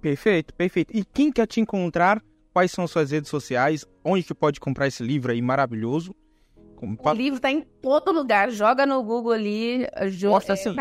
Perfeito, 0.00 0.52
perfeito. 0.54 0.94
E 0.94 1.04
quem 1.04 1.32
quer 1.32 1.46
te 1.46 1.60
encontrar? 1.60 2.22
Quais 2.52 2.70
são 2.70 2.86
suas 2.86 3.12
redes 3.12 3.30
sociais? 3.30 3.86
Onde 4.04 4.24
que 4.24 4.34
pode 4.34 4.60
comprar 4.60 4.86
esse 4.88 5.02
livro 5.02 5.32
aí 5.32 5.40
maravilhoso? 5.40 6.14
O 6.82 7.12
livro 7.12 7.38
tá 7.38 7.50
em 7.50 7.60
todo 7.60 8.10
lugar. 8.12 8.50
Joga 8.50 8.84
no 8.84 9.02
Google 9.02 9.32
ali. 9.32 9.86
Jo 10.08 10.30
Mostra 10.30 10.54
assim. 10.54 10.74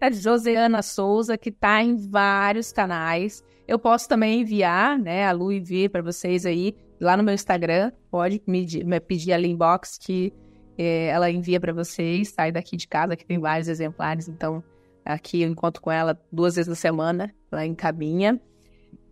É, 0.00 0.08
de 0.08 0.16
Joseana 0.16 0.82
Souza, 0.82 1.36
que 1.36 1.50
tá 1.50 1.82
em 1.82 1.96
vários 1.96 2.72
canais. 2.72 3.44
Eu 3.68 3.78
posso 3.78 4.08
também 4.08 4.40
enviar, 4.40 4.98
né, 4.98 5.26
a 5.26 5.32
Lu 5.32 5.52
envia 5.52 5.90
para 5.90 6.00
vocês 6.00 6.46
aí 6.46 6.74
lá 7.00 7.16
no 7.16 7.22
meu 7.22 7.34
Instagram. 7.34 7.92
Pode 8.10 8.40
me, 8.46 8.66
me 8.84 9.00
pedir 9.00 9.32
ali 9.32 9.48
inbox 9.48 9.98
que 9.98 10.32
é, 10.78 11.08
ela 11.08 11.30
envia 11.30 11.60
para 11.60 11.72
vocês. 11.72 12.30
Sai 12.30 12.52
daqui 12.52 12.76
de 12.76 12.88
casa 12.88 13.16
que 13.16 13.26
tem 13.26 13.38
vários 13.38 13.68
exemplares. 13.68 14.28
Então 14.28 14.62
aqui 15.04 15.42
eu 15.42 15.48
encontro 15.48 15.82
com 15.82 15.90
ela 15.90 16.18
duas 16.32 16.54
vezes 16.56 16.68
na 16.68 16.74
semana. 16.74 17.34
Ela 17.50 17.66
encaminha. 17.66 18.40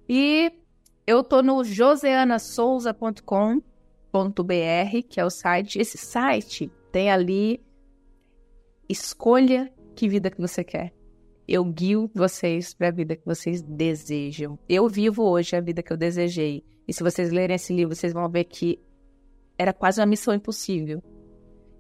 E 0.09 0.53
eu 1.07 1.23
tô 1.23 1.43
no 1.43 1.63
joseanasouza.com.br, 4.15 5.09
que 5.09 5.21
é 5.21 5.25
o 5.25 5.31
site. 5.31 5.79
Esse 5.79 5.99
site 5.99 6.71
tem 6.93 7.11
ali 7.11 7.61
escolha 8.89 9.73
que 9.97 10.09
vida 10.09 10.31
que 10.31 10.41
você 10.41 10.63
quer. 10.63 10.93
Eu 11.47 11.65
guio 11.65 12.11
vocês 12.15 12.73
para 12.73 12.89
a 12.89 12.93
vida 12.93 13.17
que 13.17 13.27
vocês 13.27 13.61
desejam. 13.61 14.59
Eu 14.69 14.89
vivo 14.89 15.23
hoje 15.25 15.57
a 15.57 15.61
vida 15.61 15.83
que 15.83 15.93
eu 15.93 15.97
desejei. 15.97 16.65
E 16.87 16.93
se 16.93 17.03
vocês 17.03 17.31
lerem 17.31 17.57
esse 17.57 17.75
livro, 17.75 17.95
vocês 17.95 18.13
vão 18.13 18.29
ver 18.29 18.45
que 18.45 18.81
era 19.59 19.73
quase 19.73 20.01
uma 20.01 20.07
missão 20.07 20.33
impossível. 20.33 21.03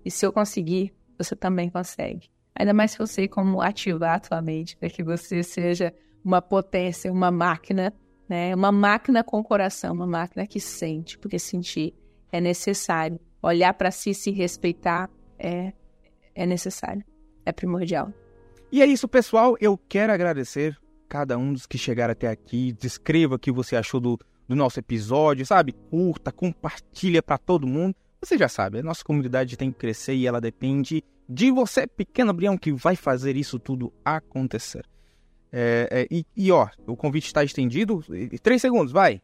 E 0.04 0.10
se 0.10 0.26
eu 0.26 0.32
conseguir, 0.32 0.92
você 1.16 1.34
também 1.34 1.70
consegue. 1.70 2.28
Ainda 2.54 2.74
mais 2.74 2.92
se 2.92 3.00
eu 3.00 3.06
sei 3.06 3.26
como 3.26 3.60
ativar 3.60 4.16
a 4.16 4.20
tua 4.20 4.42
mente 4.42 4.76
para 4.76 4.90
que 4.90 5.02
você 5.02 5.42
seja 5.42 5.94
uma 6.22 6.42
potência, 6.42 7.10
uma 7.10 7.30
máquina 7.30 7.92
né? 8.28 8.54
Uma 8.54 8.72
máquina 8.72 9.22
com 9.22 9.42
coração, 9.42 9.94
uma 9.94 10.06
máquina 10.06 10.46
que 10.46 10.58
sente, 10.58 11.18
porque 11.18 11.38
sentir 11.38 11.94
é 12.34 12.40
necessário. 12.40 13.20
Olhar 13.40 13.72
para 13.74 13.90
si, 13.90 14.12
se 14.12 14.30
respeitar 14.30 15.08
é 15.38 15.72
é 16.34 16.44
necessário, 16.44 17.04
é 17.46 17.52
primordial. 17.52 18.12
E 18.72 18.82
é 18.82 18.86
isso, 18.86 19.06
pessoal. 19.06 19.56
Eu 19.60 19.78
quero 19.88 20.12
agradecer 20.12 20.76
cada 21.08 21.38
um 21.38 21.52
dos 21.52 21.64
que 21.64 21.78
chegaram 21.78 22.10
até 22.10 22.26
aqui. 22.26 22.72
Descreva 22.72 23.36
o 23.36 23.38
que 23.38 23.52
você 23.52 23.76
achou 23.76 24.00
do, 24.00 24.18
do 24.48 24.56
nosso 24.56 24.80
episódio, 24.80 25.46
sabe? 25.46 25.72
Curta, 25.90 26.32
compartilha 26.32 27.22
para 27.22 27.38
todo 27.38 27.68
mundo. 27.68 27.94
Você 28.20 28.36
já 28.36 28.48
sabe, 28.48 28.80
a 28.80 28.82
nossa 28.82 29.04
comunidade 29.04 29.56
tem 29.56 29.70
que 29.70 29.78
crescer 29.78 30.14
e 30.14 30.26
ela 30.26 30.40
depende 30.40 31.04
de 31.28 31.52
você, 31.52 31.86
pequeno 31.86 32.32
Brião, 32.32 32.58
que 32.58 32.72
vai 32.72 32.96
fazer 32.96 33.36
isso 33.36 33.60
tudo 33.60 33.92
acontecer. 34.04 34.84
É, 35.52 35.88
é, 35.88 36.06
e, 36.10 36.26
e, 36.36 36.50
ó, 36.50 36.66
o 36.84 36.96
convite 36.96 37.26
está 37.26 37.44
estendido. 37.44 38.02
Três 38.42 38.60
segundos, 38.60 38.92
vai. 38.92 39.22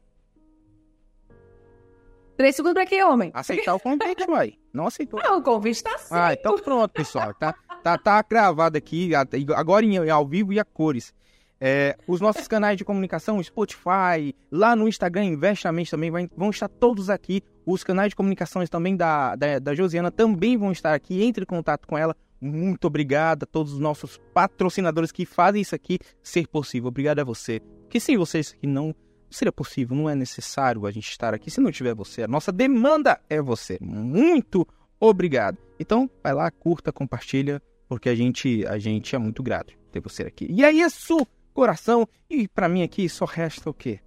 Três 2.41 2.57
segundos 2.57 2.73
pra 2.73 2.87
que, 2.87 3.05
homem? 3.05 3.31
Aceitar 3.35 3.75
o 3.75 3.79
convite, 3.79 4.25
vai. 4.27 4.55
Não 4.73 4.87
aceitou. 4.87 5.21
Não, 5.23 5.41
o 5.41 5.43
convite 5.43 5.83
tá 5.83 5.99
certo. 5.99 6.15
Ah, 6.15 6.33
então 6.33 6.57
pronto, 6.59 6.91
pessoal. 6.91 7.35
Tá, 7.35 7.55
tá, 7.83 7.99
tá 7.99 8.23
gravado 8.27 8.79
aqui, 8.79 9.11
agora 9.55 9.85
em, 9.85 10.09
ao 10.09 10.27
vivo 10.27 10.51
e 10.51 10.59
a 10.59 10.65
cores. 10.65 11.13
É, 11.61 11.99
os 12.09 12.19
nossos 12.19 12.49
canais 12.49 12.79
de 12.79 12.85
comunicação, 12.87 13.43
Spotify, 13.43 14.35
lá 14.51 14.75
no 14.75 14.89
Instagram, 14.89 15.27
Investamente 15.27 15.91
também 15.91 16.11
vai, 16.11 16.31
vão 16.35 16.49
estar 16.49 16.67
todos 16.67 17.11
aqui. 17.11 17.43
Os 17.67 17.85
canais 17.85 18.09
de 18.09 18.17
comunicações 18.17 18.71
também 18.71 18.97
da, 18.97 19.37
da, 19.37 19.59
da 19.59 19.75
Josiana 19.75 20.11
também 20.11 20.57
vão 20.57 20.73
estar 20.73 20.95
aqui. 20.95 21.23
Entre 21.23 21.43
em 21.43 21.47
contato 21.47 21.87
com 21.87 21.99
ela. 21.99 22.17
Muito 22.41 22.87
obrigado 22.87 23.43
a 23.43 23.47
todos 23.47 23.75
os 23.75 23.79
nossos 23.79 24.19
patrocinadores 24.33 25.13
que 25.13 25.27
fazem 25.27 25.61
isso 25.61 25.75
aqui 25.75 25.99
ser 26.23 26.49
possível. 26.49 26.89
Obrigado 26.89 27.19
a 27.19 27.25
você. 27.25 27.61
Porque 27.83 28.01
sem 28.01 28.17
vocês 28.17 28.55
aqui 28.57 28.67
não 28.67 28.95
seria 29.31 29.53
possível, 29.53 29.97
não 29.97 30.09
é 30.09 30.15
necessário 30.15 30.87
a 30.87 30.91
gente 30.91 31.09
estar 31.09 31.35
aqui 31.35 31.51
se 31.51 31.61
não 31.61 31.71
tiver 31.71 31.95
você. 31.95 32.23
A 32.23 32.29
nossa 32.29 32.51
demanda 32.53 33.21
é 33.29 33.41
você. 33.41 33.79
Muito 33.81 34.67
obrigado. 34.99 35.59
Então, 35.79 36.11
vai 36.23 36.35
lá, 36.35 36.51
curta, 36.51 36.93
compartilha, 36.93 37.63
porque 37.89 38.09
a 38.09 38.15
gente, 38.15 38.67
a 38.67 38.79
gente 38.79 39.15
é 39.15 39.19
muito 39.19 39.43
grato 39.43 39.75
ter 39.91 40.01
você 40.01 40.23
aqui. 40.25 40.47
E 40.51 40.65
é 40.65 40.71
isso, 40.71 41.27
coração. 41.53 42.07
E 42.29 42.47
para 42.47 42.69
mim 42.69 42.83
aqui 42.83 43.09
só 43.09 43.25
resta 43.25 43.71
o 43.71 43.75
quê? 43.75 44.01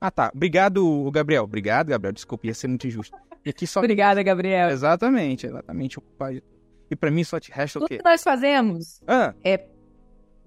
Ah, 0.00 0.10
tá. 0.10 0.30
Obrigado, 0.34 1.10
Gabriel. 1.10 1.44
Obrigado, 1.44 1.88
Gabriel. 1.88 2.12
Desculpa, 2.12 2.46
ia 2.46 2.54
ser 2.54 2.68
muito 2.68 2.86
injusto. 2.86 3.16
E 3.44 3.50
aqui 3.50 3.66
só... 3.66 3.80
Obrigada, 3.80 4.22
Gabriel. 4.22 4.70
Exatamente, 4.70 5.46
exatamente. 5.46 5.98
E 6.90 6.96
para 6.96 7.10
mim 7.10 7.24
só 7.24 7.38
te 7.40 7.50
resta 7.50 7.78
tudo 7.78 7.86
o 7.86 7.88
quê? 7.88 7.96
Tudo 7.96 8.04
que 8.04 8.10
nós 8.10 8.22
fazemos 8.22 9.00
ah. 9.06 9.34
é. 9.42 9.66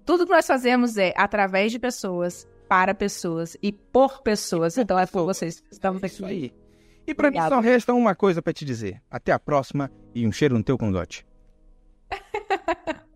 Tudo 0.06 0.26
que 0.26 0.32
nós 0.32 0.46
fazemos 0.46 0.98
é 0.98 1.14
através 1.16 1.72
de 1.72 1.80
pessoas, 1.80 2.48
para 2.70 2.94
pessoas 2.94 3.58
e 3.62 3.74
por 3.74 4.22
pessoas. 4.22 4.78
Então 4.78 4.98
é 4.98 5.08
por 5.08 5.26
vocês 5.26 5.60
que 5.60 5.74
estamos 5.74 6.02
é 6.04 6.06
aqui. 6.06 6.16
Isso 6.16 6.26
aí. 6.26 6.54
E 7.08 7.14
para 7.16 7.32
mim 7.32 7.38
só 7.50 7.60
resta 7.60 7.94
uma 7.94 8.14
coisa 8.14 8.42
para 8.42 8.54
te 8.54 8.64
dizer. 8.64 9.02
Até 9.10 9.32
a 9.32 9.40
próxima 9.40 9.92
e 10.14 10.28
um 10.28 10.32
cheiro 10.32 10.56
no 10.56 10.64
teu 10.64 10.78
condote. 10.78 11.26